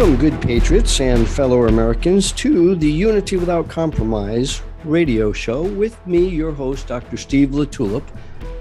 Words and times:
Welcome, 0.00 0.16
good 0.16 0.40
patriots 0.40 0.98
and 1.02 1.28
fellow 1.28 1.68
Americans, 1.68 2.32
to 2.32 2.74
the 2.74 2.90
Unity 2.90 3.36
Without 3.36 3.68
Compromise 3.68 4.62
radio 4.82 5.30
show 5.30 5.60
with 5.60 5.94
me, 6.06 6.26
your 6.26 6.52
host, 6.52 6.86
Dr. 6.86 7.18
Steve 7.18 7.50
LaTulippe, 7.50 8.08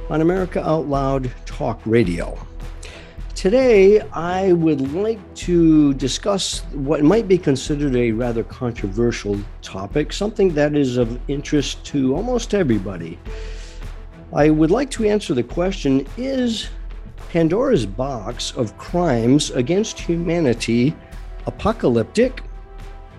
on 0.10 0.20
America 0.20 0.62
Out 0.68 0.90
Loud 0.90 1.32
Talk 1.46 1.80
Radio. 1.86 2.38
Today, 3.36 4.02
I 4.12 4.52
would 4.52 4.92
like 4.92 5.34
to 5.36 5.94
discuss 5.94 6.66
what 6.74 7.06
might 7.06 7.30
be 7.30 7.38
considered 7.38 7.96
a 7.96 8.12
rather 8.12 8.44
controversial 8.44 9.40
topic, 9.62 10.12
something 10.12 10.54
that 10.56 10.76
is 10.76 10.98
of 10.98 11.18
interest 11.30 11.86
to 11.86 12.18
almost 12.18 12.54
everybody. 12.54 13.18
I 14.34 14.50
would 14.50 14.72
like 14.72 14.92
to 14.92 15.08
answer 15.08 15.34
the 15.34 15.44
question 15.44 16.06
Is 16.18 16.68
Pandora's 17.30 17.86
box 17.86 18.52
of 18.58 18.78
crimes 18.78 19.52
against 19.52 20.02
humanity 20.02 20.94
apocalyptic? 21.50 22.44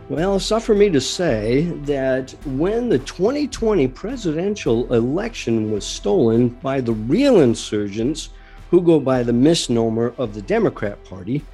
Well, 0.08 0.38
suffer 0.38 0.72
me 0.72 0.88
to 0.90 1.00
say 1.00 1.62
that 1.84 2.30
when 2.46 2.88
the 2.88 3.00
2020 3.00 3.88
presidential 3.88 4.92
election 4.94 5.72
was 5.72 5.84
stolen 5.84 6.48
by 6.48 6.80
the 6.80 6.92
real 6.92 7.40
insurgents 7.40 8.30
who 8.70 8.82
go 8.82 9.00
by 9.00 9.24
the 9.24 9.32
misnomer 9.32 10.14
of 10.16 10.32
the 10.32 10.42
Democrat 10.42 11.02
Party, 11.04 11.44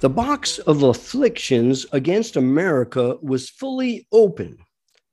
the 0.00 0.08
box 0.08 0.58
of 0.60 0.82
afflictions 0.82 1.84
against 1.92 2.36
America 2.36 3.18
was 3.20 3.50
fully 3.50 4.06
open. 4.10 4.56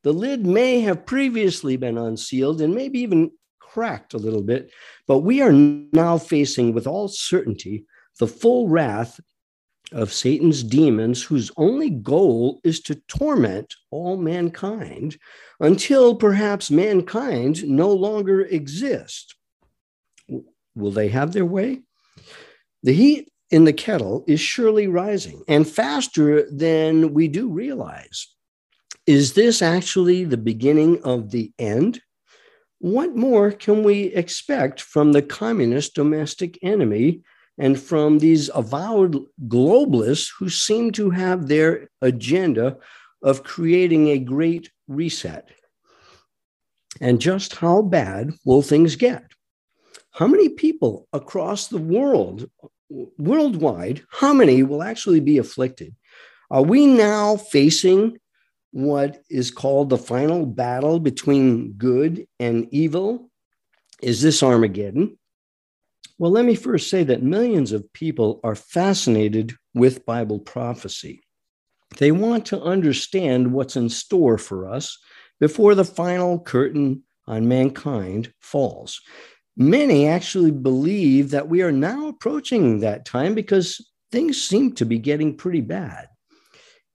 The 0.03 0.13
lid 0.13 0.45
may 0.45 0.79
have 0.81 1.05
previously 1.05 1.75
been 1.75 1.97
unsealed 1.97 2.61
and 2.61 2.73
maybe 2.73 2.99
even 2.99 3.31
cracked 3.59 4.13
a 4.13 4.17
little 4.17 4.43
bit, 4.43 4.71
but 5.07 5.19
we 5.19 5.41
are 5.41 5.51
now 5.51 6.17
facing 6.17 6.73
with 6.73 6.87
all 6.87 7.09
certainty 7.09 7.85
the 8.19 8.27
full 8.27 8.67
wrath 8.69 9.19
of 9.91 10.13
Satan's 10.13 10.63
demons, 10.63 11.23
whose 11.23 11.51
only 11.57 11.89
goal 11.89 12.59
is 12.63 12.79
to 12.81 12.95
torment 13.07 13.75
all 13.89 14.17
mankind 14.17 15.17
until 15.59 16.15
perhaps 16.15 16.71
mankind 16.71 17.67
no 17.67 17.91
longer 17.91 18.41
exists. 18.41 19.35
Will 20.75 20.91
they 20.91 21.09
have 21.09 21.33
their 21.33 21.45
way? 21.45 21.81
The 22.83 22.93
heat 22.93 23.29
in 23.49 23.65
the 23.65 23.73
kettle 23.73 24.23
is 24.27 24.39
surely 24.39 24.87
rising 24.87 25.43
and 25.47 25.67
faster 25.67 26.49
than 26.49 27.13
we 27.13 27.27
do 27.27 27.49
realize. 27.49 28.27
Is 29.05 29.33
this 29.33 29.61
actually 29.61 30.23
the 30.23 30.37
beginning 30.37 31.03
of 31.03 31.31
the 31.31 31.51
end? 31.59 32.01
what 32.81 33.15
more 33.15 33.51
can 33.51 33.83
we 33.83 34.05
expect 34.05 34.81
from 34.81 35.11
the 35.11 35.21
communist 35.21 35.93
domestic 35.93 36.57
enemy 36.63 37.21
and 37.61 37.79
from 37.79 38.17
these 38.17 38.49
avowed 38.55 39.23
globalists 39.47 40.31
who 40.39 40.49
seem 40.49 40.91
to 40.93 41.11
have 41.11 41.47
their 41.47 41.87
agenda 42.01 42.75
of 43.21 43.43
creating 43.43 44.07
a 44.07 44.17
great 44.17 44.71
reset? 44.87 45.47
And 46.99 47.21
just 47.21 47.55
how 47.55 47.83
bad 47.83 48.31
will 48.45 48.63
things 48.63 48.95
get? 48.95 49.23
How 50.09 50.25
many 50.25 50.49
people 50.49 51.07
across 51.13 51.67
the 51.67 51.77
world, 51.77 52.49
worldwide, 52.89 54.01
how 54.09 54.33
many 54.33 54.63
will 54.63 54.81
actually 54.81 55.19
be 55.19 55.37
afflicted? 55.37 55.95
Are 56.49 56.63
we 56.63 56.87
now 56.87 57.37
facing 57.37 58.17
what 58.71 59.21
is 59.29 59.51
called 59.51 59.91
the 59.91 59.99
final 59.99 60.47
battle 60.47 60.99
between 60.99 61.73
good 61.73 62.25
and 62.39 62.67
evil? 62.71 63.29
Is 64.01 64.23
this 64.23 64.41
Armageddon? 64.41 65.19
Well, 66.21 66.29
let 66.29 66.45
me 66.45 66.53
first 66.53 66.91
say 66.91 67.03
that 67.05 67.23
millions 67.23 67.71
of 67.71 67.91
people 67.93 68.41
are 68.43 68.53
fascinated 68.53 69.55
with 69.73 70.05
Bible 70.05 70.37
prophecy. 70.37 71.23
They 71.97 72.11
want 72.11 72.45
to 72.45 72.61
understand 72.61 73.51
what's 73.51 73.75
in 73.75 73.89
store 73.89 74.37
for 74.37 74.69
us 74.69 74.99
before 75.39 75.73
the 75.73 75.83
final 75.83 76.39
curtain 76.39 77.01
on 77.25 77.47
mankind 77.47 78.31
falls. 78.39 79.01
Many 79.57 80.07
actually 80.07 80.51
believe 80.51 81.31
that 81.31 81.49
we 81.49 81.63
are 81.63 81.71
now 81.71 82.09
approaching 82.09 82.81
that 82.81 83.03
time 83.03 83.33
because 83.33 83.83
things 84.11 84.39
seem 84.39 84.73
to 84.73 84.85
be 84.85 84.99
getting 84.99 85.35
pretty 85.35 85.61
bad. 85.61 86.07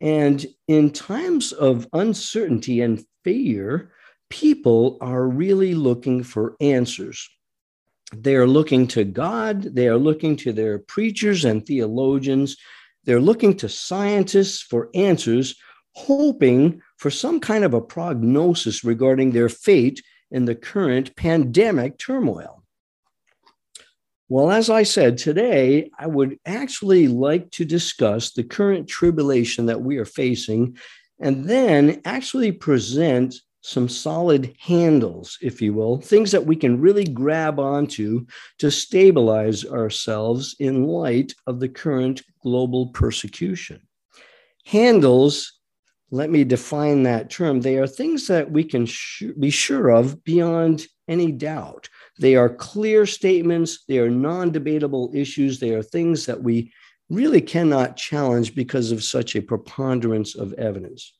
And 0.01 0.47
in 0.69 0.93
times 0.93 1.51
of 1.51 1.89
uncertainty 1.93 2.81
and 2.81 3.05
fear, 3.25 3.91
people 4.31 4.99
are 5.01 5.27
really 5.27 5.75
looking 5.75 6.23
for 6.23 6.55
answers. 6.61 7.29
They 8.15 8.37
are 8.37 8.47
looking 8.47 8.87
to 8.89 9.05
God, 9.05 9.62
they 9.62 9.89
are 9.89 9.99
looking 9.99 10.37
to 10.37 10.53
their 10.53 10.78
preachers 10.78 11.44
and 11.44 11.65
theologians, 11.65 12.56
they're 13.05 13.21
looking 13.21 13.56
to 13.59 13.69
scientists 13.69 14.62
for 14.62 14.91
answers, 14.94 15.56
hoping 15.94 16.83
for 16.99 17.11
some 17.11 17.41
kind 17.41 17.65
of 17.65 17.75
a 17.75 17.81
prognosis 17.81 18.84
regarding 18.84 19.33
their 19.33 19.49
fate 19.49 20.03
in 20.31 20.45
the 20.45 20.55
current 20.55 21.16
pandemic 21.16 21.99
turmoil. 21.99 22.62
Well, 24.28 24.50
as 24.50 24.69
I 24.71 24.83
said, 24.83 25.19
today 25.19 25.91
I 25.99 26.09
would 26.09 26.39
actually 26.45 27.06
like 27.06 27.50
to 27.53 27.65
discuss 27.65 28.33
the 28.33 28.43
current 28.43 28.89
tribulation 28.89 29.66
that 29.66 29.81
we 29.81 29.99
are 29.99 30.05
facing 30.05 30.77
and 31.21 31.49
then 31.49 32.03
actually 32.05 32.53
present 32.53 33.37
some 33.66 33.88
solid 33.88 34.54
handles, 34.60 35.38
if 35.43 35.60
you 35.60 35.75
will, 35.75 36.00
things 36.00 36.31
that 36.31 36.47
we 36.47 36.54
can 36.54 36.81
really 36.81 37.04
grab 37.04 37.59
onto 37.59 38.25
to 38.59 38.71
stabilize 38.71 39.65
ourselves 39.65 40.54
in 40.60 40.84
light 40.84 41.34
of 41.49 41.59
the 41.59 41.69
current 41.69 42.22
global 42.41 42.87
persecution. 42.91 43.81
Handles, 44.65 45.59
let 46.12 46.31
me 46.31 46.44
define 46.44 47.03
that 47.03 47.28
term, 47.28 47.60
they 47.60 47.77
are 47.77 47.88
things 47.88 48.28
that 48.28 48.49
we 48.49 48.62
can 48.62 48.87
sh- 48.87 49.25
be 49.37 49.50
sure 49.50 49.91
of 49.91 50.22
beyond 50.22 50.87
any 51.09 51.33
doubt. 51.33 51.88
They 52.21 52.37
are 52.37 52.48
clear 52.48 53.04
statements, 53.04 53.84
they 53.88 53.98
are 53.98 54.10
non 54.10 54.53
debatable 54.53 55.10
issues, 55.12 55.59
they 55.59 55.75
are 55.75 55.83
things 55.83 56.25
that 56.27 56.41
we 56.41 56.72
really 57.10 57.41
cannot 57.41 57.97
challenge 57.97 58.54
because 58.54 58.93
of 58.93 59.03
such 59.03 59.34
a 59.34 59.43
preponderance 59.43 60.37
of 60.37 60.53
evidence. 60.53 61.15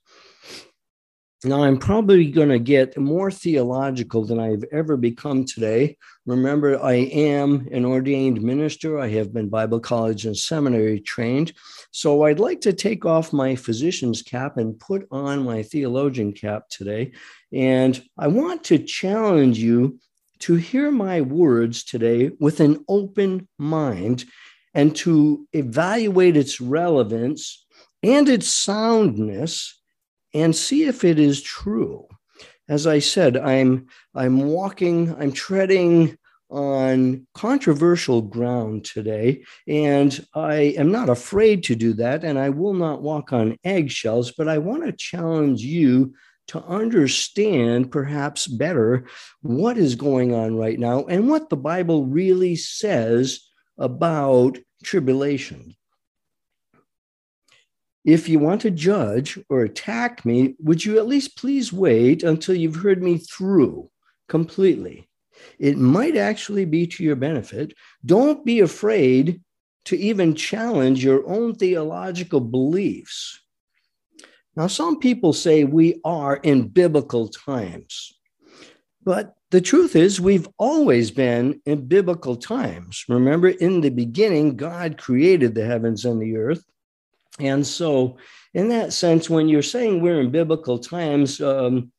Now, 1.47 1.63
I'm 1.63 1.79
probably 1.79 2.29
going 2.29 2.49
to 2.49 2.59
get 2.59 2.99
more 2.99 3.31
theological 3.31 4.25
than 4.25 4.41
I've 4.41 4.65
ever 4.73 4.97
become 4.97 5.45
today. 5.45 5.97
Remember, 6.27 6.83
I 6.83 6.95
am 6.95 7.69
an 7.71 7.85
ordained 7.85 8.43
minister. 8.43 8.99
I 8.99 9.07
have 9.11 9.33
been 9.33 9.49
Bible 9.49 9.79
college 9.79 10.27
and 10.27 10.37
seminary 10.37 10.99
trained. 10.99 11.53
So 11.93 12.25
I'd 12.25 12.41
like 12.41 12.63
to 12.63 12.73
take 12.73 13.07
off 13.07 13.33
my 13.33 13.55
physician's 13.55 14.23
cap 14.23 14.57
and 14.57 14.81
put 14.81 15.07
on 15.13 15.45
my 15.45 15.63
theologian 15.63 16.33
cap 16.33 16.69
today. 16.69 17.13
And 17.53 18.03
I 18.19 18.27
want 18.27 18.65
to 18.65 18.79
challenge 18.79 19.57
you 19.57 20.01
to 20.41 20.57
hear 20.57 20.91
my 20.91 21.21
words 21.21 21.85
today 21.85 22.33
with 22.41 22.59
an 22.59 22.85
open 22.89 23.47
mind 23.57 24.25
and 24.75 24.97
to 24.97 25.47
evaluate 25.53 26.37
its 26.37 26.61
relevance 26.61 27.65
and 28.03 28.29
its 28.29 28.49
soundness 28.49 29.81
and 30.35 30.55
see 30.55 30.85
if 30.85 31.05
it 31.05 31.19
is 31.19 31.43
true. 31.43 32.07
As 32.69 32.87
I 32.87 32.99
said, 32.99 33.37
I'm 33.37 33.87
I'm 34.15 34.43
walking, 34.43 35.15
I'm 35.15 35.33
treading 35.33 36.17
on 36.49 37.27
controversial 37.35 38.23
ground 38.23 38.85
today, 38.85 39.45
and 39.67 40.25
I 40.35 40.75
am 40.77 40.91
not 40.93 41.09
afraid 41.09 41.65
to 41.65 41.75
do 41.75 41.93
that, 41.95 42.25
and 42.25 42.39
I 42.39 42.51
will 42.51 42.75
not 42.75 43.03
walk 43.03 43.33
on 43.33 43.57
eggshells, 43.65 44.33
but 44.33 44.49
I 44.49 44.59
want 44.59 44.85
to 44.85 44.93
challenge 44.93 45.63
you 45.63 46.15
to 46.49 46.63
understand 46.65 47.91
perhaps 47.91 48.47
better 48.47 49.07
what 49.43 49.77
is 49.77 49.97
going 49.97 50.33
on 50.33 50.57
right 50.57 50.79
now 50.79 51.05
and 51.07 51.29
what 51.29 51.49
the 51.51 51.57
Bible 51.57 52.07
really 52.07 52.55
says 52.55 53.41
about 53.79 54.59
tribulation. 54.85 55.75
If 58.07 58.29
you 58.29 58.39
want 58.39 58.61
to 58.61 58.71
judge 58.71 59.37
or 59.51 59.63
attack 59.63 60.25
me, 60.25 60.55
would 60.61 60.85
you 60.85 60.97
at 60.97 61.09
least 61.09 61.37
please 61.37 61.73
wait 61.73 62.23
until 62.23 62.55
you've 62.55 62.77
heard 62.77 63.03
me 63.03 63.19
through 63.19 63.91
completely? 64.29 65.09
It 65.59 65.77
might 65.77 66.17
actually 66.17 66.67
be 66.67 66.87
to 66.87 67.03
your 67.03 67.17
benefit. 67.17 67.75
Don't 68.05 68.45
be 68.45 68.61
afraid 68.61 69.43
to 69.87 69.99
even 69.99 70.37
challenge 70.37 71.05
your 71.05 71.29
own 71.29 71.57
theological 71.57 72.41
beliefs. 72.41 73.41
Now, 74.55 74.69
some 74.69 75.01
people 75.01 75.33
say 75.33 75.65
we 75.65 76.01
are 76.05 76.37
in 76.37 76.69
biblical 76.69 77.29
times, 77.29 78.13
but 79.03 79.35
the 79.51 79.61
truth 79.61 79.97
is, 79.97 80.21
we've 80.21 80.49
always 80.59 81.11
been 81.11 81.61
in 81.67 81.87
biblical 81.87 82.37
times. 82.37 83.05
Remember, 83.09 83.49
in 83.49 83.81
the 83.81 83.91
beginning, 83.91 84.57
God 84.57 84.97
created 84.97 85.55
the 85.55 85.67
heavens 85.67 86.05
and 86.05 86.23
the 86.23 86.37
earth. 86.37 86.65
And 87.39 87.67
so, 87.67 88.17
in 88.55 88.69
that 88.71 88.93
sense, 88.93 89.29
when 89.29 89.49
you're 89.49 89.63
saying 89.63 90.01
we're 90.01 90.21
in 90.21 90.31
biblical 90.31 90.79
times, 90.79 91.41
um, 91.41 91.93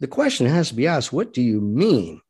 the 0.00 0.06
question 0.06 0.46
has 0.46 0.68
to 0.68 0.74
be 0.74 0.86
asked 0.86 1.12
what 1.12 1.32
do 1.32 1.42
you 1.42 1.60
mean? 1.60 2.20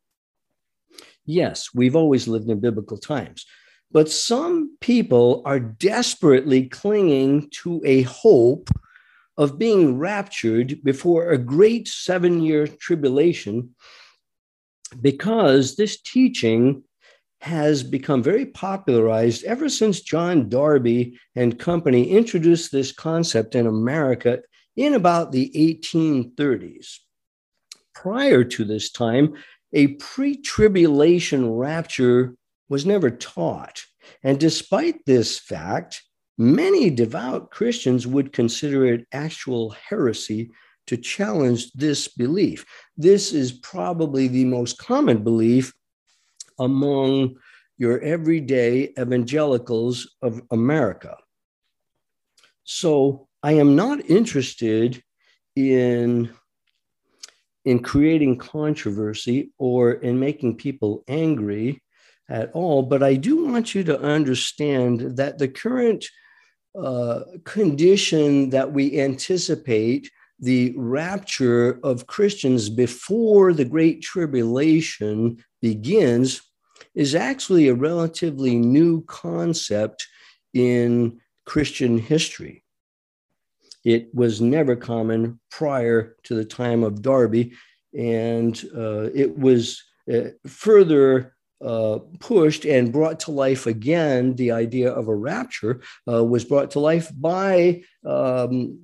Yes, 1.25 1.69
we've 1.73 1.95
always 1.95 2.27
lived 2.27 2.49
in 2.49 2.59
biblical 2.59 2.97
times. 2.97 3.45
But 3.91 4.09
some 4.09 4.77
people 4.79 5.41
are 5.45 5.59
desperately 5.59 6.67
clinging 6.67 7.49
to 7.61 7.81
a 7.85 8.03
hope 8.03 8.69
of 9.37 9.57
being 9.57 9.97
raptured 9.97 10.83
before 10.83 11.29
a 11.29 11.37
great 11.37 11.87
seven 11.87 12.41
year 12.41 12.67
tribulation 12.67 13.75
because 14.99 15.75
this 15.75 16.01
teaching 16.01 16.83
has 17.41 17.81
become 17.81 18.21
very 18.21 18.45
popularized 18.45 19.43
ever 19.45 19.67
since 19.67 20.01
John 20.01 20.47
Darby 20.47 21.19
and 21.35 21.57
company 21.57 22.11
introduced 22.11 22.71
this 22.71 22.91
concept 22.91 23.55
in 23.55 23.65
America 23.65 24.41
in 24.75 24.93
about 24.93 25.31
the 25.31 25.51
1830s. 25.55 26.97
Prior 27.95 28.43
to 28.43 28.63
this 28.63 28.91
time, 28.91 29.33
a 29.73 29.87
pre 29.87 30.37
tribulation 30.37 31.49
rapture 31.49 32.35
was 32.69 32.85
never 32.85 33.09
taught. 33.09 33.83
And 34.23 34.39
despite 34.39 35.05
this 35.05 35.39
fact, 35.39 36.03
many 36.37 36.91
devout 36.91 37.49
Christians 37.49 38.05
would 38.05 38.33
consider 38.33 38.85
it 38.85 39.07
actual 39.11 39.71
heresy 39.71 40.51
to 40.87 40.97
challenge 40.97 41.71
this 41.73 42.07
belief. 42.07 42.65
This 42.97 43.33
is 43.33 43.51
probably 43.51 44.27
the 44.27 44.45
most 44.45 44.77
common 44.77 45.23
belief 45.23 45.73
among 46.59 47.35
your 47.77 47.99
everyday 48.01 48.93
evangelicals 48.99 50.15
of 50.21 50.41
America. 50.51 51.17
So 52.63 53.27
I 53.43 53.53
am 53.53 53.75
not 53.75 54.09
interested 54.09 55.03
in, 55.55 56.29
in 57.65 57.79
creating 57.79 58.37
controversy 58.37 59.51
or 59.57 59.93
in 59.93 60.19
making 60.19 60.57
people 60.57 61.03
angry 61.07 61.81
at 62.29 62.51
all, 62.53 62.83
but 62.83 63.03
I 63.03 63.15
do 63.15 63.45
want 63.45 63.75
you 63.75 63.83
to 63.85 63.99
understand 63.99 65.17
that 65.17 65.37
the 65.37 65.47
current 65.47 66.05
uh, 66.79 67.21
condition 67.43 68.51
that 68.51 68.71
we 68.71 68.99
anticipate 68.99 70.09
the 70.39 70.73
rapture 70.77 71.79
of 71.83 72.07
Christians 72.07 72.69
before 72.69 73.53
the 73.53 73.65
Great 73.65 74.01
Tribulation 74.01 75.43
begins 75.61 76.41
is 76.95 77.15
actually 77.15 77.67
a 77.67 77.73
relatively 77.75 78.55
new 78.55 79.03
concept 79.05 80.07
in 80.53 81.19
Christian 81.45 81.97
history. 81.97 82.63
It 83.83 84.13
was 84.13 84.41
never 84.41 84.75
common 84.75 85.39
prior 85.49 86.15
to 86.23 86.35
the 86.35 86.45
time 86.45 86.83
of 86.83 87.01
Darby, 87.01 87.53
and 87.97 88.61
uh, 88.75 89.09
it 89.13 89.37
was 89.37 89.83
uh, 90.11 90.29
further 90.47 91.35
uh, 91.63 91.99
pushed 92.19 92.65
and 92.65 92.91
brought 92.91 93.19
to 93.21 93.31
life 93.31 93.67
again. 93.67 94.35
The 94.35 94.51
idea 94.51 94.91
of 94.91 95.07
a 95.07 95.15
rapture 95.15 95.81
uh, 96.11 96.23
was 96.23 96.45
brought 96.45 96.71
to 96.71 96.79
life 96.79 97.11
by 97.15 97.83
um, 98.05 98.79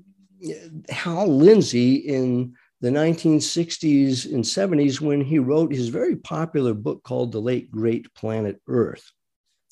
Hal 0.90 1.28
Lindsey 1.28 1.96
in 1.96 2.54
the 2.82 2.90
1960s 2.90 4.32
and 4.32 4.44
70s 4.44 5.02
when 5.02 5.22
he 5.22 5.40
wrote 5.40 5.74
his 5.74 5.90
very 5.90 6.16
popular 6.16 6.74
book 6.74 7.04
called 7.04 7.32
The 7.32 7.42
Late 7.42 7.72
Great 7.72 8.14
Planet 8.14 8.62
Earth. 8.68 9.12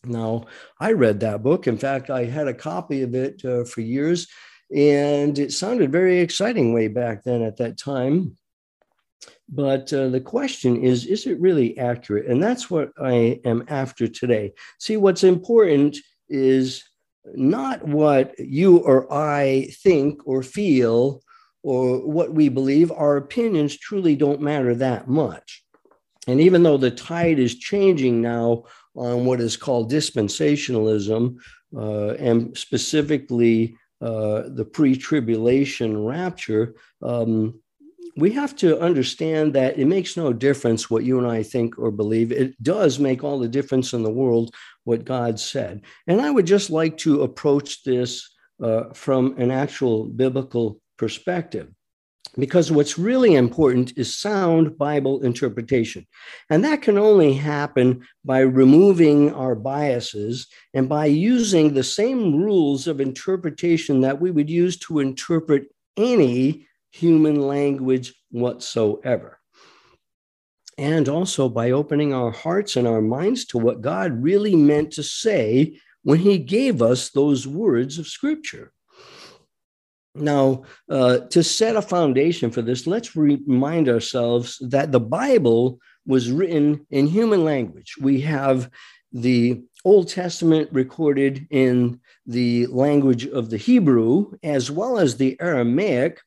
Now, 0.04 0.46
I 0.80 0.94
read 0.94 1.20
that 1.20 1.44
book. 1.44 1.68
In 1.68 1.78
fact, 1.78 2.10
I 2.10 2.26
had 2.26 2.48
a 2.48 2.54
copy 2.54 3.02
of 3.02 3.16
it 3.16 3.44
uh, 3.46 3.64
for 3.64 3.82
years, 3.82 4.28
and 4.76 5.38
it 5.38 5.52
sounded 5.52 5.92
very 5.92 6.20
exciting 6.20 6.74
way 6.74 6.88
back 6.88 7.24
then 7.24 7.42
at 7.42 7.58
that 7.58 7.78
time. 7.78 8.38
But 9.48 9.94
uh, 9.94 10.10
the 10.10 10.22
question 10.22 10.84
is, 10.84 11.06
is 11.06 11.28
it 11.28 11.40
really 11.40 11.78
accurate? 11.78 12.26
And 12.26 12.42
that's 12.42 12.70
what 12.70 12.92
I 13.00 13.40
am 13.46 13.64
after 13.68 14.08
today. 14.08 14.54
See, 14.80 14.98
what's 14.98 15.24
important 15.24 15.98
is 16.28 16.84
not 17.36 17.88
what 17.88 18.38
you 18.40 18.78
or 18.78 19.12
I 19.14 19.70
think 19.84 20.22
or 20.26 20.42
feel 20.42 21.22
or 21.66 21.98
what 22.08 22.32
we 22.32 22.48
believe, 22.48 22.92
our 22.92 23.18
opinions 23.18 23.76
truly 23.76 24.16
don't 24.16 24.40
matter 24.40 24.76
that 24.76 25.08
much. 25.08 25.64
And 26.28 26.40
even 26.40 26.62
though 26.62 26.78
the 26.78 26.92
tide 26.92 27.40
is 27.40 27.56
changing 27.58 28.22
now 28.22 28.66
on 28.96 29.26
what 29.26 29.42
is 29.42 29.58
called 29.58 29.92
dispensationalism, 29.92 31.38
uh, 31.76 32.10
and 32.20 32.56
specifically 32.56 33.76
uh, 34.00 34.44
the 34.50 34.64
pre 34.72 34.96
tribulation 34.96 36.06
rapture, 36.06 36.76
um, 37.02 37.60
we 38.16 38.32
have 38.32 38.56
to 38.58 38.80
understand 38.80 39.54
that 39.54 39.80
it 39.80 39.86
makes 39.86 40.16
no 40.16 40.32
difference 40.32 40.92
what 40.92 41.04
you 41.04 41.18
and 41.18 41.28
I 41.28 41.42
think 41.42 41.80
or 41.80 41.90
believe. 41.90 42.32
It 42.32 42.62
does 42.62 43.00
make 43.00 43.24
all 43.24 43.40
the 43.40 43.48
difference 43.48 43.92
in 43.94 44.04
the 44.04 44.12
world 44.12 44.54
what 44.84 45.04
God 45.04 45.40
said. 45.40 45.82
And 46.06 46.22
I 46.22 46.30
would 46.30 46.46
just 46.46 46.70
like 46.70 46.96
to 46.98 47.24
approach 47.24 47.84
this 47.84 48.30
uh, 48.64 48.94
from 48.94 49.36
an 49.40 49.50
actual 49.50 50.06
biblical 50.06 50.80
perspective. 50.98 51.70
Because 52.38 52.72
what's 52.72 53.00
really 53.00 53.36
important 53.36 53.94
is 53.98 54.18
sound 54.18 54.78
Bible 54.78 55.22
interpretation. 55.24 56.06
And 56.50 56.66
that 56.66 56.82
can 56.82 56.98
only 56.98 57.34
happen 57.34 58.06
by 58.26 58.40
removing 58.40 59.34
our 59.34 59.56
biases 59.56 60.48
and 60.74 60.90
by 60.90 61.06
using 61.06 61.74
the 61.74 61.84
same 61.84 62.36
rules 62.36 62.88
of 62.88 63.00
interpretation 63.00 64.02
that 64.02 64.20
we 64.20 64.32
would 64.32 64.50
use 64.50 64.78
to 64.80 65.00
interpret 65.00 65.68
any 65.96 66.68
human 66.92 67.42
language 67.42 68.14
whatsoever. 68.32 69.40
And 70.78 71.08
also 71.08 71.48
by 71.48 71.72
opening 71.72 72.14
our 72.14 72.32
hearts 72.32 72.76
and 72.76 72.86
our 72.86 73.02
minds 73.02 73.46
to 73.46 73.58
what 73.58 73.82
God 73.82 74.22
really 74.22 74.58
meant 74.58 74.92
to 74.94 75.04
say 75.04 75.80
when 76.04 76.20
He 76.20 76.38
gave 76.38 76.82
us 76.82 77.10
those 77.10 77.48
words 77.48 77.98
of 77.98 78.08
Scripture. 78.08 78.74
Now, 80.16 80.64
uh, 80.90 81.20
to 81.20 81.44
set 81.44 81.76
a 81.76 81.82
foundation 81.82 82.50
for 82.50 82.62
this, 82.62 82.88
let's 82.88 83.16
remind 83.16 83.90
ourselves 83.90 84.58
that 84.62 84.92
the 84.92 85.00
Bible 85.00 85.80
was 86.06 86.32
written 86.32 86.86
in 86.90 87.08
human 87.08 87.44
language. 87.44 87.96
We 88.00 88.22
have 88.22 88.70
the 89.12 89.62
Old 89.84 90.10
Testament 90.10 90.70
recorded 90.72 91.48
in 91.50 92.00
the 92.26 92.68
language 92.68 93.28
of 93.28 93.50
the 93.50 93.58
Hebrew 93.58 94.32
as 94.44 94.72
well 94.72 94.98
as 94.98 95.18
the 95.18 95.38
Aramaic. 95.40 96.20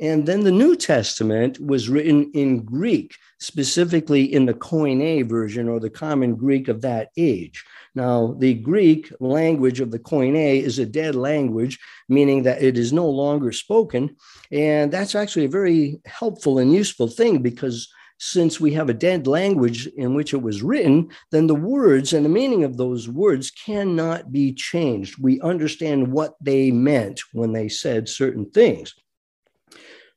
And 0.00 0.26
then 0.26 0.44
the 0.44 0.52
New 0.52 0.76
Testament 0.76 1.58
was 1.58 1.88
written 1.88 2.30
in 2.32 2.62
Greek, 2.64 3.14
specifically 3.40 4.32
in 4.32 4.46
the 4.46 4.54
Koine 4.54 5.28
version 5.28 5.68
or 5.68 5.80
the 5.80 5.90
common 5.90 6.36
Greek 6.36 6.68
of 6.68 6.82
that 6.82 7.08
age. 7.16 7.64
Now, 7.98 8.36
the 8.38 8.54
Greek 8.54 9.12
language 9.18 9.80
of 9.80 9.90
the 9.90 9.98
Koine 9.98 10.62
is 10.62 10.78
a 10.78 10.86
dead 10.86 11.16
language, 11.16 11.80
meaning 12.08 12.44
that 12.44 12.62
it 12.62 12.78
is 12.78 12.92
no 12.92 13.10
longer 13.10 13.50
spoken. 13.50 14.14
And 14.52 14.92
that's 14.92 15.16
actually 15.16 15.46
a 15.46 15.56
very 15.60 16.00
helpful 16.06 16.60
and 16.60 16.72
useful 16.72 17.08
thing 17.08 17.42
because 17.42 17.92
since 18.20 18.60
we 18.60 18.72
have 18.74 18.88
a 18.88 18.94
dead 18.94 19.26
language 19.26 19.88
in 19.96 20.14
which 20.14 20.32
it 20.32 20.40
was 20.40 20.62
written, 20.62 21.08
then 21.32 21.48
the 21.48 21.56
words 21.56 22.12
and 22.12 22.24
the 22.24 22.28
meaning 22.28 22.62
of 22.62 22.76
those 22.76 23.08
words 23.08 23.50
cannot 23.50 24.30
be 24.30 24.52
changed. 24.52 25.20
We 25.20 25.40
understand 25.40 26.12
what 26.12 26.36
they 26.40 26.70
meant 26.70 27.20
when 27.32 27.52
they 27.52 27.68
said 27.68 28.08
certain 28.08 28.48
things. 28.48 28.94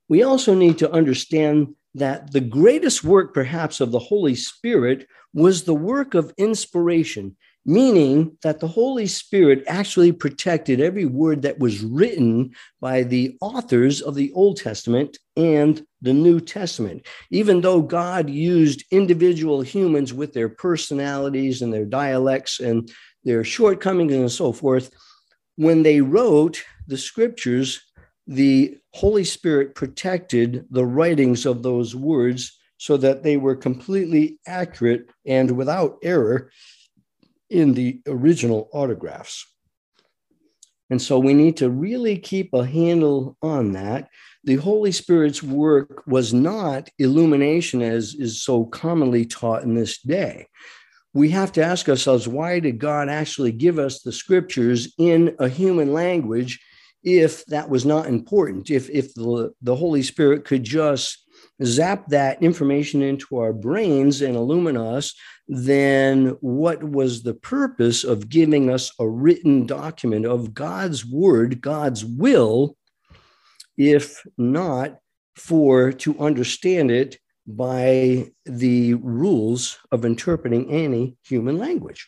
We 0.07 0.21
also 0.21 0.53
need 0.53 0.77
to 0.77 0.91
understand 0.91 1.73
that 1.95 2.31
the 2.31 2.41
greatest 2.41 3.03
work, 3.03 3.33
perhaps, 3.33 3.81
of 3.81 3.89
the 3.89 3.97
Holy 3.97 4.35
Spirit 4.35 5.07
was 5.33 5.63
the 5.63 5.73
work 5.73 6.13
of 6.13 6.31
inspiration 6.38 7.38
meaning 7.65 8.38
that 8.41 8.60
the 8.60 8.68
Holy 8.68 9.06
Spirit 9.06 9.63
actually 9.68 10.12
protected 10.12 10.82
every 10.82 11.06
word 11.06 11.44
that 11.44 11.60
was 11.60 11.84
written 11.84 12.51
by 12.80 13.03
the 13.03 13.38
authors 13.41 14.01
of 14.01 14.15
the 14.15 14.32
Old 14.34 14.58
Testament 14.58 15.18
and 15.38 15.86
the 16.01 16.13
New 16.13 16.39
Testament. 16.39 17.06
Even 17.30 17.62
though 17.62 17.82
God 17.82 18.30
used 18.30 18.84
individual 18.91 19.62
humans 19.62 20.13
with 20.13 20.34
their 20.34 20.50
personalities 20.50 21.62
and 21.62 21.72
their 21.72 21.86
dialects 21.86 22.60
and 22.60 22.91
their 23.24 23.44
shortcomings 23.44 24.13
and 24.13 24.32
so 24.32 24.51
forth, 24.51 24.91
when 25.56 25.84
they 25.84 26.01
wrote 26.01 26.63
the 26.88 26.98
scriptures, 26.98 27.82
the 28.25 28.77
Holy 28.94 29.24
Spirit 29.24 29.75
protected 29.75 30.65
the 30.72 30.86
writings 30.86 31.46
of 31.46 31.62
those 31.62 31.96
words 31.96 32.58
so 32.77 32.98
that 32.98 33.22
they 33.22 33.38
were 33.38 33.56
completely 33.56 34.39
accurate 34.48 35.08
and 35.27 35.51
without 35.51 35.98
error 36.01 36.50
in 37.51 37.74
the 37.74 38.01
original 38.08 38.70
autographs. 38.72 39.46
And 40.89 41.01
so 41.01 41.20
we 41.20 41.34
need 41.34 41.58
to 41.58 41.70
really 41.70 42.17
keep 42.17 42.53
a 42.53 42.65
handle 42.65 43.38
on 43.41 43.74
that. 43.74 44.10
The 44.43 44.55
Holy 44.55 44.91
Spirit's 44.91 45.41
work 45.43 46.03
was 46.05 46.34
not 46.34 46.89
illumination 46.98 47.81
as 47.81 48.13
is 48.13 48.41
so 48.41 48.65
commonly 48.65 49.25
taught 49.25 49.63
in 49.63 49.75
this 49.75 50.01
day. 50.01 50.48
We 51.13 51.29
have 51.29 51.51
to 51.53 51.63
ask 51.63 51.88
ourselves 51.88 52.27
why 52.27 52.60
did 52.60 52.79
God 52.79 53.10
actually 53.10 53.51
give 53.51 53.79
us 53.79 54.01
the 54.01 54.12
scriptures 54.12 54.93
in 54.98 55.36
a 55.39 55.48
human 55.48 55.93
language 55.93 56.60
if 57.03 57.46
that 57.46 57.70
was 57.70 57.86
not 57.86 58.08
important? 58.08 58.70
If, 58.70 58.89
if 58.89 59.13
the, 59.13 59.53
the 59.62 59.75
Holy 59.75 60.03
Spirit 60.03 60.46
could 60.46 60.63
just 60.63 61.25
zap 61.63 62.08
that 62.08 62.41
information 62.41 63.01
into 63.01 63.38
our 63.38 63.53
brains 63.53 64.22
and 64.22 64.36
illumine 64.36 64.77
us, 64.77 65.13
then 65.48 66.38
what 66.41 66.84
was 66.84 67.24
the 67.24 67.34
purpose 67.34 68.03
of 68.03 68.30
giving 68.30 68.70
us 68.70 68.91
a 69.00 69.08
written 69.08 69.65
document 69.65 70.25
of 70.25 70.53
God's 70.53 71.06
word, 71.06 71.62
God's 71.62 72.06
will, 72.06 72.77
if 73.77 74.22
not 74.38 75.00
for 75.36 75.91
to 75.91 76.20
understand 76.20 76.91
it 76.91 77.18
by 77.48 78.32
the 78.46 78.94
rules 78.96 79.77
of 79.91 80.06
interpreting 80.06 80.70
any 80.70 81.18
human 81.24 81.58
language? 81.58 82.08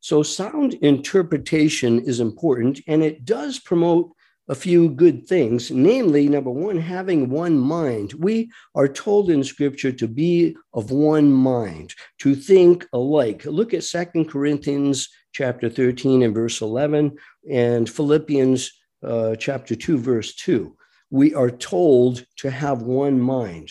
So, 0.00 0.22
sound 0.22 0.74
interpretation 0.74 2.00
is 2.00 2.20
important 2.20 2.80
and 2.86 3.02
it 3.02 3.24
does 3.26 3.58
promote 3.58 4.12
a 4.50 4.54
few 4.54 4.88
good 4.88 5.28
things, 5.28 5.70
namely, 5.70 6.28
number 6.28 6.50
one, 6.50 6.76
having 6.76 7.30
one 7.30 7.56
mind. 7.56 8.12
We 8.14 8.50
are 8.74 8.88
told 8.88 9.30
in 9.30 9.44
scripture 9.44 9.92
to 9.92 10.08
be 10.08 10.56
of 10.74 10.90
one 10.90 11.32
mind, 11.32 11.94
to 12.18 12.34
think 12.34 12.84
alike. 12.92 13.44
Look 13.44 13.72
at 13.74 13.84
Second 13.84 14.28
Corinthians 14.28 15.08
chapter 15.30 15.70
13 15.70 16.24
and 16.24 16.34
verse 16.34 16.62
11 16.62 17.16
and 17.48 17.88
Philippians 17.88 18.72
uh, 19.04 19.36
chapter 19.36 19.76
2, 19.76 19.98
verse 19.98 20.34
2. 20.34 20.76
We 21.10 21.32
are 21.32 21.52
told 21.52 22.26
to 22.38 22.50
have 22.50 22.82
one 22.82 23.20
mind. 23.20 23.70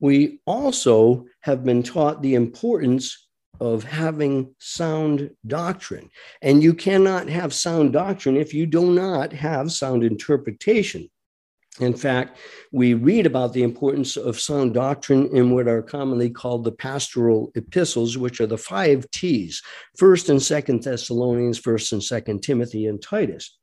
We 0.00 0.40
also 0.44 1.24
have 1.40 1.64
been 1.64 1.82
taught 1.82 2.20
the 2.20 2.34
importance 2.34 3.25
of 3.60 3.84
having 3.84 4.54
sound 4.58 5.30
doctrine. 5.46 6.10
And 6.42 6.62
you 6.62 6.74
cannot 6.74 7.28
have 7.28 7.52
sound 7.52 7.92
doctrine 7.92 8.36
if 8.36 8.52
you 8.54 8.66
do 8.66 8.92
not 8.92 9.32
have 9.32 9.72
sound 9.72 10.04
interpretation. 10.04 11.08
In 11.78 11.92
fact, 11.92 12.38
we 12.72 12.94
read 12.94 13.26
about 13.26 13.52
the 13.52 13.62
importance 13.62 14.16
of 14.16 14.40
sound 14.40 14.72
doctrine 14.72 15.28
in 15.36 15.50
what 15.50 15.68
are 15.68 15.82
commonly 15.82 16.30
called 16.30 16.64
the 16.64 16.72
pastoral 16.72 17.52
epistles, 17.54 18.16
which 18.16 18.40
are 18.40 18.46
the 18.46 18.56
five 18.56 19.10
T's 19.10 19.62
First 19.98 20.30
and 20.30 20.42
Second 20.42 20.82
Thessalonians, 20.82 21.58
First 21.58 21.92
and 21.92 22.02
Second 22.02 22.42
Timothy, 22.42 22.86
and 22.86 23.02
Titus. 23.02 23.58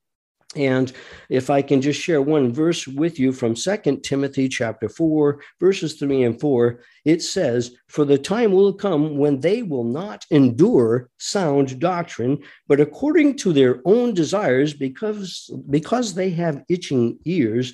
And 0.56 0.92
if 1.30 1.50
I 1.50 1.62
can 1.62 1.82
just 1.82 2.00
share 2.00 2.22
one 2.22 2.54
verse 2.54 2.88
with 2.88 3.20
you 3.20 3.32
from 3.32 3.56
Second 3.56 4.04
Timothy 4.04 4.48
chapter 4.48 4.88
4, 4.88 5.42
verses 5.60 5.96
3 5.96 6.24
and 6.24 6.40
4, 6.40 6.80
it 7.06 7.22
says, 7.22 7.76
For 7.88 8.06
the 8.06 8.18
time 8.18 8.52
will 8.52 8.74
come 8.74 9.18
when 9.18 9.40
they 9.40 9.64
will 9.64 9.84
not 9.84 10.26
endure 10.30 11.10
sound 11.18 11.80
doctrine, 11.80 12.40
but 12.68 12.80
according 12.80 13.38
to 13.38 13.54
their 13.54 13.82
own 13.86 14.14
desires, 14.14 14.74
because, 14.74 15.50
because 15.70 16.14
they 16.14 16.30
have 16.32 16.64
itching 16.70 17.18
ears, 17.26 17.74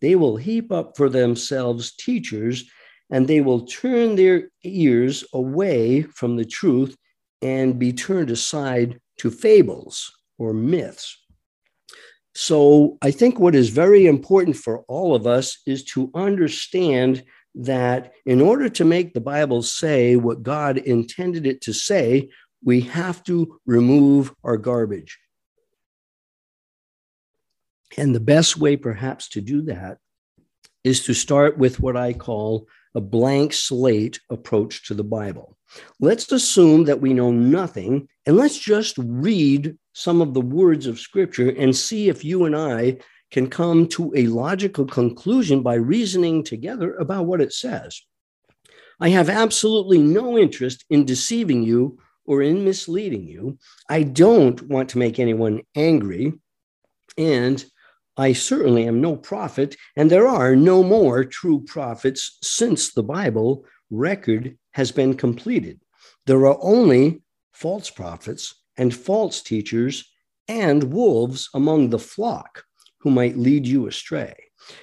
they 0.00 0.14
will 0.14 0.36
heap 0.36 0.70
up 0.70 0.96
for 0.96 1.08
themselves 1.08 1.94
teachers, 1.96 2.64
and 3.10 3.26
they 3.26 3.40
will 3.40 3.66
turn 3.66 4.16
their 4.16 4.50
ears 4.64 5.24
away 5.32 6.02
from 6.02 6.36
the 6.36 6.44
truth 6.44 6.96
and 7.40 7.78
be 7.78 7.92
turned 7.92 8.30
aside 8.30 9.00
to 9.18 9.30
fables 9.30 10.12
or 10.38 10.52
myths. 10.52 11.16
So 12.40 12.98
I 13.02 13.10
think 13.10 13.40
what 13.40 13.56
is 13.56 13.70
very 13.70 14.06
important 14.06 14.54
for 14.54 14.84
all 14.86 15.16
of 15.16 15.26
us 15.26 15.58
is 15.66 15.82
to 15.86 16.08
understand 16.14 17.24
that 17.56 18.12
in 18.26 18.40
order 18.40 18.68
to 18.68 18.84
make 18.84 19.12
the 19.12 19.20
Bible 19.20 19.60
say 19.60 20.14
what 20.14 20.44
God 20.44 20.78
intended 20.78 21.48
it 21.48 21.60
to 21.62 21.72
say, 21.72 22.28
we 22.62 22.82
have 22.82 23.24
to 23.24 23.58
remove 23.66 24.32
our 24.44 24.56
garbage. 24.56 25.18
And 27.96 28.14
the 28.14 28.20
best 28.20 28.56
way, 28.56 28.76
perhaps, 28.76 29.28
to 29.30 29.40
do 29.40 29.62
that 29.62 29.98
is 30.84 31.06
to 31.06 31.14
start 31.14 31.58
with 31.58 31.80
what 31.80 31.96
I 31.96 32.12
call 32.12 32.68
a 32.94 33.00
blank 33.00 33.52
slate 33.52 34.20
approach 34.30 34.86
to 34.86 34.94
the 34.94 35.02
Bible. 35.02 35.56
Let's 35.98 36.30
assume 36.30 36.84
that 36.84 37.00
we 37.00 37.14
know 37.14 37.32
nothing 37.32 38.08
and 38.26 38.36
let's 38.36 38.56
just 38.56 38.94
read 38.96 39.76
some 39.98 40.22
of 40.22 40.32
the 40.32 40.40
words 40.40 40.86
of 40.86 41.00
Scripture 41.00 41.50
and 41.50 41.74
see 41.74 42.08
if 42.08 42.24
you 42.24 42.44
and 42.44 42.54
I 42.54 42.98
can 43.32 43.50
come 43.50 43.88
to 43.88 44.12
a 44.14 44.28
logical 44.28 44.86
conclusion 44.86 45.60
by 45.60 45.74
reasoning 45.74 46.44
together 46.44 46.94
about 46.94 47.26
what 47.26 47.40
it 47.40 47.52
says. 47.52 48.00
I 49.00 49.08
have 49.08 49.28
absolutely 49.28 49.98
no 49.98 50.38
interest 50.38 50.84
in 50.88 51.04
deceiving 51.04 51.64
you 51.64 51.98
or 52.26 52.42
in 52.42 52.64
misleading 52.64 53.26
you. 53.26 53.58
I 53.88 54.04
don't 54.04 54.62
want 54.68 54.88
to 54.90 54.98
make 54.98 55.18
anyone 55.18 55.62
angry. 55.74 56.32
And 57.16 57.64
I 58.16 58.34
certainly 58.34 58.86
am 58.86 59.00
no 59.00 59.16
prophet, 59.16 59.74
and 59.96 60.08
there 60.08 60.28
are 60.28 60.54
no 60.54 60.84
more 60.84 61.24
true 61.24 61.64
prophets 61.64 62.38
since 62.40 62.92
the 62.92 63.02
Bible 63.02 63.64
record 63.90 64.56
has 64.74 64.92
been 64.92 65.14
completed. 65.14 65.80
There 66.26 66.46
are 66.46 66.58
only 66.60 67.22
false 67.52 67.90
prophets 67.90 68.54
and 68.78 68.94
false 68.94 69.42
teachers 69.42 70.10
and 70.48 70.92
wolves 70.92 71.50
among 71.52 71.90
the 71.90 71.98
flock 71.98 72.64
who 73.00 73.10
might 73.10 73.36
lead 73.36 73.66
you 73.66 73.86
astray. 73.86 74.34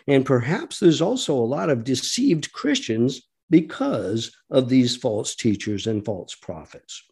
And 0.07 0.25
perhaps 0.25 0.79
there's 0.79 1.01
also 1.01 1.33
a 1.33 1.39
lot 1.39 1.69
of 1.69 1.83
deceived 1.83 2.51
Christians 2.53 3.21
because 3.49 4.35
of 4.49 4.69
these 4.69 4.95
false 4.95 5.35
teachers 5.35 5.87
and 5.87 6.03
false 6.03 6.35
prophets. 6.35 7.03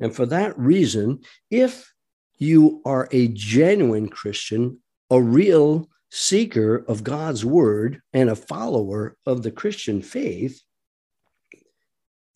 And 0.00 0.14
for 0.14 0.26
that 0.26 0.58
reason, 0.58 1.20
if 1.50 1.92
you 2.36 2.82
are 2.84 3.08
a 3.10 3.28
genuine 3.28 4.08
Christian, 4.08 4.78
a 5.10 5.20
real 5.20 5.88
seeker 6.10 6.84
of 6.88 7.04
God's 7.04 7.44
word, 7.44 8.00
and 8.12 8.30
a 8.30 8.36
follower 8.36 9.16
of 9.26 9.42
the 9.42 9.50
Christian 9.50 10.00
faith, 10.02 10.62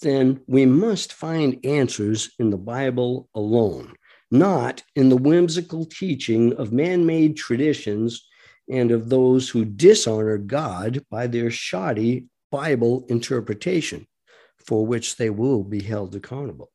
then 0.03 0.41
we 0.47 0.67
must 0.67 1.13
find 1.13 1.65
answers 1.65 2.31
in 2.39 2.51
the 2.51 2.59
Bible 2.59 3.29
alone, 3.35 3.95
not 4.31 4.83
in 4.95 5.09
the 5.09 5.17
whimsical 5.17 5.87
teaching 5.87 6.53
of 6.55 6.73
man 6.73 7.07
made 7.07 7.37
traditions 7.37 8.27
and 8.69 8.91
of 8.91 9.09
those 9.09 9.49
who 9.49 9.65
dishonor 9.65 10.39
God 10.39 11.05
by 11.11 11.27
their 11.27 11.51
shoddy 11.51 12.27
Bible 12.51 13.07
interpretation, 13.09 14.07
for 14.59 14.87
which 14.87 15.17
they 15.17 15.31
will 15.31 15.65
be 15.65 15.83
held 15.83 16.15
accountable. 16.15 16.71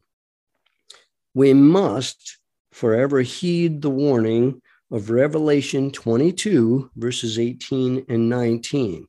We 1.34 1.54
must 1.54 2.38
forever 2.72 3.22
heed 3.22 3.82
the 3.82 3.90
warning 3.90 4.62
of 4.92 5.10
Revelation 5.10 5.92
22, 5.92 6.92
verses 6.96 7.38
18 7.38 8.06
and 8.10 8.30
19. 8.30 9.08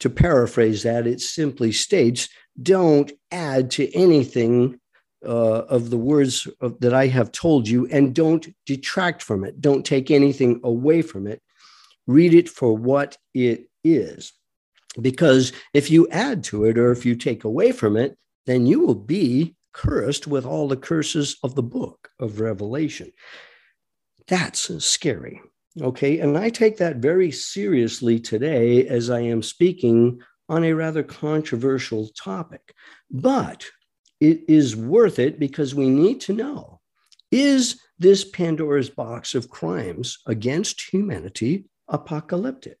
To 0.00 0.10
paraphrase 0.10 0.82
that, 0.82 1.06
it 1.06 1.20
simply 1.20 1.72
states 1.72 2.28
don't 2.60 3.10
add 3.30 3.70
to 3.72 3.92
anything 3.94 4.78
uh, 5.24 5.62
of 5.68 5.90
the 5.90 5.98
words 5.98 6.48
of, 6.60 6.80
that 6.80 6.94
I 6.94 7.06
have 7.08 7.32
told 7.32 7.68
you 7.68 7.86
and 7.88 8.14
don't 8.14 8.46
detract 8.66 9.22
from 9.22 9.44
it. 9.44 9.60
Don't 9.60 9.84
take 9.84 10.10
anything 10.10 10.60
away 10.64 11.02
from 11.02 11.26
it. 11.26 11.42
Read 12.06 12.34
it 12.34 12.48
for 12.48 12.76
what 12.76 13.18
it 13.34 13.68
is. 13.84 14.32
Because 15.00 15.52
if 15.74 15.90
you 15.90 16.08
add 16.08 16.42
to 16.44 16.64
it 16.64 16.78
or 16.78 16.90
if 16.90 17.06
you 17.06 17.14
take 17.14 17.44
away 17.44 17.72
from 17.72 17.96
it, 17.96 18.16
then 18.46 18.66
you 18.66 18.80
will 18.80 18.94
be 18.94 19.54
cursed 19.72 20.26
with 20.26 20.44
all 20.44 20.66
the 20.66 20.76
curses 20.76 21.36
of 21.42 21.54
the 21.54 21.62
book 21.62 22.10
of 22.18 22.40
Revelation. 22.40 23.12
That's 24.26 24.84
scary. 24.84 25.40
Okay. 25.80 26.18
And 26.18 26.36
I 26.36 26.50
take 26.50 26.78
that 26.78 26.96
very 26.96 27.30
seriously 27.30 28.18
today 28.18 28.88
as 28.88 29.10
I 29.10 29.20
am 29.20 29.42
speaking 29.42 30.20
on 30.50 30.64
a 30.64 30.72
rather 30.72 31.04
controversial 31.04 32.08
topic. 32.08 32.74
But 33.10 33.64
it 34.18 34.42
is 34.48 34.76
worth 34.76 35.18
it 35.18 35.38
because 35.38 35.74
we 35.74 35.88
need 35.88 36.20
to 36.22 36.34
know 36.34 36.80
is 37.30 37.80
this 38.00 38.24
Pandora's 38.24 38.90
box 38.90 39.36
of 39.36 39.48
crimes 39.48 40.18
against 40.26 40.92
humanity 40.92 41.66
apocalyptic? 41.88 42.78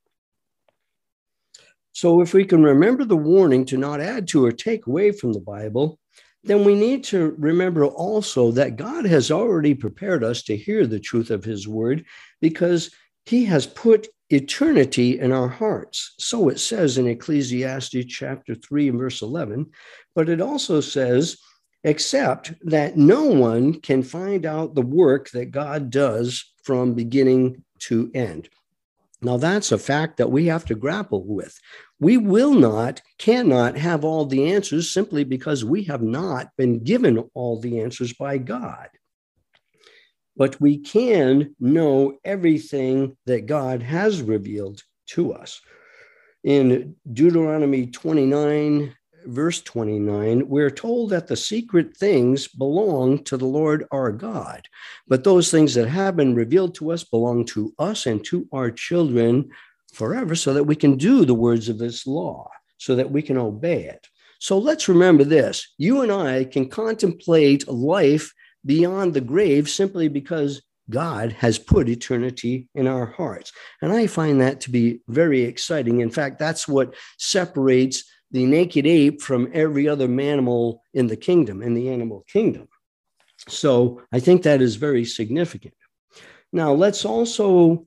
So, 1.92 2.20
if 2.20 2.34
we 2.34 2.44
can 2.44 2.62
remember 2.62 3.04
the 3.04 3.16
warning 3.16 3.64
to 3.66 3.76
not 3.76 4.00
add 4.00 4.26
to 4.28 4.44
or 4.44 4.52
take 4.52 4.86
away 4.86 5.12
from 5.12 5.32
the 5.32 5.40
Bible, 5.40 6.00
then 6.42 6.64
we 6.64 6.74
need 6.74 7.04
to 7.04 7.36
remember 7.38 7.84
also 7.84 8.50
that 8.52 8.76
God 8.76 9.04
has 9.04 9.30
already 9.30 9.74
prepared 9.74 10.24
us 10.24 10.42
to 10.44 10.56
hear 10.56 10.86
the 10.86 11.00
truth 11.00 11.30
of 11.30 11.44
his 11.44 11.68
word 11.68 12.04
because 12.40 12.90
he 13.30 13.44
has 13.44 13.64
put 13.64 14.08
eternity 14.30 15.20
in 15.20 15.30
our 15.30 15.46
hearts. 15.46 16.14
So 16.18 16.48
it 16.48 16.58
says 16.58 16.98
in 16.98 17.06
Ecclesiastes 17.06 18.06
chapter 18.06 18.56
3 18.56 18.88
and 18.88 18.98
verse 18.98 19.22
11, 19.22 19.70
but 20.16 20.28
it 20.28 20.40
also 20.40 20.80
says, 20.80 21.38
except 21.84 22.52
that 22.62 22.96
no 22.96 23.26
one 23.26 23.80
can 23.80 24.02
find 24.02 24.44
out 24.44 24.74
the 24.74 24.82
work 24.82 25.30
that 25.30 25.52
God 25.52 25.90
does 25.90 26.44
from 26.64 26.94
beginning 26.94 27.62
to 27.82 28.10
end. 28.14 28.48
Now, 29.22 29.36
that's 29.36 29.70
a 29.70 29.78
fact 29.78 30.16
that 30.16 30.32
we 30.32 30.46
have 30.46 30.64
to 30.64 30.74
grapple 30.74 31.24
with. 31.24 31.56
We 32.00 32.16
will 32.16 32.54
not, 32.54 33.00
cannot 33.18 33.76
have 33.76 34.04
all 34.04 34.26
the 34.26 34.52
answers 34.52 34.90
simply 34.90 35.22
because 35.22 35.64
we 35.64 35.84
have 35.84 36.02
not 36.02 36.48
been 36.56 36.82
given 36.82 37.30
all 37.34 37.60
the 37.60 37.78
answers 37.80 38.12
by 38.12 38.38
God 38.38 38.88
but 40.40 40.58
we 40.58 40.78
can 40.78 41.54
know 41.60 42.18
everything 42.24 43.14
that 43.26 43.44
God 43.44 43.82
has 43.82 44.22
revealed 44.22 44.82
to 45.08 45.34
us. 45.34 45.60
In 46.44 46.96
Deuteronomy 47.12 47.88
29, 47.88 48.96
verse 49.26 49.60
29, 49.60 50.48
we're 50.48 50.70
told 50.70 51.10
that 51.10 51.26
the 51.26 51.36
secret 51.36 51.94
things 51.94 52.48
belong 52.48 53.22
to 53.24 53.36
the 53.36 53.44
Lord 53.44 53.84
our 53.92 54.10
God. 54.10 54.66
But 55.06 55.24
those 55.24 55.50
things 55.50 55.74
that 55.74 55.88
have 55.88 56.16
been 56.16 56.34
revealed 56.34 56.74
to 56.76 56.90
us 56.90 57.04
belong 57.04 57.44
to 57.48 57.74
us 57.78 58.06
and 58.06 58.24
to 58.24 58.48
our 58.50 58.70
children 58.70 59.50
forever, 59.92 60.34
so 60.34 60.54
that 60.54 60.64
we 60.64 60.74
can 60.74 60.96
do 60.96 61.26
the 61.26 61.34
words 61.34 61.68
of 61.68 61.76
this 61.76 62.06
law, 62.06 62.48
so 62.78 62.96
that 62.96 63.10
we 63.10 63.20
can 63.20 63.36
obey 63.36 63.84
it. 63.84 64.08
So 64.38 64.56
let's 64.56 64.88
remember 64.88 65.24
this 65.24 65.74
you 65.76 66.00
and 66.00 66.10
I 66.10 66.44
can 66.44 66.70
contemplate 66.70 67.68
life 67.68 68.32
beyond 68.64 69.14
the 69.14 69.20
grave 69.20 69.68
simply 69.68 70.08
because 70.08 70.62
God 70.88 71.32
has 71.32 71.58
put 71.58 71.88
eternity 71.88 72.68
in 72.74 72.86
our 72.86 73.06
hearts. 73.06 73.52
And 73.80 73.92
I 73.92 74.06
find 74.06 74.40
that 74.40 74.60
to 74.62 74.70
be 74.70 75.00
very 75.08 75.42
exciting. 75.42 76.00
In 76.00 76.10
fact, 76.10 76.38
that's 76.38 76.66
what 76.66 76.94
separates 77.18 78.04
the 78.32 78.44
naked 78.44 78.86
ape 78.86 79.22
from 79.22 79.50
every 79.52 79.88
other 79.88 80.08
mammal 80.08 80.82
in 80.94 81.06
the 81.06 81.16
kingdom, 81.16 81.62
in 81.62 81.74
the 81.74 81.88
animal 81.88 82.24
kingdom. 82.28 82.68
So 83.48 84.02
I 84.12 84.20
think 84.20 84.42
that 84.42 84.60
is 84.60 84.76
very 84.76 85.04
significant. 85.04 85.74
Now, 86.52 86.72
let's 86.72 87.04
also 87.04 87.86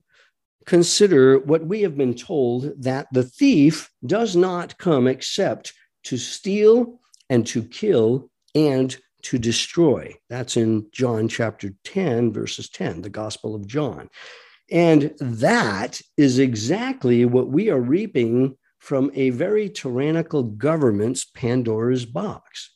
consider 0.66 1.40
what 1.40 1.66
we 1.66 1.82
have 1.82 1.98
been 1.98 2.16
told 2.16 2.72
that 2.82 3.08
the 3.12 3.24
thief 3.24 3.92
does 4.06 4.36
not 4.36 4.78
come 4.78 5.08
except 5.08 5.74
to 6.06 6.18
steal 6.18 7.00
and 7.30 7.46
to 7.48 7.64
kill 7.64 8.30
and 8.56 8.98
to 9.24 9.38
destroy. 9.38 10.16
That's 10.30 10.58
in 10.58 10.88
John 10.92 11.28
chapter 11.28 11.74
10, 11.84 12.32
verses 12.32 12.70
10, 12.70 13.02
the 13.02 13.10
Gospel 13.10 13.56
of 13.56 13.68
John. 13.68 14.10
And 14.72 15.14
that 15.20 16.02
is 16.18 16.40
exactly 16.40 17.26
what 17.26 17.50
we 17.50 17.70
are 17.70 17.80
reaping 17.80 18.58
from 18.80 19.12
a 19.14 19.30
very 19.30 19.70
tyrannical 19.70 20.44
government's 20.44 21.26
Pandora's 21.26 22.06
box. 22.06 22.76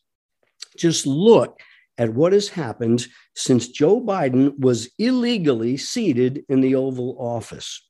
Just 0.77 1.05
look 1.05 1.59
at 1.97 2.13
what 2.13 2.33
has 2.33 2.49
happened 2.49 3.07
since 3.35 3.67
Joe 3.67 3.99
Biden 3.99 4.57
was 4.59 4.89
illegally 4.99 5.75
seated 5.77 6.45
in 6.49 6.61
the 6.61 6.75
Oval 6.75 7.17
Office. 7.19 7.87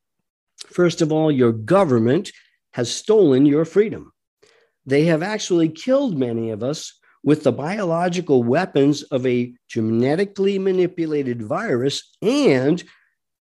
First 0.65 1.01
of 1.01 1.11
all, 1.11 1.31
your 1.31 1.51
government 1.51 2.31
has 2.73 2.93
stolen 2.93 3.45
your 3.45 3.65
freedom. 3.65 4.11
They 4.85 5.05
have 5.05 5.21
actually 5.21 5.69
killed 5.69 6.17
many 6.17 6.51
of 6.51 6.63
us 6.63 6.96
with 7.27 7.43
the 7.43 7.51
biological 7.51 8.41
weapons 8.41 9.03
of 9.03 9.27
a 9.27 9.53
genetically 9.67 10.57
manipulated 10.57 11.41
virus 11.41 12.15
and 12.21 12.85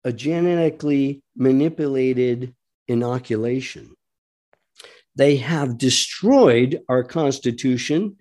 a 0.02 0.12
genetically 0.12 1.22
manipulated 1.36 2.52
inoculation. 2.88 3.94
They 5.14 5.36
have 5.36 5.78
destroyed 5.78 6.80
our 6.88 7.04
Constitution, 7.04 8.16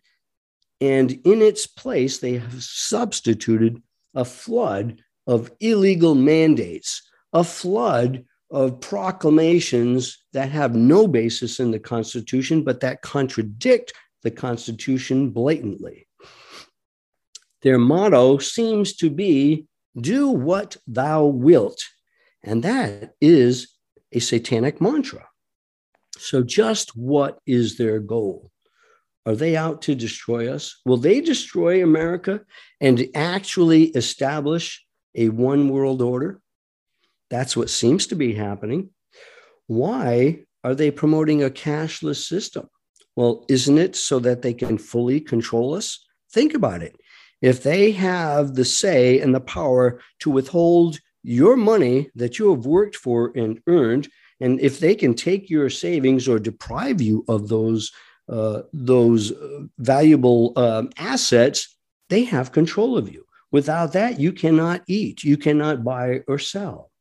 and 0.80 1.12
in 1.26 1.42
its 1.42 1.66
place, 1.66 2.20
they 2.20 2.38
have 2.38 2.62
substituted 2.62 3.82
a 4.14 4.26
flood 4.26 5.02
of 5.26 5.52
illegal 5.60 6.14
mandates, 6.14 7.02
a 7.34 7.44
flood 7.44 8.26
of 8.52 8.80
proclamations 8.80 10.20
that 10.34 10.52
have 10.52 10.76
no 10.76 11.08
basis 11.08 11.60
in 11.60 11.72
the 11.72 11.80
Constitution, 11.80 12.63
but 12.63 12.82
that 12.82 13.02
contradict 13.02 13.91
the 14.23 14.32
Constitution 14.32 15.30
blatantly. 15.30 16.08
Their 17.62 17.77
motto 17.77 18.38
seems 18.38 18.95
to 18.97 19.10
be 19.10 19.67
do 19.99 20.30
what 20.30 20.77
thou 20.88 21.25
wilt. 21.25 21.84
And 22.43 22.63
that 22.63 23.13
is 23.19 23.73
a 24.12 24.19
satanic 24.19 24.80
mantra. 24.80 25.27
So, 26.17 26.43
just 26.43 26.95
what 26.95 27.39
is 27.45 27.77
their 27.77 27.99
goal? 27.99 28.51
Are 29.25 29.36
they 29.36 29.58
out 29.58 29.82
to 29.84 29.95
destroy 29.95 30.51
us? 30.51 30.80
Will 30.86 30.97
they 30.97 31.19
destroy 31.19 31.84
America 31.84 32.41
and 32.80 33.08
actually 33.13 33.86
establish 33.86 34.86
a 35.15 35.30
one 35.30 35.69
world 35.69 36.01
order? 36.01 36.41
That's 37.30 37.58
what 37.58 37.69
seems 37.69 38.08
to 38.08 38.15
be 38.15 38.34
happening. 38.34 38.91
Why 39.67 40.45
are 40.63 40.75
they 40.75 40.91
promoting 40.91 41.43
a 41.43 41.49
cashless 41.49 42.25
system? 42.25 42.69
Well, 43.17 43.45
isn't 43.49 43.80
it 43.80 43.95
so 43.95 44.19
that 44.19 44.43
they 44.43 44.53
can 44.53 44.77
fully 44.77 45.19
control 45.19 45.73
us? 45.73 46.06
Think 46.32 46.53
about 46.53 46.84
it. 46.84 46.95
If 47.41 47.63
they 47.63 47.91
have 47.91 48.53
the 48.53 48.63
say 48.63 49.19
and 49.19 49.34
the 49.34 49.39
power 49.41 49.99
to 50.19 50.30
withhold 50.30 50.99
your 51.23 51.58
money 51.58 52.12
that 52.13 52.38
you 52.38 52.51
have 52.53 52.67
worked 52.67 52.95
for 52.95 53.32
and 53.36 53.60
earned, 53.65 54.08
and 54.39 54.60
if 54.62 54.80
they 54.80 54.93
can 54.93 55.15
take 55.15 55.49
your 55.49 55.67
savings 55.71 56.27
or 56.27 56.38
deprive 56.38 57.01
you 57.01 57.25
of 57.27 57.49
those 57.49 57.91
uh, 58.30 58.62
those 58.73 59.32
valuable 59.80 60.53
um, 60.56 60.89
assets, 60.97 61.75
they 62.10 62.23
have 62.25 62.51
control 62.51 62.97
of 62.97 63.12
you. 63.12 63.25
Without 63.51 63.93
that, 63.93 64.19
you 64.19 64.32
cannot 64.32 64.84
eat, 64.88 65.23
you 65.23 65.38
cannot 65.38 65.84
buy 65.84 66.19
or 66.27 66.38
sell. 66.38 66.91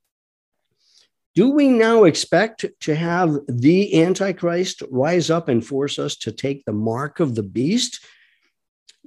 Do 1.37 1.51
we 1.51 1.69
now 1.69 2.05
expect 2.05 2.65
to 2.81 2.95
have 2.95 3.37
the 3.47 4.03
Antichrist 4.03 4.83
rise 4.91 5.29
up 5.29 5.51
and 5.51 5.65
force 5.65 5.99
us 5.99 6.17
to 6.17 6.33
take 6.33 6.65
the 6.65 6.73
mark 6.73 7.21
of 7.21 7.35
the 7.35 7.43
beast? 7.43 8.03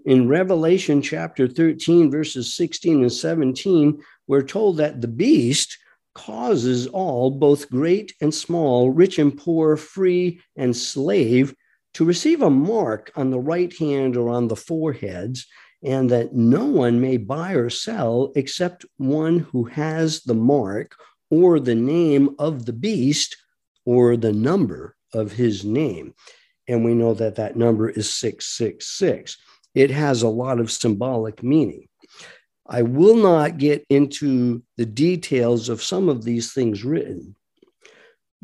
In 0.05 0.27
Revelation 0.27 1.01
chapter 1.01 1.47
13, 1.47 2.11
verses 2.11 2.53
16 2.53 3.01
and 3.01 3.11
17, 3.11 3.99
we're 4.27 4.43
told 4.43 4.77
that 4.77 5.01
the 5.01 5.07
beast 5.07 5.75
causes 6.13 6.85
all, 6.85 7.31
both 7.31 7.67
great 7.71 8.13
and 8.21 8.31
small, 8.31 8.91
rich 8.91 9.17
and 9.17 9.35
poor, 9.35 9.75
free 9.75 10.39
and 10.55 10.77
slave, 10.77 11.55
to 11.95 12.05
receive 12.05 12.43
a 12.43 12.49
mark 12.51 13.11
on 13.15 13.31
the 13.31 13.39
right 13.39 13.75
hand 13.75 14.15
or 14.15 14.29
on 14.29 14.47
the 14.47 14.55
foreheads, 14.55 15.47
and 15.83 16.11
that 16.11 16.35
no 16.35 16.65
one 16.65 17.01
may 17.01 17.17
buy 17.17 17.53
or 17.53 17.71
sell 17.71 18.31
except 18.35 18.85
one 18.97 19.39
who 19.39 19.63
has 19.63 20.21
the 20.21 20.35
mark 20.35 20.95
or 21.29 21.59
the 21.59 21.75
name 21.75 22.35
of 22.39 22.65
the 22.65 22.73
beast 22.73 23.37
or 23.85 24.17
the 24.17 24.33
number 24.33 24.95
of 25.13 25.31
his 25.31 25.63
name. 25.65 26.13
And 26.67 26.85
we 26.85 26.93
know 26.93 27.13
that 27.15 27.35
that 27.35 27.55
number 27.55 27.89
is 27.89 28.13
666. 28.13 29.37
It 29.73 29.91
has 29.91 30.21
a 30.21 30.29
lot 30.29 30.59
of 30.59 30.71
symbolic 30.71 31.41
meaning. 31.43 31.87
I 32.67 32.83
will 32.83 33.15
not 33.15 33.57
get 33.57 33.85
into 33.89 34.61
the 34.77 34.85
details 34.85 35.69
of 35.69 35.81
some 35.81 36.07
of 36.07 36.23
these 36.23 36.53
things 36.53 36.83
written, 36.83 37.35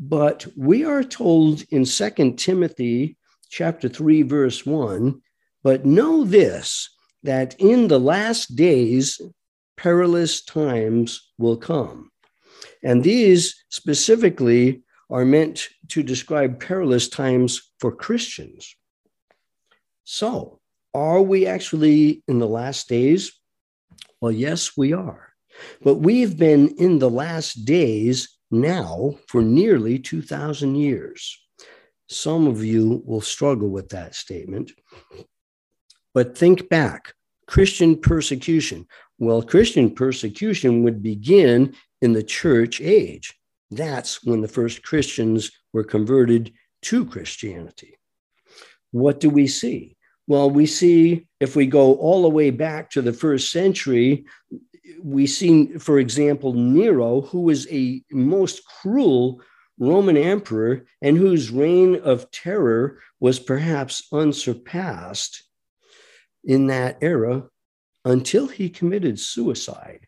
but 0.00 0.46
we 0.56 0.84
are 0.84 1.04
told 1.04 1.62
in 1.70 1.84
Second 1.84 2.36
Timothy 2.36 3.16
chapter 3.48 3.88
3 3.88 4.22
verse 4.22 4.66
1, 4.66 5.20
but 5.62 5.86
know 5.86 6.24
this 6.24 6.90
that 7.22 7.54
in 7.60 7.86
the 7.88 8.00
last 8.00 8.56
days 8.56 9.20
perilous 9.76 10.44
times 10.44 11.32
will 11.38 11.56
come. 11.56 12.10
And 12.86 13.02
these 13.02 13.64
specifically 13.68 14.84
are 15.10 15.24
meant 15.24 15.68
to 15.88 16.04
describe 16.04 16.60
perilous 16.60 17.08
times 17.08 17.72
for 17.80 17.90
Christians. 17.90 18.76
So, 20.04 20.60
are 20.94 21.20
we 21.20 21.46
actually 21.46 22.22
in 22.28 22.38
the 22.38 22.46
last 22.46 22.88
days? 22.88 23.32
Well, 24.20 24.30
yes, 24.30 24.76
we 24.76 24.92
are. 24.92 25.32
But 25.82 25.96
we've 25.96 26.38
been 26.38 26.76
in 26.78 27.00
the 27.00 27.10
last 27.10 27.64
days 27.64 28.38
now 28.52 29.18
for 29.26 29.42
nearly 29.42 29.98
2,000 29.98 30.76
years. 30.76 31.36
Some 32.08 32.46
of 32.46 32.62
you 32.62 33.02
will 33.04 33.20
struggle 33.20 33.68
with 33.68 33.88
that 33.88 34.14
statement. 34.14 34.70
But 36.14 36.38
think 36.38 36.68
back 36.68 37.14
Christian 37.48 37.96
persecution. 37.96 38.86
Well, 39.18 39.42
Christian 39.42 39.90
persecution 39.90 40.84
would 40.84 41.02
begin 41.02 41.74
in 42.02 42.12
the 42.12 42.22
church 42.22 42.80
age. 42.80 43.34
That's 43.70 44.22
when 44.24 44.40
the 44.40 44.48
first 44.48 44.82
Christians 44.82 45.50
were 45.72 45.84
converted 45.84 46.52
to 46.82 47.04
Christianity. 47.04 47.98
What 48.92 49.20
do 49.20 49.30
we 49.30 49.46
see? 49.46 49.96
Well, 50.26 50.50
we 50.50 50.66
see 50.66 51.26
if 51.40 51.56
we 51.56 51.66
go 51.66 51.94
all 51.94 52.22
the 52.22 52.28
way 52.28 52.50
back 52.50 52.90
to 52.90 53.02
the 53.02 53.12
first 53.12 53.50
century, 53.50 54.24
we 55.02 55.26
see, 55.26 55.78
for 55.78 55.98
example, 55.98 56.52
Nero, 56.52 57.20
who 57.22 57.42
was 57.42 57.66
a 57.70 58.02
most 58.10 58.62
cruel 58.66 59.40
Roman 59.78 60.16
emperor 60.16 60.86
and 61.02 61.16
whose 61.16 61.50
reign 61.50 61.96
of 61.96 62.30
terror 62.30 63.00
was 63.20 63.38
perhaps 63.38 64.08
unsurpassed 64.12 65.44
in 66.44 66.68
that 66.68 66.98
era 67.02 67.44
until 68.04 68.46
he 68.46 68.70
committed 68.70 69.18
suicide. 69.18 70.06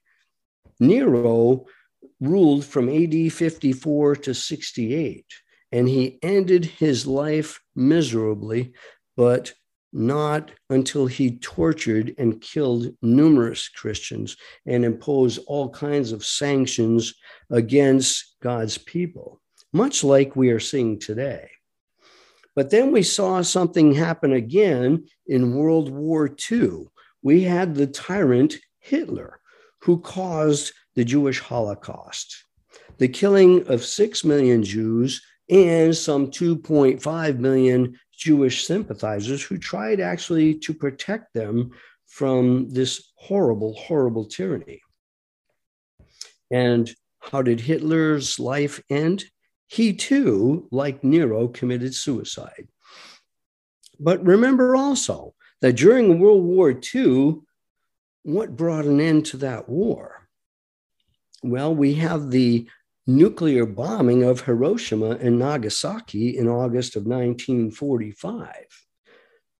Nero 0.81 1.67
ruled 2.21 2.65
from 2.65 2.89
AD 2.89 3.33
54 3.33 4.17
to 4.17 4.35
68, 4.35 5.25
and 5.73 5.89
he 5.89 6.19
ended 6.23 6.65
his 6.65 7.07
life 7.07 7.61
miserably, 7.77 8.73
but 9.17 9.53
not 9.93 10.51
until 10.69 11.07
he 11.07 11.39
tortured 11.39 12.15
and 12.19 12.41
killed 12.41 12.89
numerous 13.01 13.69
Christians 13.69 14.37
and 14.67 14.85
imposed 14.85 15.41
all 15.47 15.71
kinds 15.71 16.13
of 16.13 16.25
sanctions 16.25 17.15
against 17.51 18.37
God's 18.43 18.77
people. 18.77 19.41
much 19.73 20.03
like 20.03 20.37
we 20.37 20.51
are 20.51 20.61
seeing 20.61 20.99
today. 20.99 21.51
But 22.55 22.71
then 22.71 22.91
we 22.91 23.03
saw 23.03 23.43
something 23.43 23.95
happen 23.95 24.33
again 24.33 25.05
in 25.27 25.55
World 25.55 25.91
War 25.91 26.35
II. 26.51 26.87
We 27.23 27.43
had 27.43 27.75
the 27.75 27.87
tyrant 27.87 28.57
Hitler, 28.81 29.41
who 29.83 30.01
caused 30.01 30.73
the 30.99 31.05
Jewish 31.05 31.39
Holocaust, 31.39 32.43
the 32.97 33.07
killing 33.07 33.65
of 33.69 33.85
6 33.85 34.25
million 34.25 34.65
Jews 34.65 35.23
and 35.49 35.97
some 35.97 36.27
2.5 36.27 37.39
million 37.39 37.97
Jewish 38.13 38.67
sympathizers 38.67 39.41
who 39.41 39.59
tried 39.59 40.01
actually 40.01 40.57
to 40.59 40.75
protect 40.75 41.33
them 41.35 41.71
from 42.09 42.69
this 42.71 43.13
horrible, 43.15 43.75
horrible 43.75 44.25
tyranny. 44.25 44.81
And 46.51 46.91
how 47.21 47.43
did 47.43 47.61
Hitler's 47.61 48.41
life 48.41 48.83
end? 48.91 49.23
He 49.69 49.93
too, 49.93 50.67
like 50.73 51.05
Nero, 51.05 51.47
committed 51.47 51.95
suicide. 51.95 52.67
But 54.01 54.27
remember 54.27 54.75
also 54.75 55.37
that 55.61 55.77
during 55.77 56.19
World 56.19 56.43
War 56.43 56.75
II, 56.93 57.43
what 58.25 58.57
brought 58.57 58.85
an 58.85 59.01
end 59.01 59.27
to 59.27 59.37
that 59.37 59.69
war? 59.69 60.18
Well, 61.43 61.75
we 61.75 61.95
have 61.95 62.31
the 62.31 62.69
nuclear 63.07 63.65
bombing 63.65 64.25
of 64.25 64.43
Hiroshima 64.43 65.11
and 65.11 65.39
Nagasaki 65.39 66.37
in 66.37 66.49
August 66.49 66.97
of 66.97 67.05
1945. 67.05 68.55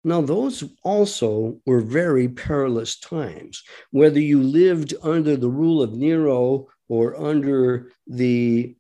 Now, 0.05 0.21
those 0.21 0.65
also 0.83 1.61
were 1.67 1.81
very 1.81 2.29
perilous 2.29 2.99
times. 2.99 3.63
Whether 3.91 4.21
you 4.21 4.43
lived 4.43 4.95
under 5.03 5.37
the 5.37 5.49
rule 5.49 5.83
of 5.83 5.95
Nero 5.95 6.67
or 6.89 7.21
under 7.21 7.91
the, 8.07 8.77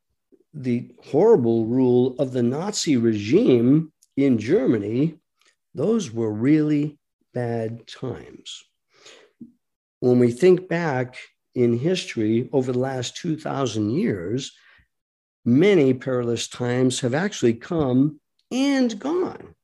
the 0.54 0.90
horrible 1.04 1.66
rule 1.66 2.16
of 2.18 2.32
the 2.32 2.42
Nazi 2.42 2.96
regime 2.96 3.92
in 4.16 4.38
Germany, 4.38 5.18
those 5.74 6.12
were 6.12 6.32
really 6.32 6.98
bad 7.32 7.86
times. 7.86 8.64
When 10.00 10.18
we 10.18 10.30
think 10.32 10.68
back 10.68 11.16
in 11.58 11.76
history 11.76 12.48
over 12.52 12.70
the 12.72 12.78
last 12.78 13.16
2,000 13.16 13.90
years, 13.90 14.52
many 15.44 15.92
perilous 15.92 16.46
times 16.46 17.00
have 17.00 17.14
actually 17.14 17.54
come 17.54 18.20
and 18.52 18.98
gone. 19.00 19.54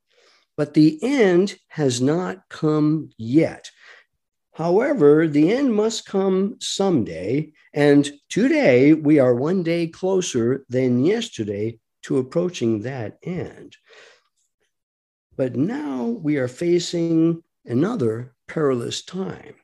But 0.57 0.73
the 0.73 0.99
end 1.01 1.55
has 1.69 2.01
not 2.01 2.49
come 2.49 3.11
yet. 3.17 3.71
However, 4.53 5.27
the 5.27 5.53
end 5.53 5.73
must 5.73 6.05
come 6.05 6.57
someday. 6.59 7.53
And 7.73 8.09
today 8.29 8.93
we 8.93 9.19
are 9.19 9.33
one 9.33 9.63
day 9.63 9.87
closer 9.87 10.65
than 10.69 11.05
yesterday 11.05 11.79
to 12.03 12.17
approaching 12.17 12.81
that 12.81 13.17
end. 13.23 13.77
But 15.37 15.55
now 15.55 16.03
we 16.05 16.37
are 16.37 16.47
facing 16.47 17.43
another 17.65 18.35
perilous 18.47 19.03
time. 19.03 19.55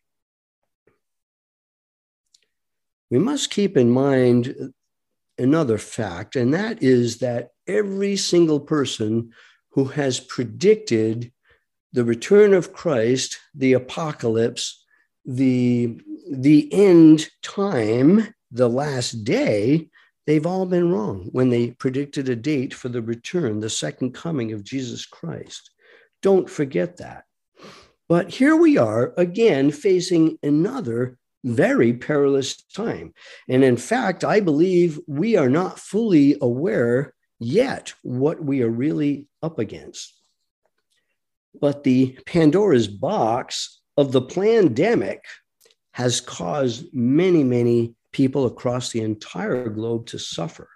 We 3.11 3.19
must 3.19 3.51
keep 3.51 3.75
in 3.75 3.91
mind 3.91 4.73
another 5.37 5.77
fact, 5.77 6.35
and 6.37 6.53
that 6.53 6.81
is 6.81 7.17
that 7.17 7.49
every 7.67 8.15
single 8.15 8.59
person 8.59 9.31
who 9.71 9.85
has 9.85 10.19
predicted 10.19 11.31
the 11.93 12.05
return 12.05 12.53
of 12.53 12.71
Christ, 12.71 13.37
the 13.53 13.73
apocalypse, 13.73 14.85
the, 15.25 15.99
the 16.31 16.73
end 16.73 17.29
time, 17.43 18.33
the 18.49 18.69
last 18.69 19.23
day, 19.25 19.89
they've 20.25 20.45
all 20.45 20.65
been 20.65 20.91
wrong 20.91 21.27
when 21.33 21.49
they 21.49 21.71
predicted 21.71 22.29
a 22.29 22.35
date 22.35 22.73
for 22.73 22.87
the 22.87 23.01
return, 23.01 23.59
the 23.59 23.69
second 23.69 24.13
coming 24.13 24.53
of 24.53 24.63
Jesus 24.63 25.05
Christ. 25.05 25.71
Don't 26.21 26.49
forget 26.49 26.97
that. 26.97 27.25
But 28.07 28.29
here 28.29 28.55
we 28.55 28.77
are 28.77 29.13
again 29.17 29.71
facing 29.71 30.37
another 30.43 31.17
very 31.43 31.93
perilous 31.93 32.61
time. 32.61 33.13
And 33.49 33.63
in 33.63 33.77
fact, 33.77 34.23
I 34.23 34.39
believe 34.39 34.99
we 35.07 35.35
are 35.37 35.49
not 35.49 35.79
fully 35.79 36.37
aware 36.41 37.13
yet 37.39 37.93
what 38.03 38.43
we 38.43 38.61
are 38.61 38.69
really 38.69 39.27
up 39.41 39.59
against. 39.59 40.13
But 41.59 41.83
the 41.83 42.17
Pandora's 42.25 42.87
box 42.87 43.81
of 43.97 44.11
the 44.11 44.21
pandemic 44.21 45.23
has 45.93 46.21
caused 46.21 46.93
many, 46.93 47.43
many 47.43 47.95
people 48.13 48.45
across 48.45 48.91
the 48.91 49.01
entire 49.01 49.69
globe 49.69 50.05
to 50.07 50.19
suffer. 50.19 50.69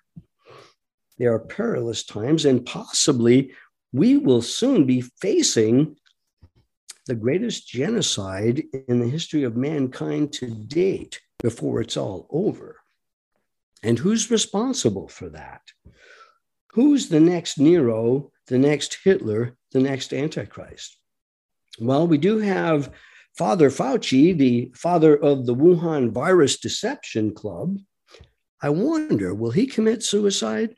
There 1.18 1.34
are 1.34 1.40
perilous 1.40 2.04
times, 2.04 2.44
and 2.46 2.66
possibly 2.66 3.54
we 3.94 4.18
will 4.18 4.42
soon 4.42 4.86
be 4.86 5.02
facing 5.02 5.96
the 7.08 7.16
greatest 7.16 7.68
genocide 7.68 8.64
in 8.88 9.00
the 9.00 9.08
history 9.08 9.44
of 9.44 9.56
mankind 9.56 10.34
to 10.34 10.48
date 10.48 11.22
before 11.40 11.82
it's 11.82 11.98
all 11.98 12.28
over. 12.32 12.78
And 13.84 14.00
who's 14.00 14.32
responsible 14.32 15.08
for 15.08 15.30
that? 15.30 15.62
Who's 16.72 17.10
the 17.10 17.20
next 17.20 17.60
Nero, 17.60 18.32
the 18.48 18.58
next 18.58 18.98
Hitler, 19.04 19.56
the 19.72 19.80
next 19.80 20.14
Antichrist? 20.14 20.98
Well, 21.80 22.08
we 22.08 22.18
do 22.18 22.40
have 22.40 22.92
Father 23.38 23.70
Fauci, 23.70 24.36
the 24.36 24.72
father 24.76 25.16
of 25.16 25.46
the 25.46 25.56
Wuhan 25.56 26.12
Virus 26.12 26.58
Deception 26.58 27.34
Club. 27.34 27.78
I 28.62 28.70
wonder, 28.70 29.36
will 29.36 29.52
he 29.52 29.68
commit 29.68 30.02
suicide? 30.02 30.76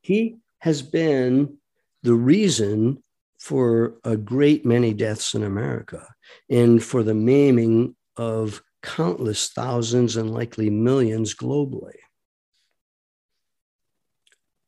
He 0.00 0.38
has 0.60 0.82
been 0.82 1.58
the 2.02 2.14
reason 2.14 3.02
for 3.40 3.94
a 4.04 4.16
great 4.16 4.66
many 4.66 4.92
deaths 4.92 5.34
in 5.34 5.42
America 5.42 6.06
and 6.50 6.82
for 6.84 7.02
the 7.02 7.14
maiming 7.14 7.96
of 8.16 8.62
countless 8.82 9.48
thousands 9.48 10.16
and 10.16 10.30
likely 10.30 10.68
millions 10.68 11.34
globally. 11.34 11.96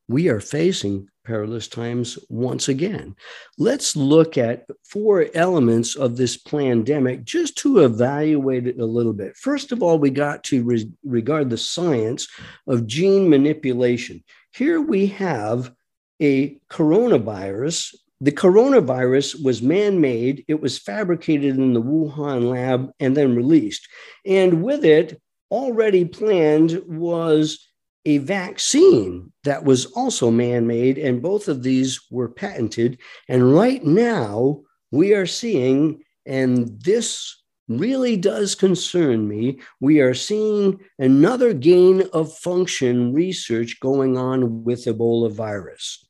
We 0.09 0.29
are 0.29 0.41
facing 0.41 1.09
perilous 1.25 1.69
times 1.69 2.19
once 2.29 2.69
again. 2.69 3.15
Let's 3.59 3.95
look 3.95 4.37
at 4.37 4.67
four 4.85 5.27
elements 5.35 5.95
of 5.95 6.17
this 6.17 6.37
pandemic 6.37 7.25
just 7.25 7.57
to 7.59 7.81
evaluate 7.81 8.67
it 8.67 8.81
a 8.81 8.87
little 8.87 9.13
bit. 9.13 9.37
First 9.37 9.71
of 9.71 9.83
all, 9.83 9.99
we 9.99 10.11
got 10.11 10.45
to 10.45 10.65
re- 10.65 10.91
regard 11.05 11.51
the 11.51 11.59
science 11.59 12.27
of 12.67 12.87
gene 12.87 13.29
manipulation. 13.29 14.25
Here 14.53 14.81
we 14.81 15.07
have 15.09 15.73
a 16.21 16.59
coronavirus 16.71 17.95
the 18.23 18.31
coronavirus 18.31 19.43
was 19.43 19.63
man 19.63 20.01
made, 20.01 20.45
it 20.47 20.61
was 20.61 20.79
fabricated 20.79 21.57
in 21.59 21.73
the 21.73 21.83
Wuhan 21.83 22.49
lab 22.49 22.93
and 23.01 23.17
then 23.17 23.35
released. 23.35 23.89
And 24.25 24.63
with 24.63 24.85
it, 24.85 25.21
already 25.51 26.05
planned 26.05 26.81
was 26.87 27.69
a 28.05 28.19
vaccine 28.19 29.33
that 29.43 29.65
was 29.65 29.87
also 29.87 30.31
man 30.31 30.69
made, 30.69 30.99
and 30.99 31.21
both 31.21 31.49
of 31.49 31.65
these 31.65 32.01
were 32.13 32.29
patented. 32.29 33.01
And 33.29 33.53
right 33.53 33.85
now, 33.85 34.61
we 34.93 35.15
are 35.15 35.27
seeing, 35.27 36.05
and 36.25 36.81
this 36.81 37.37
really 37.67 38.17
does 38.17 38.55
concern 38.55 39.27
me, 39.27 39.59
we 39.81 40.01
are 40.01 40.15
seeing 40.15 40.79
another 40.97 41.53
gain 41.53 42.03
of 42.13 42.33
function 42.39 43.13
research 43.13 43.81
going 43.81 44.17
on 44.17 44.63
with 44.63 44.85
Ebola 44.85 45.33
virus. 45.33 46.02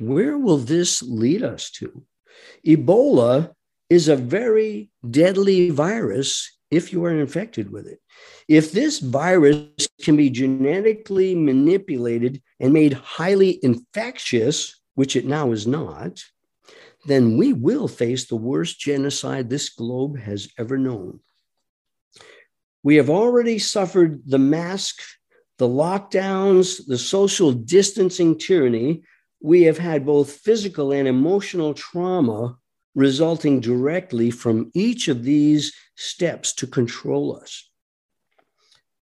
Where 0.00 0.38
will 0.38 0.56
this 0.56 1.02
lead 1.02 1.42
us 1.42 1.70
to? 1.72 2.02
Ebola 2.66 3.52
is 3.90 4.08
a 4.08 4.16
very 4.16 4.90
deadly 5.08 5.68
virus 5.68 6.58
if 6.70 6.92
you 6.92 7.04
are 7.04 7.20
infected 7.20 7.70
with 7.70 7.86
it. 7.86 8.00
If 8.48 8.72
this 8.72 8.98
virus 8.98 9.88
can 10.00 10.16
be 10.16 10.30
genetically 10.30 11.34
manipulated 11.34 12.40
and 12.58 12.72
made 12.72 12.94
highly 12.94 13.58
infectious, 13.62 14.80
which 14.94 15.16
it 15.16 15.26
now 15.26 15.52
is 15.52 15.66
not, 15.66 16.22
then 17.04 17.36
we 17.36 17.52
will 17.52 17.88
face 17.88 18.26
the 18.26 18.36
worst 18.36 18.80
genocide 18.80 19.50
this 19.50 19.68
globe 19.68 20.18
has 20.18 20.48
ever 20.58 20.78
known. 20.78 21.20
We 22.82 22.96
have 22.96 23.10
already 23.10 23.58
suffered 23.58 24.22
the 24.26 24.38
mask, 24.38 25.02
the 25.58 25.68
lockdowns, 25.68 26.86
the 26.86 26.96
social 26.96 27.52
distancing 27.52 28.38
tyranny 28.38 29.02
we 29.40 29.62
have 29.62 29.78
had 29.78 30.04
both 30.04 30.32
physical 30.32 30.92
and 30.92 31.08
emotional 31.08 31.74
trauma 31.74 32.56
resulting 32.94 33.60
directly 33.60 34.30
from 34.30 34.70
each 34.74 35.08
of 35.08 35.22
these 35.22 35.72
steps 35.96 36.52
to 36.54 36.66
control 36.66 37.36
us. 37.36 37.70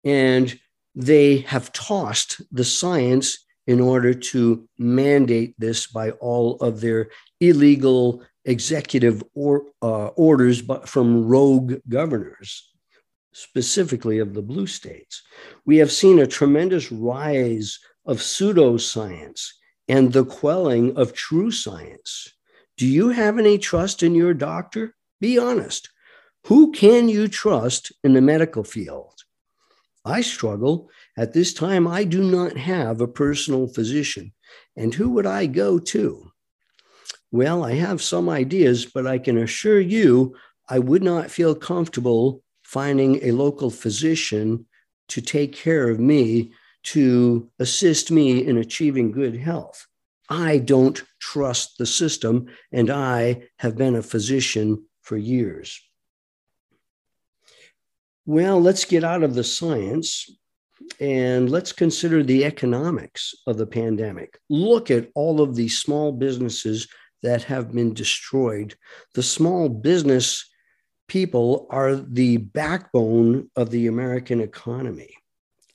And 0.05 0.59
they 0.95 1.39
have 1.39 1.73
tossed 1.73 2.41
the 2.53 2.65
science 2.65 3.45
in 3.67 3.81
order 3.81 4.15
to 4.15 4.69
mandate 4.79 5.55
this 5.59 5.87
by 5.87 6.11
all 6.13 6.57
of 6.57 6.81
their 6.81 7.11
illegal 7.41 8.23
executive 8.45 9.23
or, 9.35 9.67
uh, 9.83 10.09
orders 10.09 10.63
from 10.87 11.27
rogue 11.27 11.75
governors, 11.89 12.71
specifically 13.33 14.19
of 14.19 14.35
the 14.35 14.43
blue 14.43 14.67
states. 14.67 15.23
We 15.65 15.77
have 15.79 15.93
seen 15.93 16.19
a 16.19 16.27
tremendous 16.27 16.91
rise 16.91 17.79
of 18.05 18.19
pseudoscience 18.19 19.53
and 19.91 20.13
the 20.13 20.25
quelling 20.25 20.97
of 20.97 21.13
true 21.13 21.51
science. 21.51 22.33
Do 22.77 22.87
you 22.87 23.09
have 23.09 23.41
any 23.41 23.59
trust 23.59 24.05
in 24.05 24.15
your 24.15 24.35
doctor? 24.35 24.95
Be 25.21 25.37
honest. 25.37 25.91
Who 26.47 26.71
can 26.71 27.09
you 27.09 27.27
trust 27.27 27.91
in 28.05 28.15
the 28.15 28.21
medical 28.21 28.63
field? 28.63 29.25
I 30.05 30.21
struggle. 30.21 30.89
At 31.19 31.33
this 31.33 31.53
time, 31.53 31.89
I 31.89 32.05
do 32.05 32.23
not 32.23 32.57
have 32.57 33.01
a 33.01 33.09
personal 33.09 33.67
physician. 33.67 34.33
And 34.77 34.95
who 34.95 35.11
would 35.11 35.27
I 35.27 35.47
go 35.47 35.81
to? 35.81 36.31
Well, 37.33 37.65
I 37.65 37.75
have 37.75 38.01
some 38.01 38.29
ideas, 38.29 38.87
but 38.87 39.09
I 39.09 39.19
can 39.19 39.37
assure 39.39 39.81
you 39.81 40.37
I 40.69 40.79
would 40.79 41.03
not 41.03 41.33
feel 41.33 41.57
comfortable 41.57 42.45
finding 42.63 43.25
a 43.25 43.33
local 43.33 43.71
physician 43.71 44.67
to 45.09 45.21
take 45.21 45.53
care 45.53 45.89
of 45.89 45.99
me, 45.99 46.53
to 46.83 47.51
assist 47.59 48.11
me 48.11 48.47
in 48.47 48.57
achieving 48.57 49.13
good 49.13 49.37
health. 49.37 49.87
I 50.29 50.59
don't 50.59 51.03
trust 51.19 51.79
the 51.79 51.87
system, 51.87 52.47
and 52.73 52.91
I 52.91 53.49
have 53.59 53.77
been 53.77 53.97
a 53.97 54.03
physician 54.03 54.85
for 55.03 55.17
years. 55.17 55.81
Well, 58.27 58.61
let's 58.61 58.85
get 58.85 59.03
out 59.03 59.23
of 59.25 59.35
the 59.35 59.43
science 59.43 60.31
and 61.01 61.51
let's 61.51 61.73
consider 61.73 62.23
the 62.23 62.45
economics 62.45 63.35
of 63.47 63.59
the 63.59 63.67
pandemic. 63.67 64.39
Look 64.49 64.91
at 64.91 65.09
all 65.15 65.41
of 65.41 65.57
these 65.57 65.79
small 65.79 66.13
businesses 66.13 66.89
that 67.23 67.43
have 67.45 67.73
been 67.73 67.93
destroyed. 67.93 68.75
The 69.15 69.23
small 69.23 69.69
business 69.69 70.49
people 71.09 71.67
are 71.71 71.97
the 71.97 72.37
backbone 72.37 73.51
of 73.57 73.71
the 73.71 73.89
American 73.89 74.41
economy. 74.41 75.15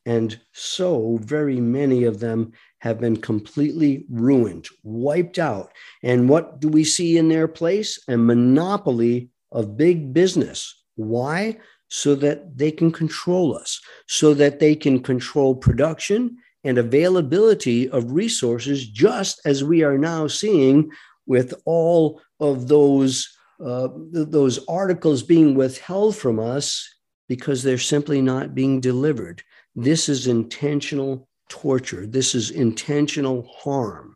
And 0.06 0.40
so 0.52 1.18
very 1.22 1.60
many 1.60 2.04
of 2.04 2.20
them 2.20 2.52
have 2.80 3.00
been 3.00 3.18
completely 3.18 4.06
ruined, 4.10 4.68
wiped 4.84 5.40
out. 5.40 5.72
And 6.04 6.30
what 6.30 6.60
do 6.60 6.68
we 6.68 6.84
see 6.84 7.18
in 7.18 7.30
their 7.30 7.48
place? 7.48 8.00
A 8.08 8.16
monopoly 8.16 9.30
of 9.52 9.78
big 9.78 10.14
business. 10.14 10.84
Why? 10.96 11.58
So 11.90 12.14
that 12.16 12.58
they 12.58 12.72
can 12.72 12.92
control 12.92 13.58
us, 13.58 13.82
so 14.08 14.34
that 14.36 14.60
they 14.60 14.76
can 14.76 15.02
control 15.02 15.56
production 15.56 16.38
and 16.64 16.78
availability 16.78 17.90
of 17.90 18.12
resources, 18.12 18.88
just 18.88 19.40
as 19.46 19.64
we 19.64 19.84
are 19.84 19.98
now 19.98 20.28
seeing 20.28 20.90
with 21.26 21.54
all 21.66 22.22
of 22.40 22.68
those, 22.68 23.28
uh, 23.64 23.88
those 24.12 24.60
articles 24.68 25.24
being 25.24 25.56
withheld 25.56 26.16
from 26.16 26.40
us 26.40 26.88
because 27.28 27.64
they're 27.64 27.78
simply 27.78 28.22
not 28.22 28.54
being 28.54 28.80
delivered. 28.80 29.42
This 29.76 30.08
is 30.08 30.28
intentional 30.28 31.28
torture. 31.50 32.08
This 32.08 32.34
is 32.34 32.50
intentional 32.50 33.44
harm. 33.60 34.16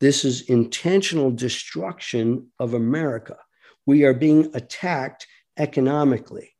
This 0.00 0.24
is 0.24 0.42
intentional 0.42 1.30
destruction 1.30 2.48
of 2.58 2.72
America. 2.72 3.36
We 3.84 4.04
are 4.04 4.14
being 4.14 4.50
attacked 4.54 5.26
economically. 5.58 6.54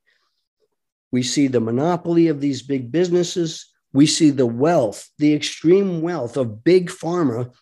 We 1.13 1.23
see 1.23 1.47
the 1.47 1.61
monopoly 1.61 2.29
of 2.29 2.41
these 2.41 2.63
big 2.63 2.93
businesses. 2.93 3.67
We 3.93 4.07
see 4.07 4.31
the 4.31 4.47
wealth, 4.47 5.09
the 5.19 5.35
extreme 5.35 6.03
wealth 6.03 6.37
of 6.37 6.63
big 6.63 6.91
pharma, 6.91 7.55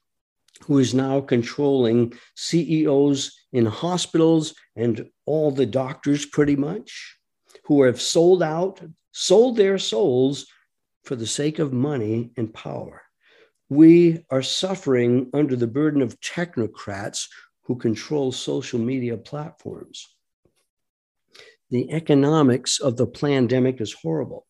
who 0.64 0.78
is 0.78 0.92
now 0.92 1.20
controlling 1.20 2.14
CEOs 2.36 3.32
in 3.52 3.66
hospitals 3.66 4.54
and 4.74 5.06
all 5.26 5.50
the 5.52 5.66
doctors, 5.66 6.26
pretty 6.26 6.56
much, 6.56 7.16
who 7.64 7.82
have 7.82 8.00
sold 8.00 8.42
out, 8.42 8.80
sold 9.12 9.56
their 9.56 9.78
souls 9.78 10.46
for 11.04 11.16
the 11.16 11.26
sake 11.26 11.58
of 11.58 11.72
money 11.72 12.30
and 12.36 12.52
power. 12.52 13.02
We 13.68 14.24
are 14.30 14.42
suffering 14.42 15.30
under 15.32 15.56
the 15.56 15.66
burden 15.66 16.02
of 16.02 16.20
technocrats 16.20 17.28
who 17.62 17.76
control 17.76 18.32
social 18.32 18.78
media 18.78 19.16
platforms. 19.16 20.06
The 21.70 21.90
economics 21.90 22.78
of 22.78 22.96
the 22.96 23.06
pandemic 23.06 23.80
is 23.80 23.92
horrible, 23.92 24.46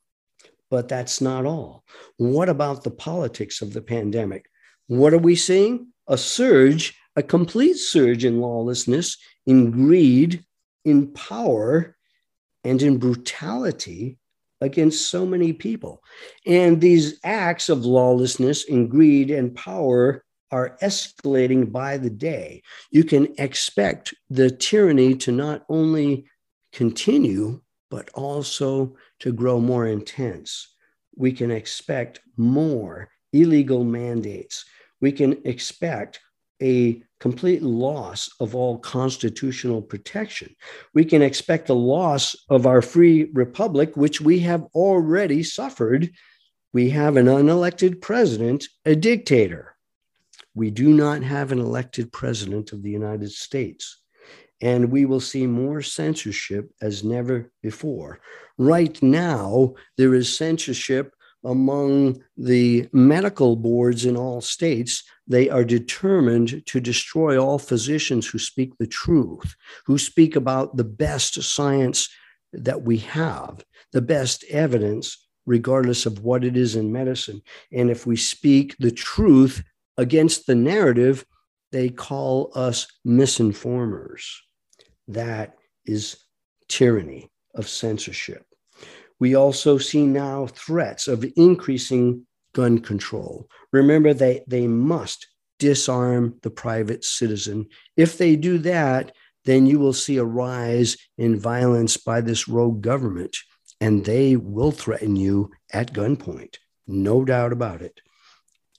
but 0.70 0.88
that's 0.88 1.20
not 1.20 1.46
all. 1.46 1.84
What 2.16 2.48
about 2.48 2.84
the 2.84 2.90
politics 2.90 3.62
of 3.62 3.72
the 3.72 3.82
pandemic? 3.82 4.46
What 4.88 5.14
are 5.14 5.18
we 5.18 5.36
seeing? 5.36 5.88
A 6.08 6.18
surge, 6.18 6.94
a 7.16 7.22
complete 7.22 7.76
surge 7.76 8.24
in 8.24 8.40
lawlessness, 8.40 9.16
in 9.46 9.70
greed, 9.70 10.44
in 10.84 11.12
power, 11.12 11.96
and 12.64 12.82
in 12.82 12.98
brutality 12.98 14.18
against 14.64 15.10
so 15.10 15.24
many 15.24 15.52
people. 15.52 16.02
And 16.46 16.80
these 16.80 17.20
acts 17.22 17.68
of 17.68 17.84
lawlessness 17.84 18.68
and 18.68 18.90
greed 18.90 19.30
and 19.30 19.54
power 19.54 20.24
are 20.50 20.76
escalating 20.82 21.70
by 21.70 21.98
the 21.98 22.10
day. 22.10 22.62
You 22.90 23.04
can 23.04 23.34
expect 23.38 24.14
the 24.30 24.50
tyranny 24.50 25.14
to 25.16 25.32
not 25.32 25.64
only 25.68 26.26
continue, 26.72 27.60
but 27.90 28.08
also 28.14 28.96
to 29.20 29.32
grow 29.32 29.60
more 29.60 29.86
intense. 29.86 30.74
We 31.16 31.32
can 31.32 31.50
expect 31.50 32.20
more 32.36 33.08
illegal 33.32 33.84
mandates. 33.84 34.64
We 35.00 35.12
can 35.12 35.40
expect 35.44 36.20
a 36.62 37.02
complete 37.20 37.62
loss 37.62 38.30
of 38.40 38.54
all 38.54 38.78
constitutional 38.78 39.80
protection. 39.80 40.54
We 40.92 41.04
can 41.04 41.22
expect 41.22 41.70
a 41.70 41.74
loss 41.74 42.36
of 42.50 42.66
our 42.66 42.82
free 42.82 43.30
republic, 43.32 43.96
which 43.96 44.20
we 44.20 44.40
have 44.40 44.64
already 44.74 45.42
suffered. 45.42 46.10
We 46.72 46.90
have 46.90 47.16
an 47.16 47.26
unelected 47.26 48.02
president, 48.02 48.68
a 48.84 48.94
dictator. 48.94 49.74
We 50.54 50.70
do 50.70 50.90
not 50.90 51.22
have 51.22 51.50
an 51.50 51.60
elected 51.60 52.12
president 52.12 52.72
of 52.72 52.82
the 52.82 52.90
United 52.90 53.30
States. 53.32 54.00
And 54.60 54.90
we 54.90 55.04
will 55.04 55.20
see 55.20 55.46
more 55.46 55.82
censorship 55.82 56.70
as 56.80 57.04
never 57.04 57.50
before. 57.62 58.20
Right 58.58 59.02
now, 59.02 59.74
there 59.96 60.14
is 60.14 60.36
censorship 60.36 61.13
among 61.44 62.22
the 62.36 62.88
medical 62.92 63.56
boards 63.56 64.04
in 64.04 64.16
all 64.16 64.40
states, 64.40 65.02
they 65.26 65.48
are 65.48 65.64
determined 65.64 66.64
to 66.66 66.80
destroy 66.80 67.38
all 67.38 67.58
physicians 67.58 68.26
who 68.26 68.38
speak 68.38 68.76
the 68.78 68.86
truth, 68.86 69.54
who 69.86 69.98
speak 69.98 70.36
about 70.36 70.76
the 70.76 70.84
best 70.84 71.42
science 71.42 72.08
that 72.52 72.82
we 72.82 72.98
have, 72.98 73.64
the 73.92 74.02
best 74.02 74.44
evidence, 74.50 75.26
regardless 75.46 76.06
of 76.06 76.20
what 76.20 76.44
it 76.44 76.56
is 76.56 76.76
in 76.76 76.92
medicine. 76.92 77.42
And 77.72 77.90
if 77.90 78.06
we 78.06 78.16
speak 78.16 78.76
the 78.78 78.90
truth 78.90 79.62
against 79.96 80.46
the 80.46 80.54
narrative, 80.54 81.24
they 81.72 81.88
call 81.88 82.52
us 82.54 82.86
misinformers. 83.06 84.24
That 85.08 85.56
is 85.84 86.16
tyranny 86.68 87.30
of 87.54 87.68
censorship. 87.68 88.46
We 89.24 89.36
also 89.36 89.78
see 89.78 90.04
now 90.04 90.48
threats 90.48 91.08
of 91.08 91.24
increasing 91.34 92.26
gun 92.54 92.80
control. 92.80 93.48
Remember, 93.72 94.12
they, 94.12 94.44
they 94.46 94.66
must 94.66 95.28
disarm 95.58 96.34
the 96.42 96.50
private 96.50 97.04
citizen. 97.04 97.68
If 97.96 98.18
they 98.18 98.36
do 98.36 98.58
that, 98.58 99.12
then 99.46 99.64
you 99.64 99.78
will 99.78 99.94
see 99.94 100.18
a 100.18 100.24
rise 100.24 100.98
in 101.16 101.40
violence 101.40 101.96
by 101.96 102.20
this 102.20 102.48
rogue 102.48 102.82
government, 102.82 103.34
and 103.80 104.04
they 104.04 104.36
will 104.36 104.72
threaten 104.72 105.16
you 105.16 105.52
at 105.72 105.94
gunpoint. 105.94 106.56
No 106.86 107.24
doubt 107.24 107.54
about 107.54 107.80
it. 107.80 108.02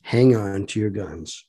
Hang 0.04 0.36
on 0.36 0.68
to 0.68 0.80
your 0.80 0.92
guns. 0.92 1.44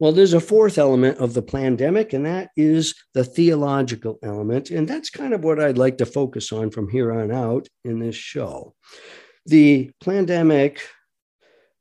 Well, 0.00 0.12
there's 0.12 0.34
a 0.34 0.40
fourth 0.40 0.76
element 0.76 1.18
of 1.18 1.34
the 1.34 1.42
pandemic, 1.42 2.12
and 2.12 2.26
that 2.26 2.50
is 2.56 2.94
the 3.14 3.24
theological 3.24 4.18
element. 4.22 4.70
And 4.70 4.88
that's 4.88 5.08
kind 5.08 5.32
of 5.32 5.44
what 5.44 5.60
I'd 5.60 5.78
like 5.78 5.98
to 5.98 6.06
focus 6.06 6.52
on 6.52 6.70
from 6.70 6.88
here 6.88 7.12
on 7.12 7.30
out 7.30 7.68
in 7.84 8.00
this 8.00 8.16
show. 8.16 8.74
The 9.46 9.92
pandemic, 10.02 10.80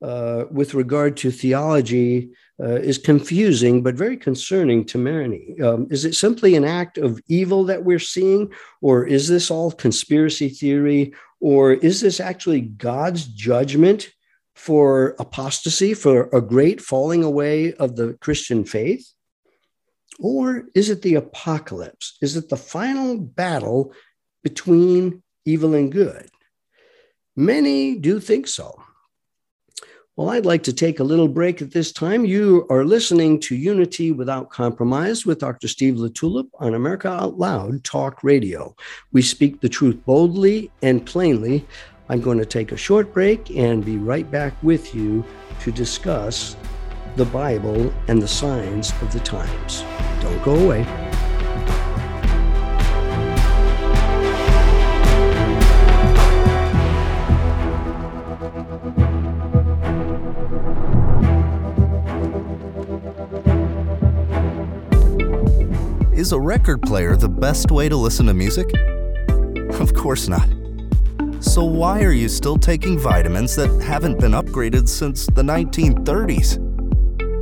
uh, 0.02 0.46
with 0.52 0.76
regard 0.76 1.18
to 1.18 1.32
theology, 1.32 2.30
uh, 2.62 2.76
is 2.76 3.00
confusing 3.00 3.82
but 3.82 3.96
very 3.96 4.18
concerning 4.18 4.86
to 4.86 5.00
many. 5.00 5.56
Um, 5.60 5.88
is 5.90 6.06
it 6.06 6.14
simply 6.14 6.56
an 6.56 6.66
act 6.66 7.00
of 7.00 7.20
evil 7.28 7.64
that 7.66 7.84
we're 7.84 7.98
seeing, 7.98 8.54
or 8.82 9.08
is 9.08 9.28
this 9.28 9.50
all 9.50 9.72
conspiracy 9.72 10.50
theory, 10.50 11.14
or 11.40 11.74
is 11.74 12.02
this 12.02 12.20
actually 12.20 12.62
God's 12.62 13.26
judgment 13.26 14.12
for 14.64 15.14
apostasy, 15.20 15.94
for 15.94 16.30
a 16.32 16.42
great 16.42 16.80
falling 16.80 17.22
away 17.22 17.74
of 17.74 17.98
the 17.98 18.14
Christian 18.22 18.64
faith? 18.64 19.12
Or 20.20 20.64
is 20.74 20.90
it 20.90 21.02
the 21.02 21.16
apocalypse? 21.16 22.18
Is 22.22 22.38
it 22.38 22.48
the 22.48 22.56
final 22.56 23.18
battle 23.18 23.94
between 24.42 25.22
evil 25.44 25.74
and 25.74 25.92
good? 25.92 26.30
Many 27.36 27.96
do 27.96 28.22
think 28.22 28.48
so. 28.48 28.82
Well, 30.16 30.30
I'd 30.30 30.46
like 30.46 30.64
to 30.64 30.74
take 30.74 31.02
a 31.02 31.04
little 31.04 31.28
break 31.28 31.62
at 31.62 31.72
this 31.72 31.92
time. 31.92 32.24
You 32.24 32.66
are 32.70 32.86
listening 32.86 33.42
to 33.42 33.56
Unity 33.58 34.14
Without 34.14 34.50
Compromise 34.50 35.26
with 35.26 35.40
Dr. 35.40 35.68
Steve 35.68 35.96
LaTulippe 35.96 36.52
on 36.60 36.76
America 36.76 37.10
Out 37.10 37.38
Loud 37.38 37.84
Talk 37.84 38.24
Radio. 38.24 38.76
We 39.12 39.24
speak 39.24 39.60
the 39.60 39.68
truth 39.68 39.98
boldly 40.06 40.72
and 40.84 41.06
plainly 41.06 41.66
I'm 42.10 42.20
going 42.20 42.38
to 42.38 42.46
take 42.46 42.72
a 42.72 42.78
short 42.78 43.14
break 43.14 43.50
and 43.52 43.84
be 43.84 43.98
right 43.98 44.30
back 44.30 44.54
with 44.62 44.94
you 44.94 45.24
to 45.62 45.72
discuss 45.72 46.58
the 47.16 47.26
Bible 47.26 47.94
and 48.08 48.22
the 48.22 48.28
signs 48.28 48.92
of 49.02 49.14
the 49.14 49.20
times. 49.20 49.84
Don't 50.22 50.44
go 50.44 50.56
away. 50.56 50.86
Is 66.14 66.32
a 66.32 66.40
record 66.40 66.82
player 66.82 67.16
the 67.16 67.30
best 67.30 67.72
way 67.72 67.88
to 67.90 67.96
listen 67.96 68.26
to 68.26 68.34
music? 68.34 68.72
Of 69.80 69.94
course 69.94 70.28
not. 70.28 70.48
So, 71.44 71.66
why 71.66 72.02
are 72.04 72.14
you 72.14 72.30
still 72.30 72.58
taking 72.58 72.98
vitamins 72.98 73.54
that 73.58 73.70
haven't 73.82 74.18
been 74.18 74.32
upgraded 74.32 74.88
since 74.88 75.26
the 75.26 75.42
1930s? 75.42 76.58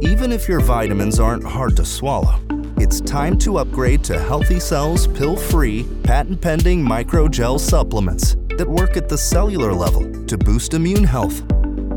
Even 0.03 0.31
if 0.31 0.49
your 0.49 0.59
vitamins 0.59 1.19
aren't 1.19 1.43
hard 1.43 1.77
to 1.77 1.85
swallow, 1.85 2.41
it's 2.77 2.99
time 2.99 3.37
to 3.37 3.59
upgrade 3.59 4.03
to 4.05 4.13
HealthyCell's 4.13 5.05
pill 5.07 5.37
free, 5.37 5.87
patent 6.03 6.41
pending 6.41 6.83
microgel 6.83 7.59
supplements 7.59 8.35
that 8.57 8.67
work 8.67 8.97
at 8.97 9.07
the 9.07 9.17
cellular 9.17 9.71
level 9.71 10.11
to 10.25 10.35
boost 10.35 10.73
immune 10.73 11.03
health, 11.03 11.43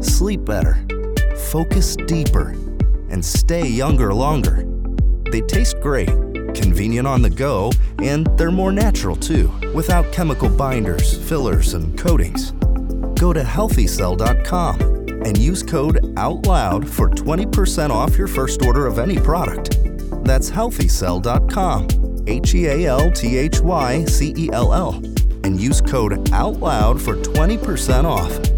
sleep 0.05 0.45
better, 0.45 0.87
focus 1.51 1.97
deeper, 1.97 2.51
and 3.09 3.25
stay 3.25 3.67
younger 3.67 4.13
longer. 4.13 4.67
They 5.33 5.41
taste 5.41 5.81
great 5.81 6.11
convenient 6.55 7.07
on 7.07 7.23
the 7.23 7.31
go, 7.31 7.73
and 7.99 8.27
they're 8.39 8.51
more 8.51 8.73
natural 8.73 9.17
too, 9.17 9.49
without 9.75 10.13
chemical 10.13 10.49
binders, 10.49 11.17
fillers, 11.29 11.75
and 11.75 11.99
coatings. 11.99 12.53
Go 13.19 13.33
to 13.33 13.43
healthycell.com 13.43 14.81
and 15.25 15.39
use 15.39 15.63
code 15.63 15.99
OUTLOUD 16.17 16.89
for 16.89 17.09
20% 17.09 17.91
off 17.91 18.19
your 18.19 18.29
first 18.29 18.63
order 18.63 18.87
of 18.87 18.99
any 18.99 19.19
product. 19.19 19.79
That's 20.25 20.51
healthycell.com, 20.51 22.25
H 22.27 22.55
E 22.55 22.67
A 22.67 22.87
L 22.87 23.11
T 23.11 23.37
H 23.37 23.61
Y 23.61 24.05
C 24.05 24.35
E 24.37 24.51
L 24.53 24.73
L, 24.73 24.95
and 25.45 25.61
use 25.61 25.81
code 25.81 26.13
OUTLOUD 26.33 27.01
for 27.01 27.17
20% 27.17 28.05
off. 28.05 28.54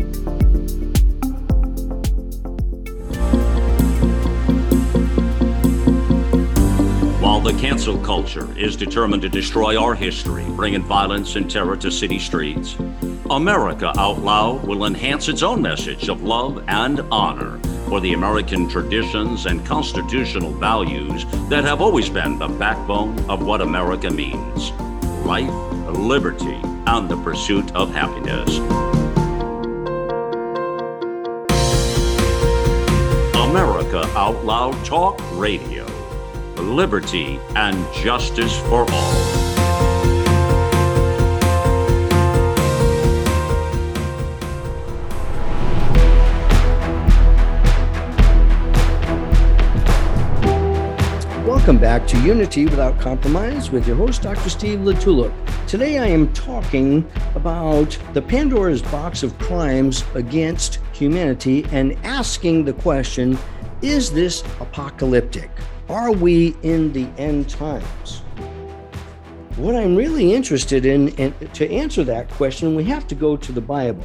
The 7.47 7.61
cancel 7.61 7.97
culture 7.99 8.53
is 8.59 8.75
determined 8.75 9.23
to 9.23 9.29
destroy 9.29 9.81
our 9.81 9.95
history, 9.95 10.45
bringing 10.57 10.83
violence 10.83 11.37
and 11.37 11.49
terror 11.49 11.77
to 11.77 11.93
city 11.93 12.19
streets, 12.19 12.75
America 13.31 13.93
Out 13.97 14.19
Loud 14.19 14.65
will 14.65 14.85
enhance 14.85 15.29
its 15.29 15.45
own 15.45 15.63
message 15.63 16.09
of 16.09 16.25
love 16.25 16.65
and 16.67 17.03
honor 17.13 17.61
for 17.89 18.01
the 18.01 18.15
American 18.15 18.69
traditions 18.69 19.47
and 19.47 19.65
constitutional 19.65 20.51
values 20.55 21.25
that 21.49 21.63
have 21.63 21.81
always 21.81 22.09
been 22.09 22.37
the 22.37 22.49
backbone 22.49 23.17
of 23.31 23.47
what 23.47 23.61
America 23.61 24.11
means 24.11 24.73
life, 25.25 25.49
liberty, 25.97 26.61
and 26.89 27.09
the 27.09 27.23
pursuit 27.23 27.73
of 27.77 27.95
happiness. 27.95 28.59
America 33.37 34.01
Out 34.17 34.45
Loud 34.45 34.85
Talk 34.85 35.21
Radio 35.39 35.86
liberty, 36.59 37.39
and 37.55 37.77
justice 37.95 38.59
for 38.61 38.87
all. 38.91 39.47
Welcome 51.47 51.79
back 51.79 52.07
to 52.07 52.21
Unity 52.23 52.67
Without 52.67 53.01
Compromise 53.01 53.73
with 53.73 53.89
your 53.89 53.97
host, 53.97 54.23
Dr. 54.23 54.51
Steve 54.51 54.79
LaTulippe. 54.81 55.33
Today 55.67 55.99
I 55.99 56.07
am 56.07 56.33
talking 56.33 57.05
about 57.35 57.99
the 58.13 58.23
Pandora's 58.23 58.83
box 58.83 59.25
of 59.25 59.37
crimes 59.41 60.05
against 60.15 60.79
humanity 60.93 61.67
and 61.73 61.95
asking 62.05 62.65
the 62.65 62.73
question 62.73 63.37
is 63.83 64.13
this 64.13 64.43
apocalyptic? 64.61 65.51
Are 65.89 66.11
we 66.11 66.57
in 66.63 66.93
the 66.93 67.07
end 67.17 67.49
times? 67.49 68.23
What 69.55 69.77
I'm 69.77 69.95
really 69.95 70.35
interested 70.35 70.85
in, 70.85 71.13
to 71.53 71.73
answer 71.73 72.03
that 72.03 72.29
question, 72.31 72.75
we 72.75 72.83
have 72.85 73.07
to 73.07 73.15
go 73.15 73.37
to 73.37 73.53
the 73.53 73.61
Bible 73.61 74.05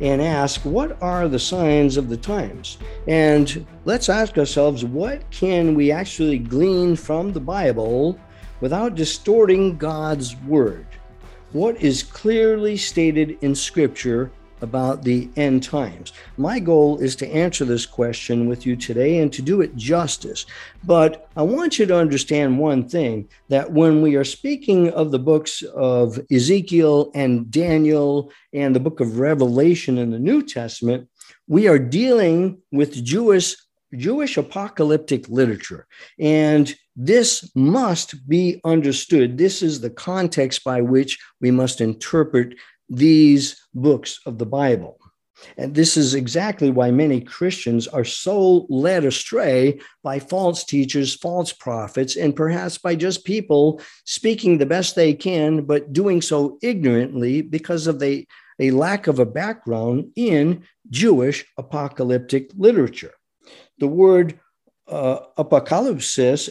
and 0.00 0.20
ask, 0.20 0.60
what 0.60 1.00
are 1.00 1.28
the 1.28 1.38
signs 1.38 1.96
of 1.96 2.10
the 2.10 2.18
times? 2.18 2.76
And 3.08 3.66
let's 3.86 4.10
ask 4.10 4.36
ourselves, 4.36 4.84
what 4.84 5.28
can 5.30 5.74
we 5.74 5.90
actually 5.90 6.38
glean 6.38 6.96
from 6.96 7.32
the 7.32 7.40
Bible 7.40 8.20
without 8.60 8.94
distorting 8.94 9.78
God's 9.78 10.36
word? 10.42 10.86
What 11.52 11.80
is 11.80 12.02
clearly 12.02 12.76
stated 12.76 13.38
in 13.40 13.54
Scripture 13.54 14.30
about 14.62 15.02
the 15.02 15.28
end 15.36 15.62
times? 15.62 16.12
My 16.36 16.58
goal 16.58 16.98
is 16.98 17.14
to 17.16 17.28
answer 17.28 17.64
this 17.64 17.84
question 17.84 18.48
with 18.48 18.64
you 18.64 18.76
today 18.76 19.18
and 19.18 19.32
to 19.32 19.42
do 19.42 19.60
it 19.60 19.76
justice. 19.76 20.46
But 20.84 21.28
I 21.36 21.42
want 21.42 21.78
you 21.78 21.86
to 21.86 21.96
understand 21.96 22.58
one 22.58 22.88
thing 22.88 23.28
that 23.48 23.72
when 23.72 24.00
we 24.00 24.16
are 24.16 24.24
speaking 24.24 24.90
of 24.90 25.10
the 25.10 25.18
books 25.18 25.62
of 25.62 26.18
Ezekiel 26.30 27.10
and 27.14 27.50
Daniel 27.50 28.32
and 28.52 28.74
the 28.74 28.80
book 28.80 29.00
of 29.00 29.18
Revelation 29.18 29.98
in 29.98 30.10
the 30.10 30.18
New 30.18 30.42
Testament, 30.42 31.08
we 31.46 31.68
are 31.68 31.78
dealing 31.78 32.62
with 32.70 33.04
Jewish 33.04 33.56
Jewish 33.94 34.36
apocalyptic 34.36 35.28
literature. 35.28 35.86
And 36.18 36.74
this 36.96 37.50
must 37.54 38.28
be 38.28 38.60
understood. 38.64 39.38
This 39.38 39.62
is 39.62 39.80
the 39.80 39.90
context 39.90 40.64
by 40.64 40.80
which 40.80 41.18
we 41.40 41.50
must 41.50 41.80
interpret 41.80 42.54
these 42.88 43.61
books 43.74 44.20
of 44.26 44.38
the 44.38 44.46
Bible. 44.46 44.98
And 45.56 45.74
this 45.74 45.96
is 45.96 46.14
exactly 46.14 46.70
why 46.70 46.90
many 46.90 47.20
Christians 47.20 47.88
are 47.88 48.04
so 48.04 48.66
led 48.68 49.04
astray 49.04 49.80
by 50.02 50.18
false 50.18 50.64
teachers, 50.64 51.14
false 51.14 51.52
prophets, 51.52 52.16
and 52.16 52.36
perhaps 52.36 52.78
by 52.78 52.94
just 52.94 53.24
people 53.24 53.80
speaking 54.04 54.58
the 54.58 54.66
best 54.66 54.94
they 54.94 55.14
can, 55.14 55.64
but 55.64 55.92
doing 55.92 56.22
so 56.22 56.58
ignorantly 56.62 57.42
because 57.42 57.86
of 57.86 57.98
the, 57.98 58.26
a 58.58 58.70
lack 58.70 59.06
of 59.06 59.18
a 59.18 59.26
background 59.26 60.10
in 60.16 60.64
Jewish 60.90 61.44
apocalyptic 61.58 62.50
literature. 62.56 63.14
The 63.78 63.88
word 63.88 64.38
uh, 64.86 65.20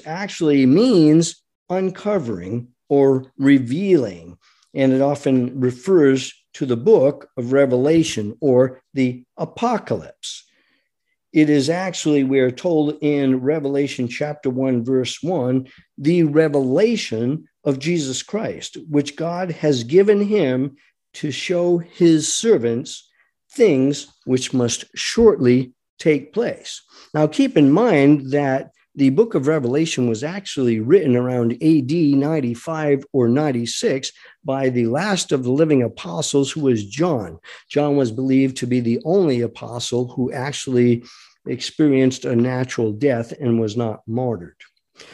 actually 0.06 0.66
means 0.66 1.44
uncovering 1.70 2.68
or 2.90 3.32
revealing 3.38 4.38
and 4.74 4.94
it 4.94 5.02
often 5.02 5.60
refers 5.60 6.34
to 6.54 6.66
the 6.66 6.78
book 6.78 7.30
of 7.38 7.54
Revelation 7.54 8.38
or 8.42 8.82
the 8.94 9.24
Apocalypse. 9.38 10.46
It 11.34 11.50
is 11.50 11.70
actually, 11.70 12.24
we 12.24 12.40
are 12.40 12.52
told 12.52 12.98
in 13.02 13.40
Revelation 13.40 14.08
chapter 14.08 14.50
1, 14.50 14.84
verse 14.84 15.24
1, 15.24 15.68
the 15.98 16.24
revelation 16.24 17.46
of 17.64 17.80
Jesus 17.80 18.22
Christ, 18.22 18.78
which 18.90 19.16
God 19.16 19.52
has 19.52 19.86
given 19.86 20.22
him 20.22 20.76
to 21.14 21.32
show 21.32 21.78
his 21.78 22.32
servants 22.34 23.10
things 23.52 24.08
which 24.26 24.54
must 24.54 24.86
shortly 24.96 25.74
take 26.00 26.34
place. 26.34 26.82
Now, 27.14 27.28
keep 27.28 27.56
in 27.56 27.72
mind 27.72 28.32
that 28.32 28.72
the 28.96 29.10
book 29.10 29.36
of 29.36 29.48
Revelation 29.48 30.10
was 30.10 30.24
actually 30.24 30.80
written 30.80 31.16
around 31.16 31.54
AD 31.64 31.92
95 31.92 33.06
or 33.14 33.30
96 33.30 34.12
by 34.44 34.70
the 34.70 34.88
last 34.88 35.32
of 35.32 35.44
the 35.44 35.52
living 35.52 35.82
apostles, 35.82 36.52
who 36.52 36.62
was 36.62 36.86
John. 36.86 37.40
John 37.70 37.96
was 37.96 38.12
believed 38.12 38.58
to 38.58 38.68
be 38.68 38.82
the 38.82 39.00
only 39.06 39.42
apostle 39.42 40.10
who 40.10 40.32
actually 40.34 41.04
experienced 41.48 42.26
a 42.26 42.36
natural 42.36 42.92
death 42.92 43.32
and 43.40 43.60
was 43.60 43.78
not 43.78 44.02
martyred. 44.08 44.58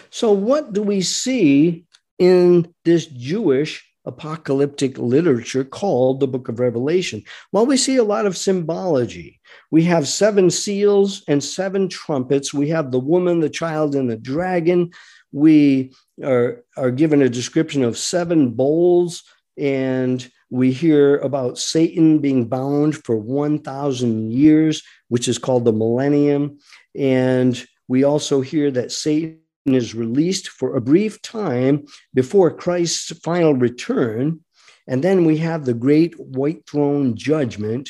So, 0.10 0.32
what 0.32 0.74
do 0.74 0.82
we 0.82 1.02
see 1.02 1.86
in 2.18 2.74
this 2.84 3.06
Jewish 3.06 3.86
apocalyptic 4.06 4.98
literature 4.98 5.64
called 5.64 6.20
the 6.20 6.28
book 6.28 6.50
of 6.50 6.60
Revelation? 6.60 7.24
Well, 7.52 7.66
we 7.66 7.78
see 7.78 7.98
a 7.98 8.04
lot 8.04 8.26
of 8.26 8.36
symbology. 8.36 9.37
We 9.72 9.84
have 9.84 10.08
seven 10.08 10.50
seals 10.50 11.24
and 11.28 11.44
seven 11.44 11.90
trumpets. 11.90 12.54
We 12.54 12.70
have 12.70 12.92
the 12.92 13.00
woman, 13.00 13.40
the 13.40 13.50
child, 13.50 13.96
and 13.96 14.10
the 14.10 14.18
dragon. 14.18 14.92
We 15.32 15.94
are, 16.24 16.64
are 16.76 16.92
given 16.92 17.22
a 17.22 17.30
description 17.30 17.84
of 17.84 17.98
seven 17.98 18.52
bowls, 18.52 19.24
and 19.58 20.30
we 20.50 20.72
hear 20.72 21.18
about 21.18 21.58
Satan 21.58 22.20
being 22.20 22.48
bound 22.48 23.04
for 23.04 23.18
1,000 23.18 24.32
years, 24.32 24.82
which 25.10 25.28
is 25.28 25.38
called 25.38 25.66
the 25.66 25.74
millennium. 25.74 26.60
And 26.96 27.66
we 27.88 28.04
also 28.04 28.42
hear 28.42 28.72
that 28.72 28.92
Satan 28.92 29.40
is 29.66 29.94
released 29.94 30.50
for 30.50 30.76
a 30.76 30.82
brief 30.82 31.22
time 31.22 31.86
before 32.14 32.52
Christ's 32.52 33.18
final 33.20 33.54
return. 33.54 34.40
And 34.88 35.04
then 35.04 35.26
we 35.26 35.38
have 35.38 35.66
the 35.66 35.74
great 35.74 36.18
white 36.18 36.66
throne 36.70 37.16
judgment, 37.16 37.90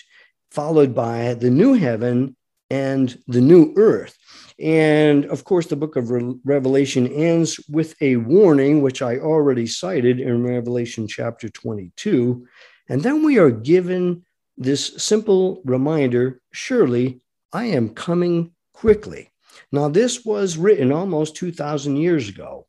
followed 0.58 0.96
by 0.96 1.36
the 1.36 1.52
new 1.52 1.74
heaven 1.76 2.36
and 2.72 3.22
the 3.28 3.40
new 3.40 3.76
earth. 3.78 4.18
And 4.58 5.24
of 5.26 5.44
course, 5.44 5.68
the 5.68 5.76
book 5.76 5.96
of 5.96 6.10
Re- 6.10 6.34
Revelation 6.44 7.06
ends 7.06 7.60
with 7.70 7.94
a 8.02 8.16
warning, 8.16 8.82
which 8.82 9.04
I 9.04 9.20
already 9.20 9.68
cited 9.68 10.20
in 10.20 10.44
Revelation 10.44 11.08
chapter 11.08 11.48
22. 11.48 12.48
And 12.90 13.04
then 13.04 13.24
we 13.24 13.38
are 13.38 13.52
given 13.52 14.26
this 14.58 14.96
simple 14.98 15.62
reminder 15.64 16.42
surely 16.52 17.22
I 17.54 17.66
am 17.66 17.90
coming 17.90 18.54
quickly. 18.74 19.30
Now, 19.72 19.90
this 19.90 20.26
was 20.26 20.58
written 20.58 20.92
almost 20.92 21.36
2,000 21.36 21.98
years 21.98 22.30
ago. 22.30 22.66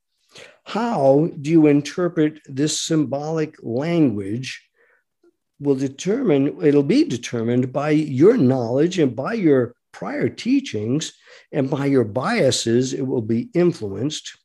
How 0.65 1.31
do 1.41 1.49
you 1.51 1.69
interpret 1.69 2.43
this 2.45 2.83
symbolic 2.83 3.57
language? 3.63 4.68
Will 5.61 5.75
determine, 5.75 6.63
it'll 6.63 6.83
be 6.83 7.05
determined 7.05 7.73
by 7.73 7.91
your 7.91 8.37
knowledge 8.37 8.99
and 8.99 9.15
by 9.17 9.35
your 9.35 9.75
prior 9.93 10.29
teachings 10.29 11.13
and 11.53 11.69
by 11.69 11.87
your 11.87 12.05
biases, 12.05 12.95
it 12.95 13.07
will 13.07 13.23
be 13.23 13.49
influenced. 13.55 14.39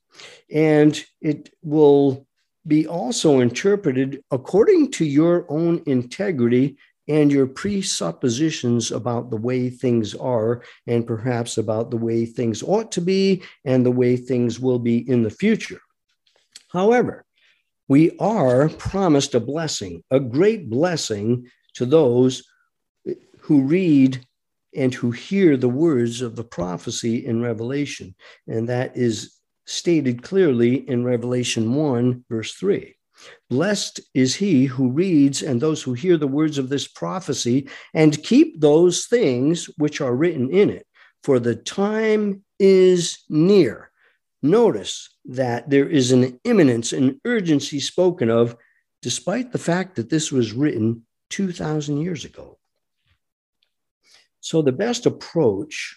And 0.51 1.03
it 1.21 1.53
will 1.61 2.27
be 2.65 2.87
also 2.87 3.39
interpreted 3.41 4.23
according 4.31 4.91
to 4.91 5.05
your 5.05 5.45
own 5.49 5.83
integrity 5.85 6.77
and 7.07 7.31
your 7.31 7.47
presuppositions 7.47 8.91
about 8.91 9.29
the 9.29 9.37
way 9.37 9.69
things 9.69 10.15
are, 10.15 10.63
and 10.87 11.05
perhaps 11.05 11.57
about 11.57 11.91
the 11.91 11.97
way 11.97 12.25
things 12.25 12.63
ought 12.63 12.91
to 12.93 13.01
be 13.01 13.43
and 13.65 13.85
the 13.85 13.91
way 13.91 14.15
things 14.15 14.59
will 14.59 14.79
be 14.79 15.07
in 15.09 15.21
the 15.21 15.29
future. 15.29 15.81
However, 16.71 17.25
we 17.93 18.09
are 18.17 18.69
promised 18.69 19.35
a 19.35 19.39
blessing, 19.39 20.03
a 20.09 20.19
great 20.19 20.67
blessing 20.67 21.47
to 21.75 21.85
those 21.85 22.41
who 23.41 23.61
read 23.61 24.19
and 24.75 24.91
who 24.91 25.11
hear 25.11 25.55
the 25.55 25.69
words 25.69 26.23
of 26.23 26.35
the 26.35 26.43
prophecy 26.43 27.23
in 27.23 27.43
Revelation. 27.43 28.15
And 28.47 28.67
that 28.67 28.97
is 28.97 29.35
stated 29.67 30.23
clearly 30.23 30.89
in 30.89 31.03
Revelation 31.03 31.75
1, 31.75 32.25
verse 32.27 32.55
3. 32.55 32.95
Blessed 33.51 33.99
is 34.15 34.33
he 34.33 34.65
who 34.65 34.89
reads 34.89 35.43
and 35.43 35.61
those 35.61 35.83
who 35.83 35.93
hear 35.93 36.17
the 36.17 36.25
words 36.25 36.57
of 36.57 36.69
this 36.69 36.87
prophecy 36.87 37.69
and 37.93 38.23
keep 38.23 38.59
those 38.59 39.05
things 39.05 39.69
which 39.77 40.01
are 40.01 40.15
written 40.15 40.49
in 40.49 40.71
it, 40.71 40.87
for 41.21 41.37
the 41.37 41.55
time 41.55 42.43
is 42.57 43.19
near. 43.29 43.91
Notice 44.43 45.09
that 45.23 45.69
there 45.69 45.89
is 45.89 46.11
an 46.11 46.37
imminence, 46.43 46.91
an 46.91 47.21
urgency 47.23 47.79
spoken 47.79 48.29
of, 48.29 48.57
despite 49.01 49.53
the 49.53 49.57
fact 49.57 49.95
that 49.95 50.09
this 50.09 50.33
was 50.33 50.51
written 50.51 51.03
2,000 51.29 52.01
years 52.01 52.25
ago. 52.25 52.59
So, 54.41 54.61
the 54.61 54.73
best 54.73 55.05
approach 55.05 55.95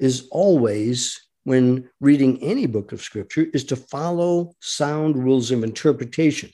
is 0.00 0.26
always, 0.32 1.28
when 1.44 1.88
reading 2.00 2.42
any 2.42 2.66
book 2.66 2.90
of 2.90 3.00
scripture, 3.00 3.46
is 3.54 3.62
to 3.66 3.76
follow 3.76 4.52
sound 4.60 5.16
rules 5.16 5.52
of 5.52 5.62
interpretation. 5.62 6.50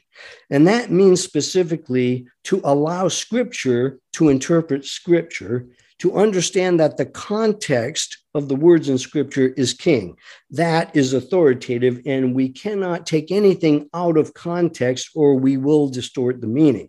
And 0.51 0.69
that 0.69 0.91
means 0.91 1.23
specifically 1.23 2.27
to 2.45 2.61
allow 2.63 3.09
scripture 3.09 4.01
to 4.13 4.29
interpret 4.29 4.85
scripture, 4.85 5.69
to 6.03 6.17
understand 6.17 6.81
that 6.81 6.97
the 6.97 7.07
context 7.07 8.19
of 8.35 8.49
the 8.49 8.57
words 8.57 8.89
in 8.89 8.99
scripture 8.99 9.55
is 9.57 9.73
king. 9.73 10.17
That 10.51 10.97
is 10.97 11.13
authoritative, 11.13 12.01
and 12.05 12.35
we 12.35 12.49
cannot 12.49 13.07
take 13.07 13.31
anything 13.31 13.89
out 13.95 14.17
of 14.17 14.35
context 14.35 15.11
or 15.15 15.37
we 15.37 15.57
will 15.57 15.89
distort 15.89 16.41
the 16.41 16.49
meaning. 16.49 16.89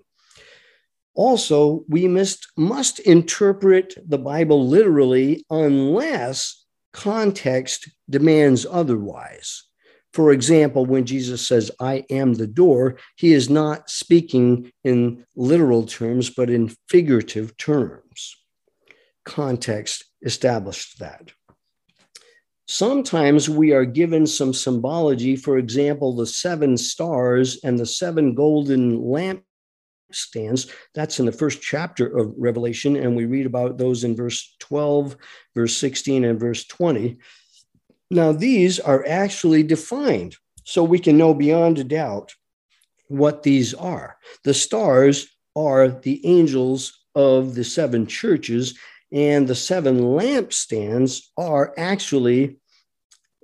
Also, 1.14 1.86
we 1.88 2.07
must, 2.07 2.47
must 2.57 3.01
interpret 3.01 3.93
the 4.03 4.18
Bible 4.18 4.68
literally 4.68 5.45
unless 5.51 6.66
context 6.91 7.91
demands 8.09 8.66
otherwise. 8.66 9.66
For 10.11 10.32
example, 10.32 10.88
when 10.88 11.05
Jesus 11.05 11.47
says, 11.47 11.70
I 11.80 12.03
am 12.09 12.34
the 12.34 12.47
door, 12.47 12.97
he 13.16 13.34
is 13.34 13.47
not 13.47 13.91
speaking 13.91 14.72
in 14.84 15.24
literal 15.36 15.86
terms, 15.86 16.32
but 16.32 16.49
in 16.49 16.76
figurative 16.89 17.55
terms. 17.57 18.38
Context 19.26 20.05
established 20.21 20.99
that. 20.99 21.32
Sometimes 22.67 23.49
we 23.49 23.74
are 23.74 23.86
given 23.86 24.26
some 24.26 24.53
symbology, 24.53 25.36
for 25.36 25.57
example, 25.57 26.15
the 26.15 26.26
seven 26.26 26.78
stars 26.78 27.59
and 27.63 27.78
the 27.78 27.86
seven 27.86 28.36
golden 28.36 29.03
lamp 29.03 29.43
stands. 30.11 30.71
That's 30.95 31.19
in 31.19 31.26
the 31.26 31.32
first 31.32 31.61
chapter 31.61 32.17
of 32.17 32.34
Revelation, 32.38 32.95
and 32.95 33.15
we 33.15 33.26
read 33.26 33.45
about 33.45 33.78
those 33.78 34.03
in 34.03 34.15
verse 34.15 34.55
12, 34.59 35.17
verse 35.55 35.76
16, 35.78 36.24
and 36.24 36.39
verse 36.39 36.65
20. 36.65 37.17
Now, 38.11 38.32
these 38.32 38.80
are 38.80 39.05
actually 39.07 39.63
defined 39.63 40.38
so 40.63 40.84
we 40.84 40.99
can 40.99 41.17
know 41.17 41.34
beyond 41.34 41.80
a 41.80 41.84
doubt 41.84 42.34
what 43.07 43.43
these 43.43 43.74
are. 43.74 44.17
The 44.43 44.53
stars 44.53 45.28
are 45.55 45.89
the 45.89 46.26
angels 46.26 47.05
of 47.15 47.55
the 47.55 47.63
seven 47.63 48.07
churches, 48.07 48.78
and 49.14 49.47
the 49.47 49.55
seven 49.55 49.99
lampstands 49.99 51.22
are 51.38 51.74
actually 51.78 52.57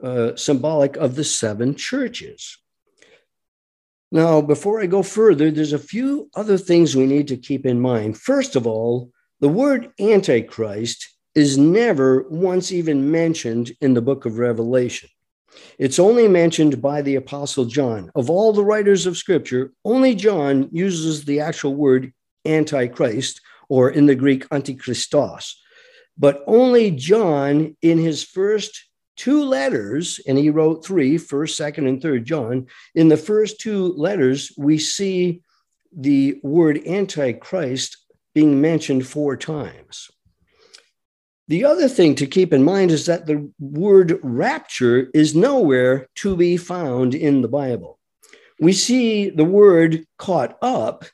uh, 0.03 0.35
symbolic 0.35 0.97
of 0.97 1.15
the 1.15 1.23
seven 1.23 1.75
churches. 1.75 2.57
Now, 4.11 4.41
before 4.41 4.81
I 4.81 4.87
go 4.87 5.03
further, 5.03 5.51
there's 5.51 5.73
a 5.73 5.77
few 5.77 6.31
other 6.35 6.57
things 6.57 6.95
we 6.95 7.05
need 7.05 7.27
to 7.27 7.37
keep 7.37 7.65
in 7.65 7.79
mind. 7.79 8.17
First 8.17 8.55
of 8.55 8.65
all, 8.65 9.11
the 9.39 9.49
word 9.49 9.91
Antichrist 9.99 11.07
is 11.35 11.59
never 11.59 12.25
once 12.29 12.71
even 12.71 13.11
mentioned 13.11 13.71
in 13.79 13.93
the 13.93 14.01
book 14.01 14.25
of 14.25 14.39
Revelation. 14.39 15.09
It's 15.77 15.99
only 15.99 16.27
mentioned 16.27 16.81
by 16.81 17.03
the 17.03 17.15
Apostle 17.15 17.65
John. 17.65 18.11
Of 18.15 18.29
all 18.29 18.51
the 18.51 18.65
writers 18.65 19.05
of 19.05 19.17
Scripture, 19.17 19.71
only 19.85 20.15
John 20.15 20.69
uses 20.71 21.25
the 21.25 21.39
actual 21.41 21.75
word 21.75 22.11
Antichrist, 22.45 23.41
or 23.69 23.89
in 23.89 24.07
the 24.07 24.15
Greek, 24.15 24.47
Antichristos. 24.49 25.53
But 26.17 26.43
only 26.47 26.91
John, 26.91 27.77
in 27.81 27.97
his 27.97 28.23
first 28.23 28.89
two 29.15 29.43
letters, 29.43 30.19
and 30.27 30.37
he 30.37 30.49
wrote 30.49 30.85
three 30.85 31.17
first, 31.17 31.55
second, 31.55 31.87
and 31.87 32.01
third 32.01 32.25
John. 32.25 32.67
In 32.95 33.07
the 33.07 33.17
first 33.17 33.59
two 33.59 33.93
letters, 33.93 34.51
we 34.57 34.77
see 34.77 35.41
the 35.95 36.39
word 36.43 36.85
Antichrist 36.85 37.97
being 38.33 38.61
mentioned 38.61 39.05
four 39.05 39.35
times. 39.35 40.09
The 41.49 41.65
other 41.65 41.89
thing 41.89 42.15
to 42.15 42.27
keep 42.27 42.53
in 42.53 42.63
mind 42.63 42.91
is 42.91 43.07
that 43.07 43.25
the 43.25 43.51
word 43.59 44.19
rapture 44.21 45.09
is 45.13 45.35
nowhere 45.35 46.07
to 46.17 46.37
be 46.37 46.57
found 46.57 47.15
in 47.15 47.41
the 47.41 47.47
Bible. 47.47 47.99
We 48.59 48.71
see 48.71 49.29
the 49.29 49.45
word 49.45 50.05
caught 50.17 50.57
up, 50.61 51.05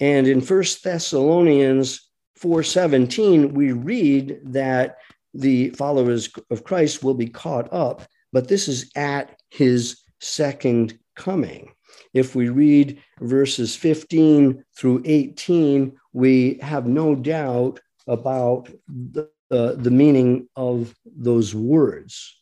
and 0.00 0.26
in 0.26 0.40
First 0.40 0.84
Thessalonians 0.84 2.00
4:17 2.38 3.52
we 3.52 3.72
read 3.72 4.40
that 4.44 4.98
the 5.32 5.70
followers 5.70 6.30
of 6.50 6.64
Christ 6.64 7.02
will 7.02 7.14
be 7.14 7.28
caught 7.28 7.72
up, 7.72 8.02
but 8.32 8.48
this 8.48 8.68
is 8.68 8.90
at 8.96 9.38
his 9.50 10.02
second 10.20 10.98
coming. 11.14 11.72
If 12.14 12.34
we 12.34 12.48
read 12.48 13.02
verses 13.20 13.76
15 13.76 14.64
through 14.76 15.02
18, 15.04 15.98
we 16.12 16.58
have 16.62 16.86
no 16.86 17.14
doubt 17.14 17.80
about 18.06 18.68
the, 18.88 19.28
uh, 19.50 19.72
the 19.72 19.90
meaning 19.90 20.48
of 20.56 20.94
those 21.04 21.54
words. 21.54 22.34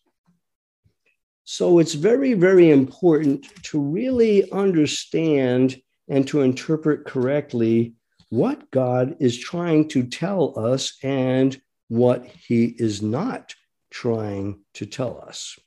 So 1.45 1.79
it's 1.79 1.95
very, 1.95 2.35
very 2.35 2.71
important 2.71 3.47
to 3.65 3.81
really 3.81 4.51
understand 4.51 5.77
and 6.09 6.27
to 6.29 6.43
interpret 6.43 7.05
correctly 7.05 7.95
what 8.31 8.71
God 8.71 9.17
is 9.21 9.39
trying 9.39 9.89
to 9.89 10.05
tell 10.05 10.59
us 10.59 10.97
and 11.03 11.61
what 11.89 12.27
he 12.27 12.75
is 12.79 13.03
not 13.03 13.55
trying 13.91 14.61
to 14.75 14.87
tell 14.87 15.21
us. 15.21 15.59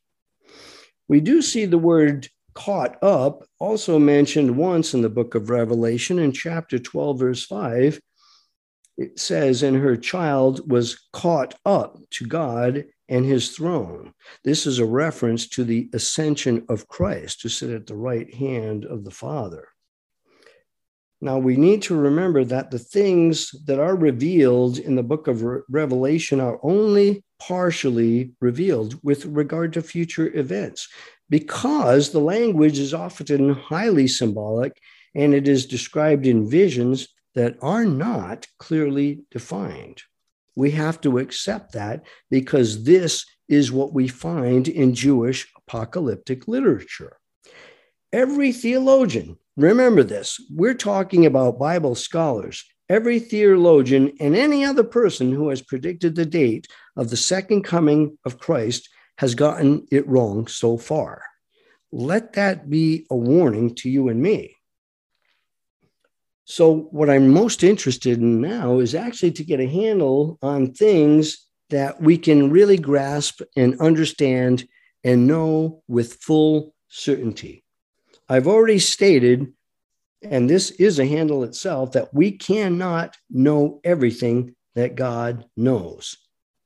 We 1.07 1.21
do 1.21 1.41
see 1.41 1.65
the 1.65 1.77
word 1.77 2.27
caught 2.53 3.01
up 3.03 3.45
also 3.59 3.99
mentioned 3.99 4.57
once 4.57 4.93
in 4.93 5.01
the 5.01 5.09
book 5.09 5.35
of 5.35 5.49
Revelation 5.49 6.19
in 6.19 6.31
chapter 6.31 6.79
12, 6.79 7.19
verse 7.19 7.45
5. 7.45 8.01
It 8.97 9.19
says, 9.19 9.63
And 9.63 9.77
her 9.77 9.95
child 9.95 10.69
was 10.69 11.07
caught 11.13 11.53
up 11.65 11.99
to 12.11 12.25
God 12.25 12.85
and 13.07 13.25
his 13.25 13.51
throne. 13.51 14.11
This 14.43 14.65
is 14.65 14.79
a 14.79 14.85
reference 14.85 15.47
to 15.49 15.63
the 15.63 15.89
ascension 15.93 16.65
of 16.67 16.87
Christ 16.87 17.41
to 17.41 17.49
sit 17.49 17.69
at 17.69 17.85
the 17.85 17.95
right 17.95 18.33
hand 18.33 18.85
of 18.85 19.05
the 19.05 19.11
Father. 19.11 19.69
Now, 21.19 21.39
we 21.39 21.57
need 21.57 21.81
to 21.83 21.95
remember 21.95 22.43
that 22.43 22.69
the 22.69 22.79
things 22.79 23.51
that 23.65 23.79
are 23.79 23.95
revealed 23.95 24.77
in 24.77 24.95
the 24.95 25.03
book 25.03 25.27
of 25.27 25.41
Re- 25.41 25.61
Revelation 25.69 26.39
are 26.39 26.59
only 26.61 27.23
partially 27.39 28.33
revealed 28.39 28.99
with 29.03 29.25
regard 29.25 29.73
to 29.73 29.81
future 29.81 30.31
events 30.37 30.87
because 31.29 32.11
the 32.11 32.19
language 32.19 32.79
is 32.79 32.93
often 32.93 33.49
highly 33.49 34.07
symbolic 34.07 34.79
and 35.15 35.33
it 35.33 35.47
is 35.47 35.65
described 35.65 36.27
in 36.27 36.49
visions 36.49 37.07
that 37.33 37.57
are 37.61 37.85
not 37.85 38.47
clearly 38.59 39.21
defined. 39.31 40.01
We 40.55 40.71
have 40.71 41.01
to 41.01 41.19
accept 41.19 41.73
that 41.73 42.03
because 42.29 42.83
this 42.83 43.25
is 43.47 43.71
what 43.71 43.93
we 43.93 44.07
find 44.07 44.67
in 44.67 44.93
Jewish 44.93 45.51
apocalyptic 45.55 46.47
literature. 46.47 47.17
Every 48.13 48.53
theologian, 48.53 49.37
remember 49.57 50.01
this, 50.01 50.39
we're 50.49 50.73
talking 50.73 51.25
about 51.25 51.59
Bible 51.59 51.93
scholars, 51.93 52.63
every 52.87 53.19
theologian 53.19 54.13
and 54.21 54.33
any 54.33 54.63
other 54.63 54.83
person 54.83 55.33
who 55.33 55.49
has 55.49 55.61
predicted 55.61 56.15
the 56.15 56.25
date 56.25 56.67
of 56.95 57.09
the 57.09 57.17
second 57.17 57.63
coming 57.63 58.17
of 58.23 58.39
Christ 58.39 58.87
has 59.17 59.35
gotten 59.35 59.85
it 59.91 60.07
wrong 60.07 60.47
so 60.47 60.77
far. 60.77 61.21
Let 61.91 62.33
that 62.33 62.69
be 62.69 63.05
a 63.09 63.15
warning 63.15 63.75
to 63.75 63.89
you 63.89 64.07
and 64.07 64.21
me. 64.21 64.55
So, 66.45 66.87
what 66.91 67.09
I'm 67.09 67.27
most 67.27 67.61
interested 67.61 68.19
in 68.19 68.39
now 68.39 68.79
is 68.79 68.95
actually 68.95 69.31
to 69.31 69.43
get 69.43 69.59
a 69.59 69.67
handle 69.67 70.37
on 70.41 70.71
things 70.71 71.45
that 71.69 72.01
we 72.01 72.17
can 72.17 72.51
really 72.51 72.77
grasp 72.77 73.41
and 73.57 73.81
understand 73.81 74.65
and 75.03 75.27
know 75.27 75.83
with 75.89 76.13
full 76.21 76.73
certainty. 76.87 77.65
I've 78.29 78.47
already 78.47 78.79
stated, 78.79 79.53
and 80.21 80.49
this 80.49 80.71
is 80.71 80.99
a 80.99 81.05
handle 81.05 81.43
itself, 81.43 81.93
that 81.93 82.13
we 82.13 82.31
cannot 82.31 83.15
know 83.29 83.79
everything 83.83 84.55
that 84.75 84.95
God 84.95 85.45
knows. 85.55 86.17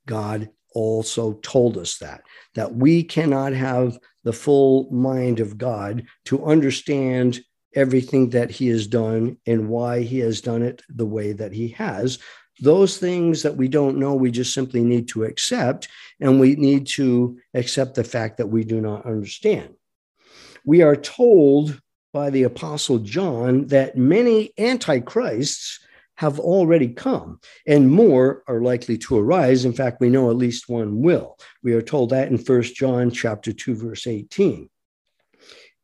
God 0.06 0.50
also 0.74 1.34
told 1.34 1.78
us 1.78 1.98
that, 1.98 2.22
that 2.54 2.74
we 2.74 3.04
cannot 3.04 3.52
have 3.52 3.98
the 4.24 4.32
full 4.32 4.90
mind 4.90 5.40
of 5.40 5.58
God 5.58 6.04
to 6.26 6.44
understand 6.44 7.40
everything 7.74 8.30
that 8.30 8.50
he 8.50 8.68
has 8.68 8.86
done 8.86 9.38
and 9.46 9.68
why 9.68 10.00
he 10.00 10.18
has 10.18 10.40
done 10.40 10.62
it 10.62 10.82
the 10.88 11.06
way 11.06 11.32
that 11.32 11.52
he 11.52 11.68
has. 11.68 12.18
Those 12.60 12.98
things 12.98 13.42
that 13.42 13.56
we 13.56 13.68
don't 13.68 13.98
know, 13.98 14.14
we 14.14 14.30
just 14.30 14.52
simply 14.52 14.82
need 14.82 15.08
to 15.08 15.24
accept, 15.24 15.88
and 16.20 16.38
we 16.38 16.54
need 16.54 16.86
to 16.88 17.38
accept 17.54 17.94
the 17.94 18.04
fact 18.04 18.36
that 18.38 18.48
we 18.48 18.64
do 18.64 18.80
not 18.80 19.06
understand. 19.06 19.74
We 20.64 20.82
are 20.82 20.96
told 20.96 21.80
by 22.12 22.30
the 22.30 22.42
Apostle 22.44 22.98
John 22.98 23.66
that 23.68 23.96
many 23.96 24.52
antichrists 24.58 25.80
have 26.16 26.38
already 26.38 26.88
come 26.88 27.40
and 27.66 27.90
more 27.90 28.44
are 28.46 28.60
likely 28.60 28.98
to 28.98 29.18
arise. 29.18 29.64
In 29.64 29.72
fact 29.72 30.00
we 30.00 30.10
know 30.10 30.30
at 30.30 30.36
least 30.36 30.68
one 30.68 31.00
will. 31.00 31.38
We 31.62 31.72
are 31.72 31.82
told 31.82 32.10
that 32.10 32.28
in 32.28 32.38
First 32.38 32.76
john 32.76 33.10
chapter 33.10 33.52
2 33.52 33.74
verse 33.74 34.06
18 34.06 34.68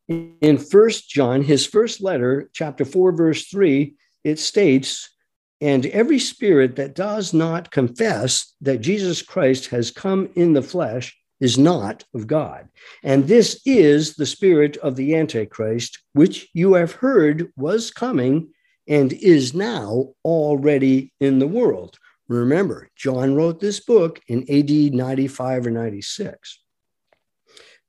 in 0.08 0.58
First 0.58 1.08
john 1.08 1.42
his 1.42 1.66
first 1.66 2.00
letter 2.00 2.50
chapter 2.52 2.84
4 2.84 3.12
verse 3.12 3.46
3 3.48 3.94
it 4.22 4.38
states 4.38 5.10
and 5.60 5.86
every 5.86 6.18
spirit 6.18 6.76
that 6.76 6.94
does 6.94 7.34
not 7.34 7.70
confess 7.70 8.54
that 8.60 8.80
Jesus 8.80 9.22
Christ 9.22 9.66
has 9.70 9.90
come 9.90 10.28
in 10.36 10.52
the 10.52 10.62
flesh 10.62 11.16
is 11.40 11.58
not 11.58 12.04
of 12.14 12.26
God. 12.26 12.68
And 13.02 13.26
this 13.26 13.60
is 13.64 14.14
the 14.14 14.26
spirit 14.26 14.76
of 14.78 14.96
the 14.96 15.14
Antichrist, 15.14 15.98
which 16.12 16.48
you 16.52 16.74
have 16.74 16.92
heard 16.92 17.52
was 17.56 17.90
coming 17.90 18.48
and 18.88 19.12
is 19.12 19.54
now 19.54 20.14
already 20.24 21.12
in 21.20 21.38
the 21.38 21.46
world. 21.46 21.98
Remember, 22.28 22.88
John 22.96 23.34
wrote 23.34 23.60
this 23.60 23.80
book 23.80 24.20
in 24.28 24.44
AD 24.50 24.94
95 24.94 25.66
or 25.66 25.70
96. 25.70 26.60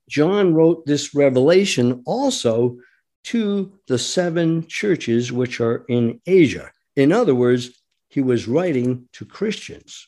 John 0.09 0.53
wrote 0.53 0.85
this 0.85 1.13
revelation 1.13 2.03
also 2.05 2.77
to 3.25 3.79
the 3.87 3.97
seven 3.97 4.65
churches 4.67 5.31
which 5.31 5.59
are 5.59 5.85
in 5.87 6.19
Asia. 6.25 6.71
In 6.95 7.11
other 7.11 7.35
words, 7.35 7.69
he 8.09 8.21
was 8.21 8.47
writing 8.47 9.07
to 9.13 9.25
Christians. 9.25 10.07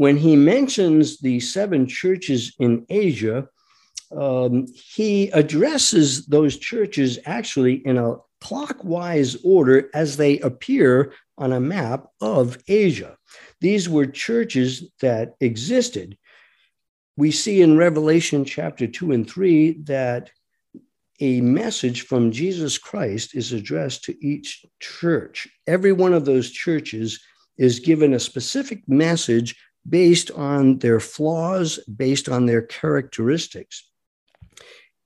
When 0.00 0.16
he 0.16 0.34
mentions 0.34 1.18
the 1.18 1.40
seven 1.40 1.86
churches 1.86 2.54
in 2.58 2.86
Asia, 2.88 3.46
um, 4.10 4.66
he 4.74 5.28
addresses 5.28 6.24
those 6.24 6.56
churches 6.56 7.18
actually 7.26 7.86
in 7.86 7.98
a 7.98 8.16
clockwise 8.40 9.36
order 9.44 9.90
as 9.92 10.16
they 10.16 10.38
appear 10.38 11.12
on 11.36 11.52
a 11.52 11.60
map 11.60 12.06
of 12.22 12.56
Asia. 12.66 13.18
These 13.60 13.90
were 13.90 14.06
churches 14.06 14.90
that 15.02 15.34
existed. 15.38 16.16
We 17.18 17.30
see 17.30 17.60
in 17.60 17.76
Revelation 17.76 18.46
chapter 18.46 18.86
2 18.86 19.12
and 19.12 19.30
3 19.30 19.82
that 19.82 20.30
a 21.20 21.42
message 21.42 22.06
from 22.06 22.32
Jesus 22.32 22.78
Christ 22.78 23.36
is 23.36 23.52
addressed 23.52 24.04
to 24.04 24.26
each 24.26 24.64
church. 24.80 25.46
Every 25.66 25.92
one 25.92 26.14
of 26.14 26.24
those 26.24 26.50
churches 26.50 27.20
is 27.58 27.80
given 27.80 28.14
a 28.14 28.18
specific 28.18 28.88
message 28.88 29.54
based 29.88 30.30
on 30.32 30.78
their 30.78 31.00
flaws, 31.00 31.78
based 31.84 32.28
on 32.28 32.46
their 32.46 32.62
characteristics. 32.62 33.88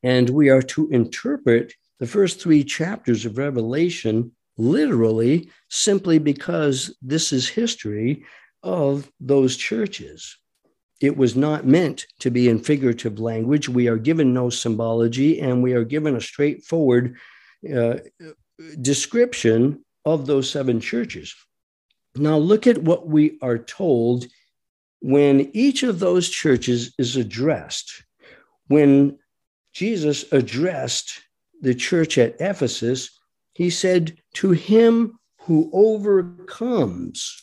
And 0.03 0.29
we 0.31 0.51
are 0.51 0.63
to 0.63 0.89
interpret 0.91 1.73
the 2.01 2.07
first 2.07 2.41
three 2.41 2.65
chapters 2.65 3.25
of 3.25 3.39
Revelation 3.39 4.33
literally 4.57 5.51
simply 5.69 6.19
because 6.19 6.97
this 7.03 7.33
is 7.33 7.49
history 7.49 8.25
of 8.63 9.11
those 9.21 9.57
churches. 9.57 10.37
It 11.01 11.17
was 11.17 11.37
not 11.37 11.67
meant 11.67 12.07
to 12.21 12.31
be 12.31 12.49
in 12.49 12.59
figurative 12.59 13.19
language. 13.19 13.69
We 13.69 13.89
are 13.89 13.97
given 13.97 14.33
no 14.33 14.51
symbology 14.51 15.41
and 15.41 15.63
we 15.63 15.73
are 15.73 15.85
given 15.85 16.17
a 16.17 16.21
straightforward 16.21 17.17
uh, 17.75 17.97
description 18.81 19.85
of 20.05 20.27
those 20.27 20.51
seven 20.51 20.81
churches. 20.81 21.35
Now, 22.17 22.39
look 22.39 22.67
at 22.67 22.79
what 22.79 23.09
we 23.09 23.39
are 23.43 23.59
told 23.59 24.27
when 25.05 25.51
each 25.53 25.83
of 25.83 25.99
those 25.99 26.31
churches 26.31 26.95
is 26.99 27.15
addressed. 27.15 28.05
When 28.69 29.19
Jesus 29.75 30.25
addressed 30.33 31.21
the 31.61 31.75
church 31.75 32.17
at 32.17 32.41
Ephesus, 32.41 33.11
he 33.53 33.69
said, 33.69 34.17
To 34.37 34.53
him 34.53 35.19
who 35.41 35.69
overcomes, 35.75 37.43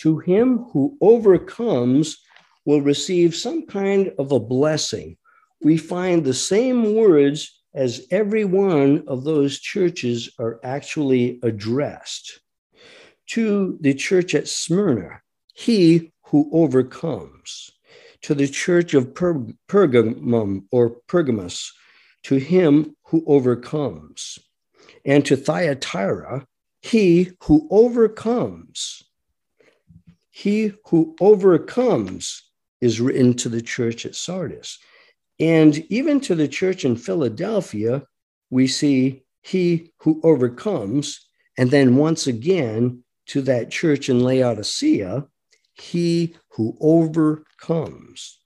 to 0.00 0.18
him 0.18 0.66
who 0.74 0.98
overcomes, 1.00 2.18
will 2.66 2.82
receive 2.82 3.34
some 3.34 3.64
kind 3.64 4.12
of 4.18 4.30
a 4.30 4.38
blessing. 4.38 5.16
We 5.62 5.78
find 5.78 6.22
the 6.22 6.34
same 6.34 6.94
words 6.94 7.58
as 7.72 8.06
every 8.10 8.44
one 8.44 9.04
of 9.06 9.24
those 9.24 9.60
churches 9.60 10.28
are 10.38 10.60
actually 10.62 11.40
addressed. 11.42 12.40
To 13.28 13.78
the 13.80 13.94
church 13.94 14.34
at 14.34 14.46
Smyrna, 14.46 15.22
he 15.54 16.10
who 16.26 16.48
overcomes. 16.52 17.70
To 18.22 18.34
the 18.34 18.48
church 18.48 18.94
of 18.94 19.14
per- 19.14 19.46
Pergamum 19.68 20.64
or 20.70 20.96
Pergamus, 21.08 21.72
to 22.24 22.36
him 22.36 22.96
who 23.04 23.22
overcomes. 23.26 24.38
And 25.04 25.24
to 25.26 25.36
Thyatira, 25.36 26.46
he 26.82 27.32
who 27.42 27.68
overcomes. 27.70 29.02
He 30.30 30.72
who 30.86 31.14
overcomes 31.20 32.42
is 32.80 33.00
written 33.00 33.34
to 33.34 33.48
the 33.48 33.62
church 33.62 34.04
at 34.04 34.14
Sardis. 34.14 34.78
And 35.38 35.78
even 35.90 36.20
to 36.20 36.34
the 36.34 36.48
church 36.48 36.84
in 36.84 36.96
Philadelphia, 36.96 38.04
we 38.50 38.66
see 38.66 39.22
he 39.42 39.92
who 39.98 40.20
overcomes. 40.22 41.26
And 41.58 41.70
then 41.70 41.96
once 41.96 42.26
again 42.26 43.04
to 43.26 43.42
that 43.42 43.70
church 43.70 44.08
in 44.08 44.20
Laodicea, 44.20 45.26
he 45.74 46.36
who 46.50 46.76
overcomes. 46.80 48.38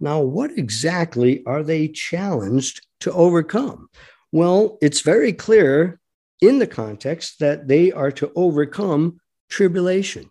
Now, 0.00 0.20
what 0.20 0.56
exactly 0.58 1.42
are 1.46 1.62
they 1.62 1.88
challenged 1.88 2.86
to 3.00 3.12
overcome? 3.12 3.88
Well, 4.32 4.78
it's 4.82 5.00
very 5.00 5.32
clear 5.32 6.00
in 6.40 6.58
the 6.58 6.66
context 6.66 7.38
that 7.38 7.68
they 7.68 7.92
are 7.92 8.10
to 8.12 8.32
overcome 8.34 9.20
tribulation, 9.48 10.30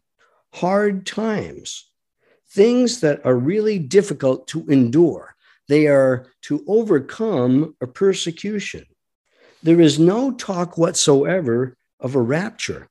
hard 0.53 1.05
times, 1.05 1.89
things 2.49 2.99
that 2.99 3.25
are 3.25 3.35
really 3.35 3.79
difficult 3.79 4.47
to 4.49 4.65
endure. 4.67 5.35
They 5.69 5.87
are 5.87 6.27
to 6.43 6.63
overcome 6.67 7.75
a 7.81 7.87
persecution. 7.87 8.85
There 9.63 9.79
is 9.79 9.97
no 9.97 10.31
talk 10.31 10.77
whatsoever 10.77 11.77
of 11.99 12.15
a 12.15 12.21
rapture. 12.21 12.89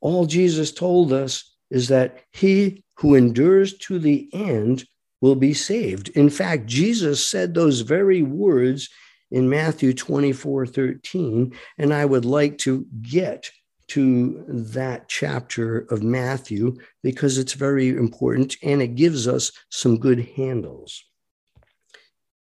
All 0.00 0.26
Jesus 0.26 0.72
told 0.72 1.12
us 1.12 1.55
is 1.70 1.88
that 1.88 2.20
he 2.32 2.82
who 2.96 3.14
endures 3.14 3.76
to 3.78 3.98
the 3.98 4.28
end 4.32 4.84
will 5.20 5.34
be 5.34 5.54
saved. 5.54 6.08
In 6.10 6.30
fact, 6.30 6.66
Jesus 6.66 7.26
said 7.26 7.54
those 7.54 7.80
very 7.80 8.22
words 8.22 8.88
in 9.30 9.48
Matthew 9.48 9.92
24 9.92 10.66
13. 10.66 11.52
And 11.78 11.92
I 11.92 12.04
would 12.04 12.24
like 12.24 12.58
to 12.58 12.86
get 13.02 13.50
to 13.88 14.44
that 14.48 15.08
chapter 15.08 15.80
of 15.90 16.02
Matthew 16.02 16.76
because 17.02 17.38
it's 17.38 17.52
very 17.52 17.88
important 17.88 18.56
and 18.62 18.82
it 18.82 18.96
gives 18.96 19.28
us 19.28 19.52
some 19.70 19.98
good 19.98 20.28
handles. 20.36 21.04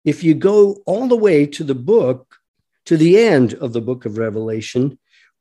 If 0.05 0.25
you 0.25 0.35
go 0.35 0.83
all 0.87 1.09
the 1.09 1.17
way 1.17 1.47
to 1.47 1.65
the 1.65 1.75
book 1.75 2.37
to 2.87 2.97
the 2.97 3.19
end 3.19 3.55
of 3.55 3.73
the 3.73 3.81
book 3.81 4.07
of 4.07 4.19
Revelation, 4.19 4.99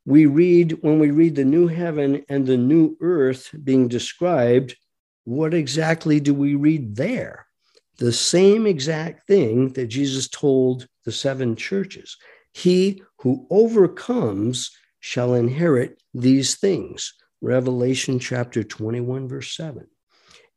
we 0.10 0.26
read, 0.26 0.72
when 0.82 0.98
we 0.98 1.12
read 1.12 1.36
the 1.36 1.46
new 1.46 1.68
heaven 1.68 2.26
and 2.30 2.48
the 2.48 2.58
new 2.58 2.98
earth 3.00 3.52
being 3.64 3.88
described, 3.88 4.76
what 5.26 5.54
exactly 5.54 6.20
do 6.20 6.34
we 6.34 6.56
read 6.56 6.96
there? 6.96 7.46
The 8.00 8.12
same 8.12 8.66
exact 8.66 9.28
thing 9.28 9.74
that 9.74 9.86
Jesus 9.86 10.28
told 10.28 10.88
the 11.06 11.12
seven 11.12 11.56
churches. 11.56 12.18
He 12.54 13.04
who 13.20 13.46
overcomes 13.52 14.72
shall 15.00 15.36
inherit 15.36 16.02
these 16.16 16.56
things. 16.56 17.14
Revelation 17.40 18.18
chapter 18.18 18.64
21, 18.64 19.28
verse 19.28 19.56
7. 19.56 19.86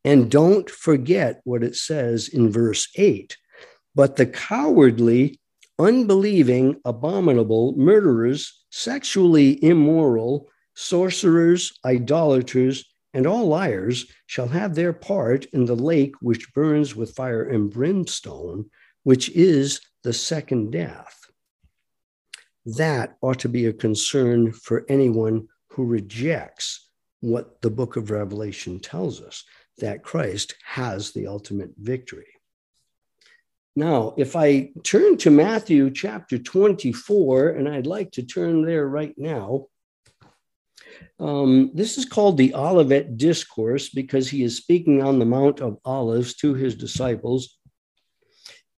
And 0.02 0.30
don't 0.30 0.70
forget 0.70 1.42
what 1.44 1.62
it 1.62 1.76
says 1.76 2.28
in 2.28 2.50
verse 2.50 2.88
8. 2.96 3.36
But 3.94 4.16
the 4.16 4.24
cowardly, 4.24 5.41
unbelieving, 5.78 6.80
abominable, 6.84 7.74
murderers, 7.76 8.64
sexually 8.70 9.62
immoral, 9.64 10.48
sorcerers, 10.74 11.78
idolaters, 11.84 12.84
and 13.14 13.26
all 13.26 13.46
liars 13.46 14.06
shall 14.26 14.48
have 14.48 14.74
their 14.74 14.92
part 14.92 15.44
in 15.46 15.66
the 15.66 15.76
lake 15.76 16.14
which 16.20 16.52
burns 16.54 16.96
with 16.96 17.14
fire 17.14 17.42
and 17.42 17.70
brimstone, 17.70 18.70
which 19.02 19.28
is 19.30 19.80
the 20.02 20.12
second 20.12 20.70
death. 20.70 21.18
That 22.64 23.16
ought 23.20 23.40
to 23.40 23.48
be 23.48 23.66
a 23.66 23.72
concern 23.72 24.52
for 24.52 24.86
anyone 24.88 25.48
who 25.68 25.84
rejects 25.84 26.90
what 27.20 27.60
the 27.60 27.70
book 27.70 27.96
of 27.96 28.10
Revelation 28.10 28.80
tells 28.80 29.20
us 29.20 29.44
that 29.78 30.02
Christ 30.02 30.54
has 30.64 31.12
the 31.12 31.26
ultimate 31.26 31.72
victory. 31.78 32.26
Now, 33.74 34.14
if 34.18 34.36
I 34.36 34.70
turn 34.84 35.16
to 35.18 35.30
Matthew 35.30 35.90
chapter 35.90 36.38
24, 36.38 37.50
and 37.50 37.68
I'd 37.68 37.86
like 37.86 38.12
to 38.12 38.22
turn 38.22 38.64
there 38.64 38.86
right 38.86 39.14
now, 39.16 39.66
um, 41.18 41.70
this 41.72 41.96
is 41.96 42.04
called 42.04 42.36
the 42.36 42.54
Olivet 42.54 43.16
Discourse 43.16 43.88
because 43.88 44.28
he 44.28 44.42
is 44.42 44.56
speaking 44.56 45.02
on 45.02 45.18
the 45.18 45.24
Mount 45.24 45.60
of 45.60 45.78
Olives 45.84 46.34
to 46.36 46.54
his 46.54 46.74
disciples. 46.74 47.58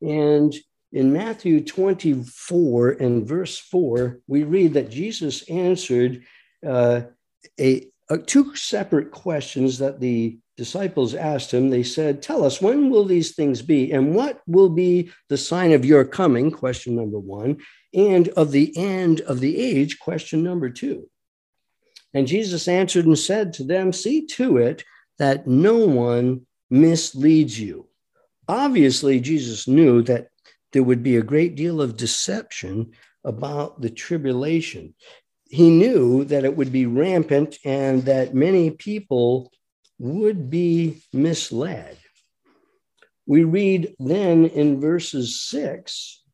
And 0.01 0.55
in 0.93 1.13
Matthew 1.13 1.65
24 1.65 2.91
and 2.93 3.27
verse 3.27 3.59
4, 3.59 4.21
we 4.29 4.45
read 4.45 4.75
that 4.75 4.91
Jesus 4.91 5.49
answered 5.51 6.23
uh, 6.65 7.03
a, 7.59 7.89
a, 8.11 8.19
two 8.19 8.55
separate 8.55 9.11
questions 9.11 9.79
that 9.79 9.99
the 9.99 10.39
disciples 10.57 11.15
asked 11.15 11.53
him. 11.53 11.71
They 11.71 11.83
said, 11.83 12.23
Tell 12.23 12.45
us, 12.45 12.61
when 12.61 12.91
will 12.91 13.05
these 13.05 13.35
things 13.35 13.63
be? 13.63 13.93
And 13.93 14.15
what 14.15 14.41
will 14.47 14.69
be 14.69 15.11
the 15.29 15.37
sign 15.37 15.73
of 15.73 15.85
your 15.85 16.05
coming? 16.05 16.51
Question 16.51 16.97
number 16.97 17.19
one. 17.19 17.59
And 17.93 18.29
of 18.31 18.53
the 18.53 18.77
end 18.77 19.21
of 19.23 19.41
the 19.41 19.59
age? 19.59 19.99
Question 19.99 20.43
number 20.43 20.71
two. 20.71 21.09
And 22.13 22.27
Jesus 22.27 22.69
answered 22.69 23.07
and 23.07 23.19
said 23.19 23.53
to 23.55 23.65
them, 23.65 23.93
See 23.93 24.27
to 24.27 24.59
it 24.59 24.85
that 25.19 25.47
no 25.47 25.79
one 25.79 26.47
misleads 26.71 27.59
you. 27.59 27.89
Obviously, 28.49 29.21
Jesus 29.21 29.67
knew 29.67 30.03
that 30.03 30.29
there 30.73 30.83
would 30.83 31.03
be 31.03 31.17
a 31.17 31.23
great 31.23 31.55
deal 31.55 31.81
of 31.81 31.97
deception 31.97 32.93
about 33.25 33.81
the 33.81 33.91
tribulation. 33.91 34.95
He 35.49 35.71
knew 35.71 36.25
that 36.25 36.45
it 36.45 36.57
would 36.57 36.73
be 36.73 36.87
rampant 36.87 37.57
and 37.65 38.03
that 38.05 38.35
many 38.35 38.71
people 38.71 39.53
would 39.99 40.51
be 40.51 41.03
misled. 41.13 41.97
We 43.27 43.45
read 43.45 43.95
then 43.99 44.47
in 44.47 44.81
verses 44.81 45.41
six 45.41 46.25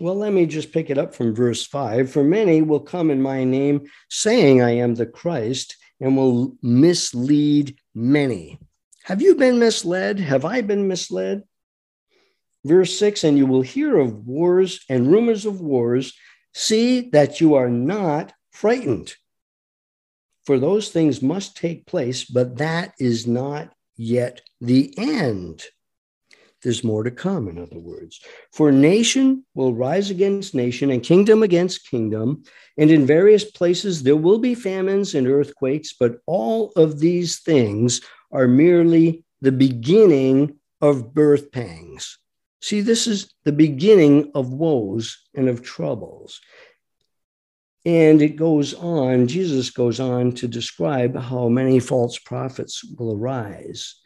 well, 0.00 0.14
let 0.14 0.32
me 0.32 0.46
just 0.46 0.72
pick 0.72 0.88
it 0.88 0.96
up 0.96 1.14
from 1.14 1.34
verse 1.34 1.66
five. 1.66 2.10
For 2.10 2.24
many 2.24 2.62
will 2.62 2.80
come 2.80 3.10
in 3.10 3.20
my 3.20 3.44
name, 3.44 3.86
saying, 4.08 4.62
I 4.62 4.70
am 4.70 4.94
the 4.94 5.04
Christ, 5.04 5.76
and 6.00 6.16
will 6.16 6.56
mislead 6.62 7.76
many. 7.94 8.58
Have 9.04 9.20
you 9.20 9.34
been 9.34 9.58
misled? 9.58 10.18
Have 10.18 10.46
I 10.46 10.62
been 10.62 10.88
misled? 10.88 11.42
Verse 12.64 12.98
six, 12.98 13.24
and 13.24 13.36
you 13.36 13.46
will 13.46 13.60
hear 13.60 13.98
of 13.98 14.26
wars 14.26 14.80
and 14.88 15.10
rumors 15.10 15.44
of 15.44 15.60
wars. 15.60 16.14
See 16.54 17.10
that 17.10 17.40
you 17.40 17.54
are 17.54 17.68
not 17.68 18.32
frightened. 18.52 19.14
For 20.50 20.58
those 20.58 20.88
things 20.88 21.22
must 21.22 21.56
take 21.56 21.86
place, 21.86 22.24
but 22.24 22.56
that 22.56 22.94
is 22.98 23.24
not 23.24 23.72
yet 23.96 24.40
the 24.60 24.92
end. 24.98 25.62
There's 26.64 26.82
more 26.82 27.04
to 27.04 27.12
come, 27.12 27.46
in 27.46 27.56
other 27.56 27.78
words. 27.78 28.20
For 28.52 28.72
nation 28.72 29.44
will 29.54 29.74
rise 29.74 30.10
against 30.10 30.52
nation 30.52 30.90
and 30.90 31.04
kingdom 31.04 31.44
against 31.44 31.88
kingdom. 31.88 32.42
And 32.76 32.90
in 32.90 33.06
various 33.06 33.44
places 33.44 34.02
there 34.02 34.16
will 34.16 34.40
be 34.40 34.56
famines 34.56 35.14
and 35.14 35.28
earthquakes, 35.28 35.92
but 35.92 36.18
all 36.26 36.72
of 36.74 36.98
these 36.98 37.38
things 37.38 38.00
are 38.32 38.48
merely 38.48 39.24
the 39.40 39.52
beginning 39.52 40.58
of 40.80 41.14
birth 41.14 41.52
pangs. 41.52 42.18
See, 42.60 42.80
this 42.80 43.06
is 43.06 43.32
the 43.44 43.52
beginning 43.52 44.32
of 44.34 44.52
woes 44.52 45.16
and 45.32 45.48
of 45.48 45.62
troubles. 45.62 46.40
And 47.84 48.20
it 48.20 48.36
goes 48.36 48.74
on, 48.74 49.26
Jesus 49.26 49.70
goes 49.70 50.00
on 50.00 50.32
to 50.32 50.48
describe 50.48 51.16
how 51.16 51.48
many 51.48 51.80
false 51.80 52.18
prophets 52.18 52.84
will 52.84 53.16
arise 53.16 54.00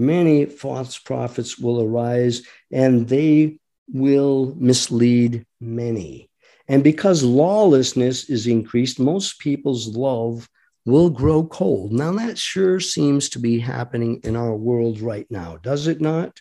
many 0.00 0.46
false 0.46 0.98
prophets 0.98 1.58
will 1.58 1.82
arise 1.82 2.42
and 2.72 3.06
they 3.08 3.58
will 3.92 4.54
mislead 4.58 5.44
many. 5.60 6.30
And 6.66 6.82
because 6.82 7.22
lawlessness 7.22 8.30
is 8.30 8.46
increased, 8.46 8.98
most 8.98 9.38
people's 9.38 9.88
love 9.88 10.48
will 10.86 11.10
grow 11.10 11.44
cold. 11.44 11.92
Now, 11.92 12.12
that 12.12 12.38
sure 12.38 12.80
seems 12.80 13.28
to 13.30 13.38
be 13.38 13.58
happening 13.58 14.20
in 14.24 14.36
our 14.36 14.56
world 14.56 15.00
right 15.00 15.26
now, 15.30 15.58
does 15.58 15.86
it 15.86 16.00
not? 16.00 16.40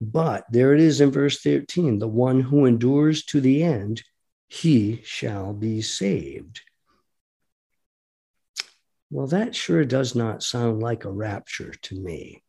But 0.00 0.44
there 0.52 0.74
it 0.74 0.80
is 0.80 1.00
in 1.00 1.10
verse 1.10 1.40
13 1.40 1.98
the 1.98 2.06
one 2.06 2.40
who 2.40 2.66
endures 2.66 3.24
to 3.26 3.40
the 3.40 3.64
end, 3.64 4.02
he 4.54 5.00
shall 5.04 5.52
be 5.52 5.82
saved. 5.82 6.60
Well, 9.10 9.26
that 9.26 9.54
sure 9.54 9.84
does 9.84 10.14
not 10.14 10.44
sound 10.44 10.80
like 10.80 11.04
a 11.04 11.10
rapture 11.10 11.72
to 11.82 11.94
me. 11.94 12.42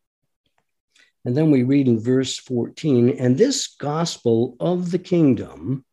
And 1.23 1.35
then 1.35 1.49
we 1.49 1.63
read 1.63 1.87
in 1.87 1.99
verse 1.99 2.37
14, 2.37 3.09
and 3.17 3.37
this 3.37 3.67
gospel 3.67 4.55
of 4.59 4.91
the 4.91 4.99
kingdom 4.99 5.83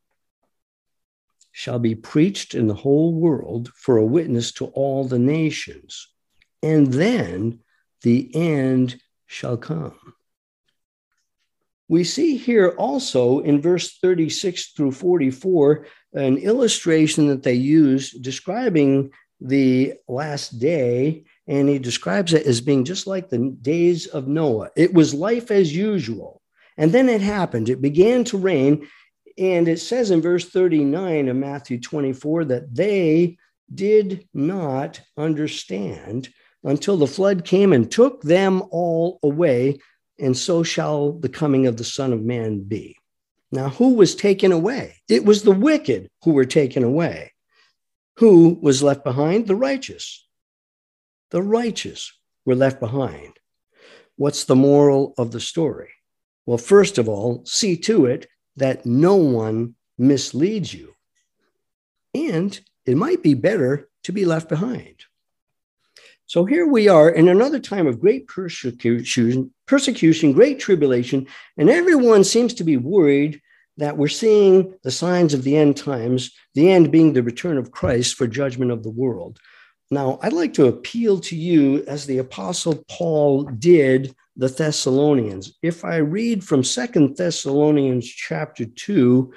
shall 1.50 1.78
be 1.78 1.94
preached 1.94 2.54
in 2.54 2.66
the 2.66 2.74
whole 2.74 3.14
world 3.14 3.70
for 3.74 3.96
a 3.96 4.04
witness 4.04 4.52
to 4.52 4.66
all 4.66 5.04
the 5.04 5.18
nations, 5.18 6.08
and 6.62 6.92
then 6.92 7.60
the 8.02 8.30
end 8.34 9.00
shall 9.26 9.56
come. 9.56 10.14
We 11.92 12.04
see 12.04 12.38
here 12.38 12.70
also 12.78 13.40
in 13.40 13.60
verse 13.60 13.98
36 13.98 14.72
through 14.72 14.92
44 14.92 15.84
an 16.14 16.38
illustration 16.38 17.28
that 17.28 17.42
they 17.42 17.52
use 17.52 18.12
describing 18.12 19.10
the 19.42 19.92
last 20.08 20.58
day, 20.58 21.24
and 21.46 21.68
he 21.68 21.78
describes 21.78 22.32
it 22.32 22.46
as 22.46 22.62
being 22.62 22.86
just 22.86 23.06
like 23.06 23.28
the 23.28 23.54
days 23.60 24.06
of 24.06 24.26
Noah. 24.26 24.70
It 24.74 24.94
was 24.94 25.12
life 25.12 25.50
as 25.50 25.76
usual. 25.76 26.40
And 26.78 26.92
then 26.92 27.10
it 27.10 27.20
happened. 27.20 27.68
It 27.68 27.82
began 27.82 28.24
to 28.24 28.38
rain. 28.38 28.88
And 29.36 29.68
it 29.68 29.78
says 29.78 30.10
in 30.10 30.22
verse 30.22 30.48
39 30.48 31.28
of 31.28 31.36
Matthew 31.36 31.78
24 31.78 32.46
that 32.46 32.74
they 32.74 33.36
did 33.74 34.26
not 34.32 34.98
understand 35.18 36.30
until 36.64 36.96
the 36.96 37.06
flood 37.06 37.44
came 37.44 37.74
and 37.74 37.90
took 37.90 38.22
them 38.22 38.62
all 38.70 39.18
away. 39.22 39.78
And 40.18 40.36
so 40.36 40.62
shall 40.62 41.12
the 41.12 41.28
coming 41.28 41.66
of 41.66 41.76
the 41.76 41.84
Son 41.84 42.12
of 42.12 42.22
Man 42.22 42.60
be. 42.60 42.96
Now, 43.50 43.68
who 43.68 43.94
was 43.94 44.14
taken 44.14 44.52
away? 44.52 44.96
It 45.08 45.24
was 45.24 45.42
the 45.42 45.52
wicked 45.52 46.08
who 46.24 46.32
were 46.32 46.44
taken 46.44 46.84
away. 46.84 47.32
Who 48.16 48.58
was 48.60 48.82
left 48.82 49.04
behind? 49.04 49.46
The 49.46 49.56
righteous. 49.56 50.26
The 51.30 51.42
righteous 51.42 52.12
were 52.44 52.54
left 52.54 52.80
behind. 52.80 53.34
What's 54.16 54.44
the 54.44 54.56
moral 54.56 55.14
of 55.18 55.32
the 55.32 55.40
story? 55.40 55.90
Well, 56.46 56.58
first 56.58 56.98
of 56.98 57.08
all, 57.08 57.42
see 57.44 57.76
to 57.78 58.06
it 58.06 58.26
that 58.56 58.84
no 58.84 59.16
one 59.16 59.74
misleads 59.98 60.72
you. 60.72 60.94
And 62.14 62.58
it 62.84 62.96
might 62.96 63.22
be 63.22 63.34
better 63.34 63.88
to 64.04 64.12
be 64.12 64.24
left 64.24 64.48
behind. 64.48 65.04
So 66.32 66.46
here 66.46 66.66
we 66.66 66.88
are 66.88 67.10
in 67.10 67.28
another 67.28 67.58
time 67.58 67.86
of 67.86 68.00
great 68.00 68.26
persecution, 68.26 69.52
persecution, 69.66 70.32
great 70.32 70.58
tribulation, 70.58 71.26
and 71.58 71.68
everyone 71.68 72.24
seems 72.24 72.54
to 72.54 72.64
be 72.64 72.78
worried 72.78 73.42
that 73.76 73.98
we're 73.98 74.08
seeing 74.08 74.72
the 74.82 74.90
signs 74.90 75.34
of 75.34 75.44
the 75.44 75.58
end 75.58 75.76
times, 75.76 76.32
the 76.54 76.70
end 76.70 76.90
being 76.90 77.12
the 77.12 77.22
return 77.22 77.58
of 77.58 77.70
Christ 77.70 78.14
for 78.14 78.26
judgment 78.26 78.70
of 78.70 78.82
the 78.82 78.88
world. 78.88 79.40
Now, 79.90 80.18
I'd 80.22 80.32
like 80.32 80.54
to 80.54 80.68
appeal 80.68 81.20
to 81.20 81.36
you, 81.36 81.84
as 81.86 82.06
the 82.06 82.16
Apostle 82.16 82.82
Paul 82.88 83.44
did 83.44 84.14
the 84.34 84.48
Thessalonians. 84.48 85.58
If 85.60 85.84
I 85.84 85.96
read 85.96 86.42
from 86.42 86.64
Second 86.64 87.18
Thessalonians 87.18 88.08
chapter 88.08 88.64
2, 88.64 89.34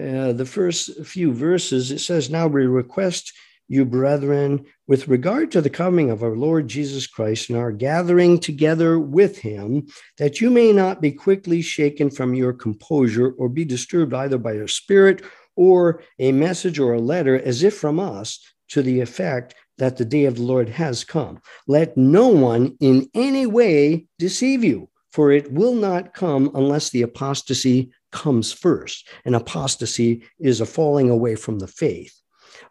uh, 0.00 0.32
the 0.32 0.46
first 0.46 1.04
few 1.04 1.34
verses, 1.34 1.90
it 1.90 1.98
says, 1.98 2.30
Now 2.30 2.46
we 2.46 2.64
request 2.64 3.34
you, 3.70 3.84
brethren, 3.84 4.66
with 4.88 5.06
regard 5.06 5.52
to 5.52 5.60
the 5.60 5.70
coming 5.70 6.10
of 6.10 6.24
our 6.24 6.34
Lord 6.34 6.66
Jesus 6.66 7.06
Christ 7.06 7.48
and 7.48 7.56
our 7.56 7.70
gathering 7.70 8.40
together 8.40 8.98
with 8.98 9.38
him, 9.38 9.86
that 10.18 10.40
you 10.40 10.50
may 10.50 10.72
not 10.72 11.00
be 11.00 11.12
quickly 11.12 11.62
shaken 11.62 12.10
from 12.10 12.34
your 12.34 12.52
composure 12.52 13.30
or 13.38 13.48
be 13.48 13.64
disturbed 13.64 14.12
either 14.12 14.38
by 14.38 14.54
a 14.54 14.66
spirit 14.66 15.22
or 15.54 16.02
a 16.18 16.32
message 16.32 16.80
or 16.80 16.94
a 16.94 17.00
letter 17.00 17.40
as 17.40 17.62
if 17.62 17.76
from 17.76 18.00
us 18.00 18.40
to 18.70 18.82
the 18.82 18.98
effect 18.98 19.54
that 19.78 19.96
the 19.96 20.04
day 20.04 20.24
of 20.24 20.34
the 20.34 20.42
Lord 20.42 20.68
has 20.68 21.04
come. 21.04 21.40
Let 21.68 21.96
no 21.96 22.26
one 22.26 22.76
in 22.80 23.08
any 23.14 23.46
way 23.46 24.06
deceive 24.18 24.64
you, 24.64 24.88
for 25.12 25.30
it 25.30 25.52
will 25.52 25.74
not 25.74 26.12
come 26.12 26.50
unless 26.56 26.90
the 26.90 27.02
apostasy 27.02 27.92
comes 28.10 28.52
first. 28.52 29.08
And 29.24 29.36
apostasy 29.36 30.24
is 30.40 30.60
a 30.60 30.66
falling 30.66 31.08
away 31.08 31.36
from 31.36 31.60
the 31.60 31.68
faith. 31.68 32.20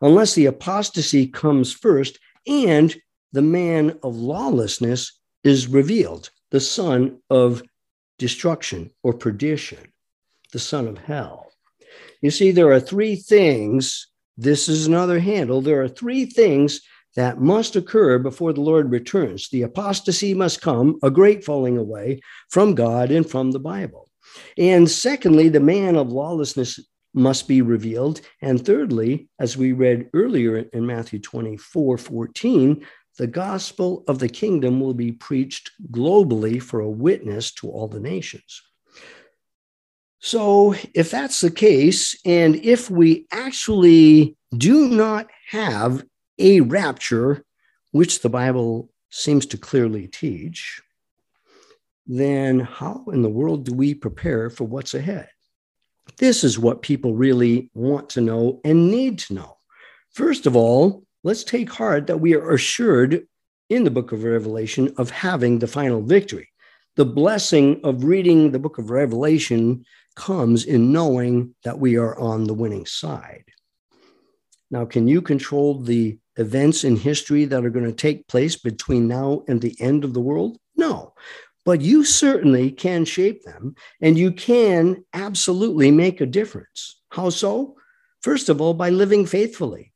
Unless 0.02 0.36
the 0.36 0.45
apostasy 0.45 1.28
comes 1.28 1.74
first 1.74 2.20
and 2.47 2.95
the 3.32 3.41
man 3.41 3.97
of 4.04 4.16
lawlessness 4.16 5.20
is 5.43 5.68
revealed, 5.68 6.30
the 6.52 6.60
son 6.60 7.20
of 7.30 7.64
destruction 8.18 8.91
or 9.04 9.14
perdition, 9.14 9.93
the 10.52 10.60
son 10.60 10.88
of 10.88 10.97
hell. 10.97 11.52
You 12.22 12.32
see, 12.32 12.52
there 12.52 12.72
are 12.72 12.80
three 12.80 13.16
things. 13.16 14.08
This 14.38 14.68
is 14.68 14.88
another 14.88 15.20
handle. 15.20 15.62
There 15.62 15.82
are 15.82 15.89
three 15.89 16.26
things 16.26 16.82
that 17.16 17.41
must 17.41 17.76
occur 17.76 18.20
before 18.20 18.54
the 18.54 18.62
Lord 18.62 18.91
returns. 18.91 19.50
The 19.50 19.64
apostasy 19.64 20.34
must 20.34 20.62
come, 20.62 20.97
a 21.04 21.10
great 21.10 21.43
falling 21.43 21.78
away 21.78 22.22
from 22.50 22.76
God 22.76 23.12
and 23.12 23.30
from 23.30 23.52
the 23.52 23.60
Bible. 23.60 24.10
And 24.58 24.89
secondly, 24.89 25.50
the 25.50 25.60
man 25.60 25.95
of 25.95 26.12
lawlessness 26.12 26.80
must 27.14 27.47
be 27.47 27.62
revealed. 27.62 28.22
And 28.41 28.64
thirdly, 28.64 29.30
as 29.39 29.57
we 29.57 29.72
read 29.72 30.10
earlier 30.14 30.57
in 30.57 30.86
Matthew 30.86 31.20
24 31.20 31.97
14, 31.97 32.86
the 33.18 33.28
gospel 33.28 34.03
of 34.07 34.20
the 34.20 34.30
kingdom 34.30 34.80
will 34.80 34.93
be 34.93 35.12
preached 35.12 35.72
globally 35.91 36.62
for 36.62 36.80
a 36.80 36.89
witness 36.89 37.51
to 37.55 37.70
all 37.70 37.88
the 37.88 37.99
nations. 37.99 38.62
So, 40.22 40.76
if 40.93 41.12
that's 41.12 41.41
the 41.41 41.51
case, 41.51 42.18
and 42.26 42.55
if 42.57 42.89
we 42.89 43.26
actually 43.32 44.38
do 44.55 44.89
not 44.89 45.28
have 45.49 46.03
a 46.38 46.62
rapture, 46.62 47.43
which 47.91 48.22
the 48.22 48.30
Bible 48.30 48.89
seems 49.10 49.45
to 49.47 49.57
clearly 49.57 50.07
teach, 50.07 50.82
then 52.05 52.60
how 52.60 53.05
in 53.14 53.22
the 53.22 53.30
world 53.30 53.66
do 53.66 53.74
we 53.74 53.93
prepare 53.93 54.49
for 54.49 54.66
what's 54.66 54.93
ahead? 54.93 55.30
This 56.18 56.43
is 56.43 56.60
what 56.60 56.82
people 56.82 57.16
really 57.16 57.70
want 57.74 58.10
to 58.12 58.22
know 58.22 58.60
and 58.64 58.91
need 58.91 59.20
to 59.20 59.34
know. 59.34 59.57
First 60.12 60.45
of 60.45 60.55
all, 60.55 61.03
let's 61.24 61.43
take 61.43 61.72
heart 61.72 62.07
that 62.07 62.20
we 62.20 62.36
are 62.36 62.51
assured 62.51 63.28
in 63.70 63.84
the 63.84 63.91
book 63.91 64.12
of 64.12 64.24
Revelation 64.24 64.93
of 64.97 65.10
having 65.10 65.60
the 65.60 65.68
final 65.68 66.01
victory. 66.01 66.49
The 66.95 67.05
blessing 67.05 67.80
of 67.84 68.03
reading 68.03 68.51
the 68.51 68.60
book 68.60 68.78
of 68.78 68.89
Revelation 68.89 69.86
comes 70.16 70.66
in 70.66 70.91
knowing 70.91 71.55
that 71.64 71.80
we 71.80 71.97
are 71.97 72.18
on 72.20 72.45
the 72.45 72.53
winning 72.53 72.86
side. 72.86 73.45
Now, 74.72 74.86
can 74.86 75.07
you 75.07 75.22
control 75.22 75.80
the 75.80 76.18
events 76.36 76.84
in 76.84 76.95
history 76.95 77.45
that 77.45 77.66
are 77.66 77.70
going 77.70 77.86
to 77.86 77.93
take 77.93 78.28
place 78.28 78.55
between 78.55 79.07
now 79.07 79.43
and 79.47 79.62
the 79.62 79.76
end 79.80 80.03
of 80.03 80.14
the 80.14 80.22
world? 80.22 80.57
No 80.76 81.14
but 81.66 81.82
you 81.82 82.03
certainly 82.03 82.72
can 82.72 83.05
shape 83.05 83.43
them 83.43 83.76
and 84.01 84.18
you 84.18 84.32
can 84.32 85.03
absolutely 85.14 85.91
make 85.91 86.22
a 86.22 86.26
difference. 86.26 87.01
How 87.10 87.30
so? 87.30 87.76
First 88.22 88.49
of 88.49 88.62
all, 88.62 88.74
by 88.74 88.89
living 88.89 89.26
faithfully. 89.26 89.93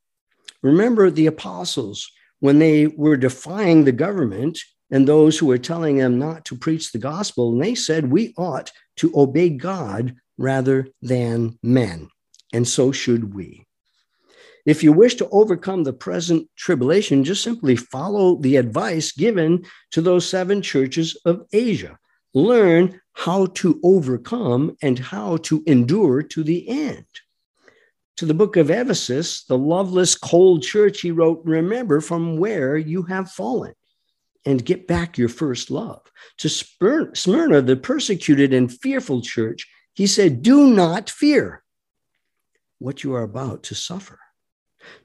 Remember 0.62 1.10
the 1.10 1.28
apostles 1.28 2.10
when 2.40 2.60
they 2.60 2.88
were 2.88 3.18
defying 3.18 3.84
the 3.84 3.92
government 3.92 4.60
and 4.92 5.08
those 5.08 5.38
who 5.38 5.48
were 5.48 5.58
telling 5.58 5.98
them 5.98 6.20
not 6.20 6.46
to 6.46 6.58
preach 6.58 6.92
the 6.92 7.00
gospel, 7.00 7.52
and 7.52 7.62
they 7.62 7.76
said 7.76 8.12
we 8.12 8.34
ought 8.38 8.72
to 8.98 9.12
obey 9.16 9.50
God 9.50 10.16
rather 10.38 10.88
than 11.02 11.58
men. 11.64 12.10
And 12.54 12.68
so 12.68 12.92
should 12.92 13.34
we. 13.34 13.66
If 14.66 14.82
you 14.82 14.94
wish 14.94 15.16
to 15.16 15.28
overcome 15.30 15.84
the 15.84 15.94
present 15.94 16.50
tribulation, 16.56 17.24
just 17.24 17.44
simply 17.44 17.76
follow 17.76 18.38
the 18.38 18.56
advice 18.56 19.12
given 19.12 19.66
to 19.92 20.02
those 20.02 20.28
seven 20.28 20.62
churches 20.62 21.20
of 21.26 21.46
Asia. 21.52 22.00
Learn 22.34 23.02
how 23.14 23.48
to 23.48 23.80
overcome 23.84 24.78
and 24.82 24.98
how 24.98 25.38
to 25.38 25.64
endure 25.68 26.24
to 26.24 26.44
the 26.44 26.68
end. 26.70 27.06
To 28.18 28.26
the 28.26 28.34
book 28.34 28.56
of 28.56 28.70
Ephesus, 28.70 29.44
the 29.44 29.58
loveless, 29.58 30.16
cold 30.16 30.64
church, 30.64 31.02
he 31.02 31.12
wrote, 31.12 31.42
Remember 31.44 32.00
from 32.00 32.38
where 32.38 32.78
you 32.78 33.04
have 33.04 33.32
fallen 33.32 33.74
and 34.46 34.66
get 34.66 34.88
back 34.88 35.18
your 35.18 35.30
first 35.30 35.72
love. 35.72 36.02
To 36.40 36.50
Smyrna, 36.50 37.62
the 37.62 37.76
persecuted 37.76 38.54
and 38.54 38.72
fearful 38.72 39.22
church, 39.22 39.68
he 39.94 40.08
said, 40.08 40.42
Do 40.42 40.68
not 40.68 41.10
fear 41.10 41.64
what 42.80 43.04
you 43.04 43.14
are 43.14 43.24
about 43.24 43.64
to 43.64 43.76
suffer. 43.76 44.20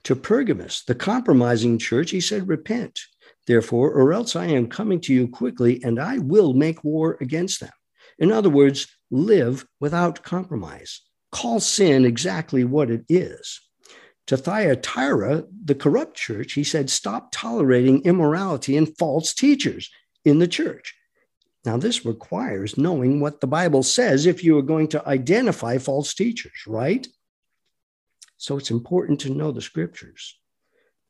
To 0.03 0.15
Pergamus, 0.15 0.83
the 0.85 0.95
compromising 0.95 1.77
church, 1.77 2.11
he 2.11 2.21
said, 2.21 2.47
Repent, 2.47 2.99
therefore, 3.47 3.91
or 3.91 4.13
else 4.13 4.35
I 4.35 4.45
am 4.45 4.67
coming 4.67 4.99
to 5.01 5.13
you 5.13 5.27
quickly 5.27 5.81
and 5.83 5.99
I 5.99 6.17
will 6.17 6.53
make 6.53 6.83
war 6.83 7.17
against 7.21 7.59
them. 7.59 7.71
In 8.17 8.31
other 8.31 8.49
words, 8.49 8.87
live 9.11 9.65
without 9.79 10.23
compromise. 10.23 11.01
Call 11.31 11.59
sin 11.59 12.05
exactly 12.05 12.63
what 12.63 12.89
it 12.89 13.05
is. 13.07 13.61
To 14.27 14.37
Thyatira, 14.37 15.45
the 15.65 15.75
corrupt 15.75 16.15
church, 16.15 16.53
he 16.53 16.63
said, 16.63 16.89
Stop 16.89 17.31
tolerating 17.31 18.03
immorality 18.03 18.77
and 18.77 18.95
false 18.97 19.33
teachers 19.33 19.89
in 20.23 20.39
the 20.39 20.47
church. 20.47 20.93
Now, 21.65 21.77
this 21.77 22.05
requires 22.05 22.77
knowing 22.77 23.19
what 23.19 23.41
the 23.41 23.47
Bible 23.47 23.83
says 23.83 24.25
if 24.25 24.43
you 24.43 24.57
are 24.57 24.63
going 24.63 24.87
to 24.89 25.07
identify 25.07 25.77
false 25.77 26.13
teachers, 26.13 26.53
right? 26.67 27.07
So 28.39 28.57
it's 28.57 28.71
important 28.71 29.19
to 29.21 29.29
know 29.29 29.51
the 29.51 29.61
scriptures. 29.61 30.39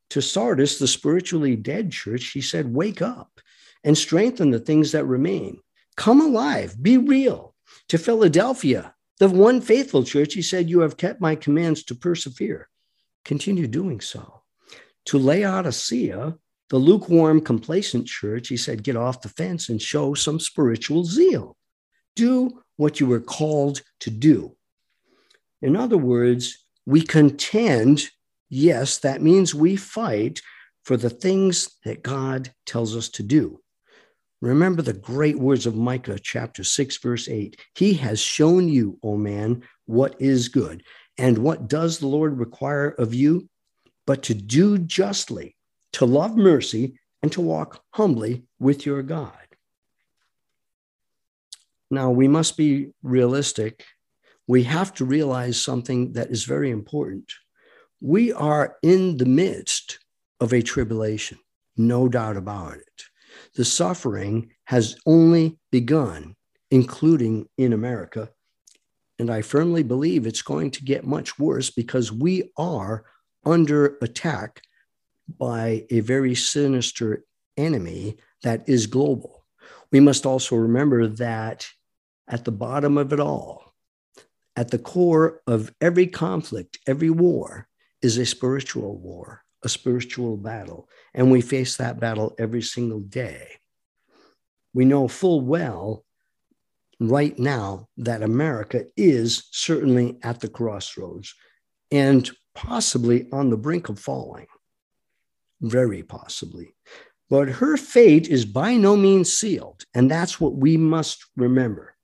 To 0.09 0.21
Sardis, 0.21 0.79
the 0.79 0.87
spiritually 0.87 1.55
dead 1.55 1.91
church, 1.91 2.31
he 2.31 2.41
said, 2.41 2.73
Wake 2.73 3.03
up 3.03 3.39
and 3.83 3.95
strengthen 3.95 4.49
the 4.49 4.59
things 4.59 4.91
that 4.91 5.05
remain. 5.05 5.61
Come 5.95 6.21
alive, 6.21 6.75
be 6.81 6.97
real. 6.97 7.53
To 7.89 7.99
Philadelphia, 7.99 8.95
the 9.19 9.29
one 9.29 9.61
faithful 9.61 10.03
church, 10.03 10.33
he 10.33 10.41
said, 10.41 10.71
You 10.71 10.79
have 10.79 10.97
kept 10.97 11.21
my 11.21 11.35
commands 11.35 11.83
to 11.83 11.95
persevere. 11.95 12.67
Continue 13.23 13.67
doing 13.67 14.01
so. 14.01 14.41
To 15.05 15.19
Laodicea, 15.19 16.35
the 16.69 16.77
lukewarm, 16.77 17.41
complacent 17.41 18.07
church, 18.07 18.47
he 18.47 18.57
said, 18.57 18.83
Get 18.83 18.95
off 18.95 19.21
the 19.21 19.29
fence 19.29 19.69
and 19.69 19.79
show 19.79 20.15
some 20.15 20.39
spiritual 20.39 21.05
zeal. 21.05 21.55
Do 22.15 22.63
what 22.75 22.99
you 22.99 23.05
were 23.05 23.19
called 23.19 23.83
to 23.99 24.09
do. 24.09 24.55
In 25.61 25.75
other 25.75 25.97
words, 25.97 26.65
we 26.89 27.01
contend. 27.01 28.09
Yes, 28.49 28.97
that 28.97 29.21
means 29.21 29.53
we 29.53 29.75
fight 29.75 30.41
for 30.83 30.97
the 30.97 31.11
things 31.11 31.77
that 31.85 32.01
God 32.01 32.51
tells 32.65 32.95
us 32.95 33.09
to 33.09 33.23
do. 33.23 33.61
Remember 34.41 34.81
the 34.81 34.93
great 34.93 35.37
words 35.37 35.67
of 35.67 35.75
Micah 35.75 36.17
chapter 36.17 36.63
6, 36.63 36.97
verse 36.97 37.29
8. 37.29 37.59
He 37.75 37.93
has 37.93 38.19
shown 38.19 38.69
you, 38.69 38.97
O 39.03 39.17
man, 39.17 39.61
what 39.85 40.19
is 40.19 40.47
good. 40.47 40.81
And 41.19 41.37
what 41.37 41.67
does 41.67 41.99
the 41.99 42.07
Lord 42.07 42.39
require 42.39 42.89
of 42.89 43.13
you? 43.13 43.47
But 44.07 44.23
to 44.23 44.33
do 44.33 44.79
justly, 44.79 45.55
to 45.93 46.05
love 46.05 46.35
mercy, 46.35 46.97
and 47.21 47.31
to 47.33 47.41
walk 47.41 47.83
humbly 47.91 48.45
with 48.59 48.87
your 48.87 49.03
God. 49.03 49.33
Now, 51.91 52.09
we 52.09 52.27
must 52.27 52.57
be 52.57 52.93
realistic 53.03 53.85
we 54.49 54.63
have 54.63 54.91
to 54.95 55.05
realize 55.05 55.61
something 55.61 56.13
that 56.13 56.31
is 56.31 56.43
very 56.43 56.71
important. 56.71 57.31
We 58.01 58.33
are 58.33 58.77
in 58.81 59.17
the 59.17 59.27
midst 59.27 59.99
of 60.39 60.53
a 60.53 60.63
tribulation, 60.63 61.37
no 61.77 62.09
doubt 62.09 62.35
about 62.35 62.77
it. 62.77 63.03
The 63.53 63.63
suffering 63.63 64.49
has 64.63 64.97
only 65.05 65.59
begun, 65.71 66.35
including 66.71 67.47
in 67.59 67.73
America. 67.73 68.31
And 69.19 69.29
I 69.29 69.43
firmly 69.43 69.83
believe 69.83 70.25
it's 70.25 70.41
going 70.41 70.71
to 70.71 70.83
get 70.83 71.05
much 71.05 71.37
worse 71.37 71.69
because 71.69 72.11
we 72.11 72.49
are 72.57 73.05
under 73.45 73.99
attack 74.01 74.63
by 75.37 75.85
a 75.91 75.99
very 75.99 76.33
sinister 76.33 77.23
enemy 77.55 78.17
that 78.41 78.67
is 78.67 78.87
global. 78.87 79.45
We 79.91 79.99
must 79.99 80.25
also 80.25 80.55
remember 80.55 81.05
that 81.05 81.67
at 82.27 82.45
the 82.45 82.51
bottom 82.51 82.97
of 82.97 83.13
it 83.13 83.19
all, 83.19 83.68
at 84.59 84.71
the 84.71 84.77
core 84.77 85.39
of 85.47 85.73
every 85.79 86.05
conflict, 86.05 86.79
every 86.85 87.09
war, 87.09 87.69
is 88.01 88.17
a 88.17 88.25
spiritual 88.25 88.97
war, 88.97 89.41
a 89.63 89.69
spiritual 89.69 90.35
battle. 90.35 90.89
And 91.13 91.31
we 91.31 91.39
face 91.39 91.77
that 91.77 91.97
battle 91.97 92.35
every 92.37 92.61
single 92.61 92.99
day. 92.99 93.47
we 94.73 94.83
know 94.83 95.07
full 95.07 95.39
well 95.39 96.03
right 96.99 97.39
now 97.39 97.87
that 97.95 98.21
America 98.21 98.83
is 98.97 99.47
certainly 99.51 100.19
at 100.23 100.41
the 100.41 100.49
crossroads 100.49 101.33
and 101.89 102.29
possibly 102.53 103.29
on 103.31 103.49
the 103.49 103.57
brink 103.57 103.87
of 103.87 103.97
falling. 103.97 104.47
Very 105.61 106.03
possibly. 106.03 106.75
But 107.29 107.47
her 107.47 107.77
fate 107.77 108.27
is 108.27 108.43
by 108.43 108.75
no 108.75 108.97
means 108.97 109.31
sealed. 109.31 109.85
And 109.93 110.11
that's 110.11 110.41
what 110.41 110.55
we 110.55 110.75
must 110.75 111.25
remember. 111.37 111.95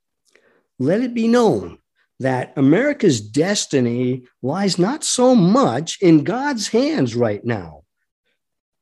Let 0.79 1.01
it 1.01 1.13
be 1.13 1.27
known 1.27 1.79
that 2.19 2.53
America's 2.55 3.19
destiny 3.21 4.23
lies 4.41 4.79
not 4.79 5.03
so 5.03 5.35
much 5.35 6.01
in 6.01 6.23
God's 6.23 6.69
hands 6.69 7.15
right 7.15 7.43
now 7.43 7.83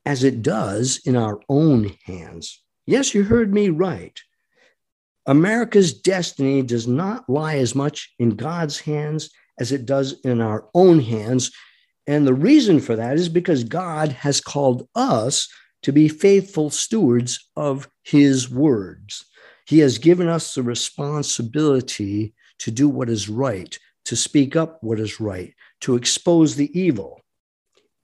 as 0.06 0.24
it 0.24 0.42
does 0.42 1.02
in 1.06 1.16
our 1.16 1.40
own 1.50 1.96
hands. 2.06 2.62
Yes, 2.86 3.16
you 3.16 3.24
heard 3.24 3.54
me 3.54 3.70
right. 3.70 4.20
America's 5.26 5.94
destiny 5.94 6.62
does 6.62 6.88
not 6.88 7.30
lie 7.30 7.56
as 7.56 7.74
much 7.74 8.14
in 8.20 8.32
God's 8.32 8.80
hands 8.80 9.30
as 9.60 9.72
it 9.72 9.86
does 9.86 10.20
in 10.22 10.42
our 10.42 10.68
own 10.74 11.00
hands. 11.00 11.52
And 12.06 12.28
the 12.28 12.34
reason 12.34 12.80
for 12.80 12.96
that 12.98 13.16
is 13.16 13.30
because 13.30 13.64
God 13.64 14.12
has 14.12 14.42
called 14.42 14.88
us 14.96 15.48
to 15.84 15.94
be 15.94 16.10
faithful 16.10 16.70
stewards 16.70 17.50
of 17.56 17.88
his 18.04 18.50
words. 18.50 19.26
He 19.66 19.80
has 19.80 19.98
given 19.98 20.28
us 20.28 20.54
the 20.54 20.64
responsibility 20.64 22.33
to 22.60 22.72
do 22.72 22.88
what 22.90 23.10
is 23.10 23.30
right, 23.30 23.78
to 24.06 24.16
speak 24.16 24.56
up 24.56 24.84
what 24.84 25.00
is 25.00 25.20
right, 25.20 25.54
to 25.82 25.96
expose 25.96 26.56
the 26.56 26.78
evil. 26.80 27.22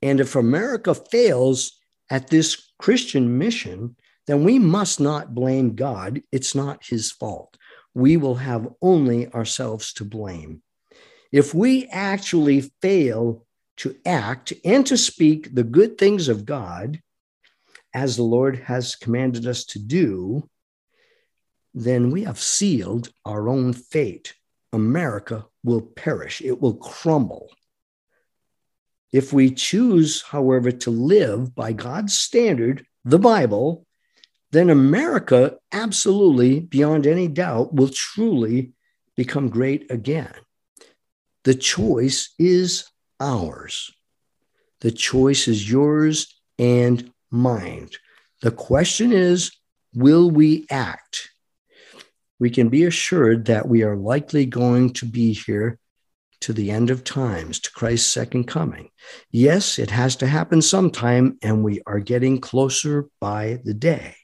And 0.01 0.19
if 0.19 0.35
America 0.35 0.93
fails 0.93 1.79
at 2.09 2.29
this 2.29 2.71
Christian 2.79 3.37
mission, 3.37 3.95
then 4.27 4.43
we 4.43 4.59
must 4.59 4.99
not 4.99 5.33
blame 5.33 5.75
God. 5.75 6.21
It's 6.31 6.55
not 6.55 6.85
his 6.85 7.11
fault. 7.11 7.57
We 7.93 8.17
will 8.17 8.35
have 8.35 8.73
only 8.81 9.27
ourselves 9.33 9.93
to 9.93 10.05
blame. 10.05 10.61
If 11.31 11.53
we 11.53 11.85
actually 11.87 12.71
fail 12.81 13.45
to 13.77 13.95
act 14.05 14.53
and 14.63 14.85
to 14.87 14.97
speak 14.97 15.53
the 15.53 15.63
good 15.63 15.97
things 15.97 16.27
of 16.27 16.45
God, 16.45 17.01
as 17.93 18.15
the 18.15 18.23
Lord 18.23 18.57
has 18.59 18.95
commanded 18.95 19.47
us 19.47 19.65
to 19.65 19.79
do, 19.79 20.47
then 21.73 22.11
we 22.11 22.23
have 22.23 22.39
sealed 22.39 23.11
our 23.25 23.49
own 23.49 23.73
fate. 23.73 24.33
America 24.73 25.45
will 25.63 25.81
perish, 25.81 26.41
it 26.41 26.61
will 26.61 26.75
crumble. 26.75 27.49
If 29.11 29.33
we 29.33 29.51
choose, 29.51 30.21
however, 30.21 30.71
to 30.71 30.91
live 30.91 31.55
by 31.55 31.73
God's 31.73 32.13
standard, 32.17 32.85
the 33.03 33.17
Bible, 33.17 33.85
then 34.51 34.69
America, 34.69 35.57
absolutely, 35.71 36.59
beyond 36.59 37.07
any 37.07 37.27
doubt, 37.27 37.73
will 37.73 37.89
truly 37.89 38.73
become 39.15 39.49
great 39.49 39.91
again. 39.91 40.33
The 41.43 41.55
choice 41.55 42.33
is 42.37 42.85
ours. 43.19 43.91
The 44.81 44.91
choice 44.91 45.47
is 45.47 45.69
yours 45.69 46.39
and 46.57 47.11
mine. 47.31 47.89
The 48.41 48.51
question 48.51 49.11
is 49.11 49.51
will 49.93 50.29
we 50.29 50.65
act? 50.69 51.28
We 52.39 52.49
can 52.49 52.69
be 52.69 52.85
assured 52.85 53.45
that 53.45 53.67
we 53.67 53.83
are 53.83 53.97
likely 53.97 54.45
going 54.45 54.93
to 54.93 55.05
be 55.05 55.33
here 55.33 55.77
to 56.41 56.53
the 56.53 56.71
end 56.71 56.89
of 56.89 57.03
times, 57.03 57.59
to 57.59 57.71
Christ's 57.71 58.09
second 58.09 58.45
coming. 58.45 58.89
Yes, 59.29 59.77
it 59.77 59.91
has 59.91 60.15
to 60.17 60.27
happen 60.27 60.61
sometime, 60.61 61.37
and 61.41 61.63
we 61.63 61.81
are 61.85 61.99
getting 61.99 62.39
closer 62.39 63.09
by 63.19 63.59
the 63.65 63.73
day. 63.73 64.15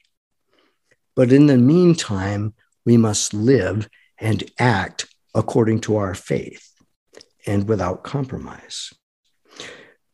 But 1.14 1.30
in 1.30 1.46
the 1.46 1.58
meantime, 1.58 2.54
we 2.86 2.96
must 2.96 3.34
live 3.34 3.88
and 4.18 4.42
act 4.58 5.06
according 5.34 5.80
to 5.80 5.96
our 5.96 6.14
faith 6.14 6.72
and 7.46 7.68
without 7.68 8.02
compromise. 8.02 8.94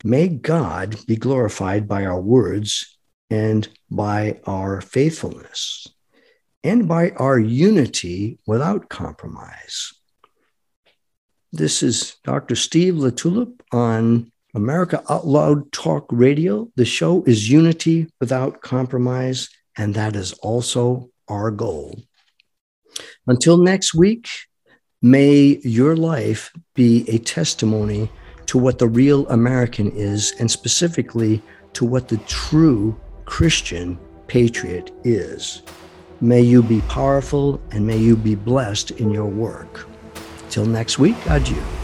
May 0.03 0.27
God 0.27 0.97
be 1.07 1.15
glorified 1.15 1.87
by 1.87 2.05
our 2.05 2.19
words 2.19 2.97
and 3.29 3.67
by 3.89 4.41
our 4.45 4.81
faithfulness 4.81 5.87
and 6.63 6.87
by 6.87 7.11
our 7.11 7.39
unity 7.39 8.39
without 8.47 8.89
compromise. 8.89 9.93
This 11.51 11.83
is 11.83 12.15
Dr. 12.23 12.55
Steve 12.55 12.95
LaTulippe 12.95 13.59
on 13.71 14.31
America 14.55 15.03
Out 15.09 15.27
Loud 15.27 15.71
Talk 15.71 16.07
Radio. 16.11 16.69
The 16.75 16.85
show 16.85 17.23
is 17.25 17.49
Unity 17.49 18.07
Without 18.19 18.61
Compromise, 18.61 19.49
and 19.77 19.93
that 19.95 20.15
is 20.15 20.33
also 20.33 21.09
our 21.27 21.51
goal. 21.51 21.99
Until 23.27 23.57
next 23.57 23.93
week, 23.93 24.27
may 25.01 25.59
your 25.63 25.95
life 25.95 26.51
be 26.75 27.05
a 27.09 27.17
testimony 27.17 28.09
to 28.47 28.57
what 28.57 28.79
the 28.79 28.87
real 28.87 29.27
American 29.29 29.91
is, 29.91 30.33
and 30.39 30.49
specifically 30.49 31.41
to 31.73 31.85
what 31.85 32.07
the 32.07 32.17
true 32.17 32.95
Christian 33.25 33.97
patriot 34.27 34.91
is. 35.03 35.61
May 36.21 36.41
you 36.41 36.63
be 36.63 36.81
powerful 36.81 37.59
and 37.71 37.85
may 37.85 37.97
you 37.97 38.15
be 38.15 38.35
blessed 38.35 38.91
in 38.91 39.11
your 39.11 39.25
work. 39.25 39.87
Till 40.49 40.65
next 40.65 40.99
week, 40.99 41.17
adieu. 41.27 41.82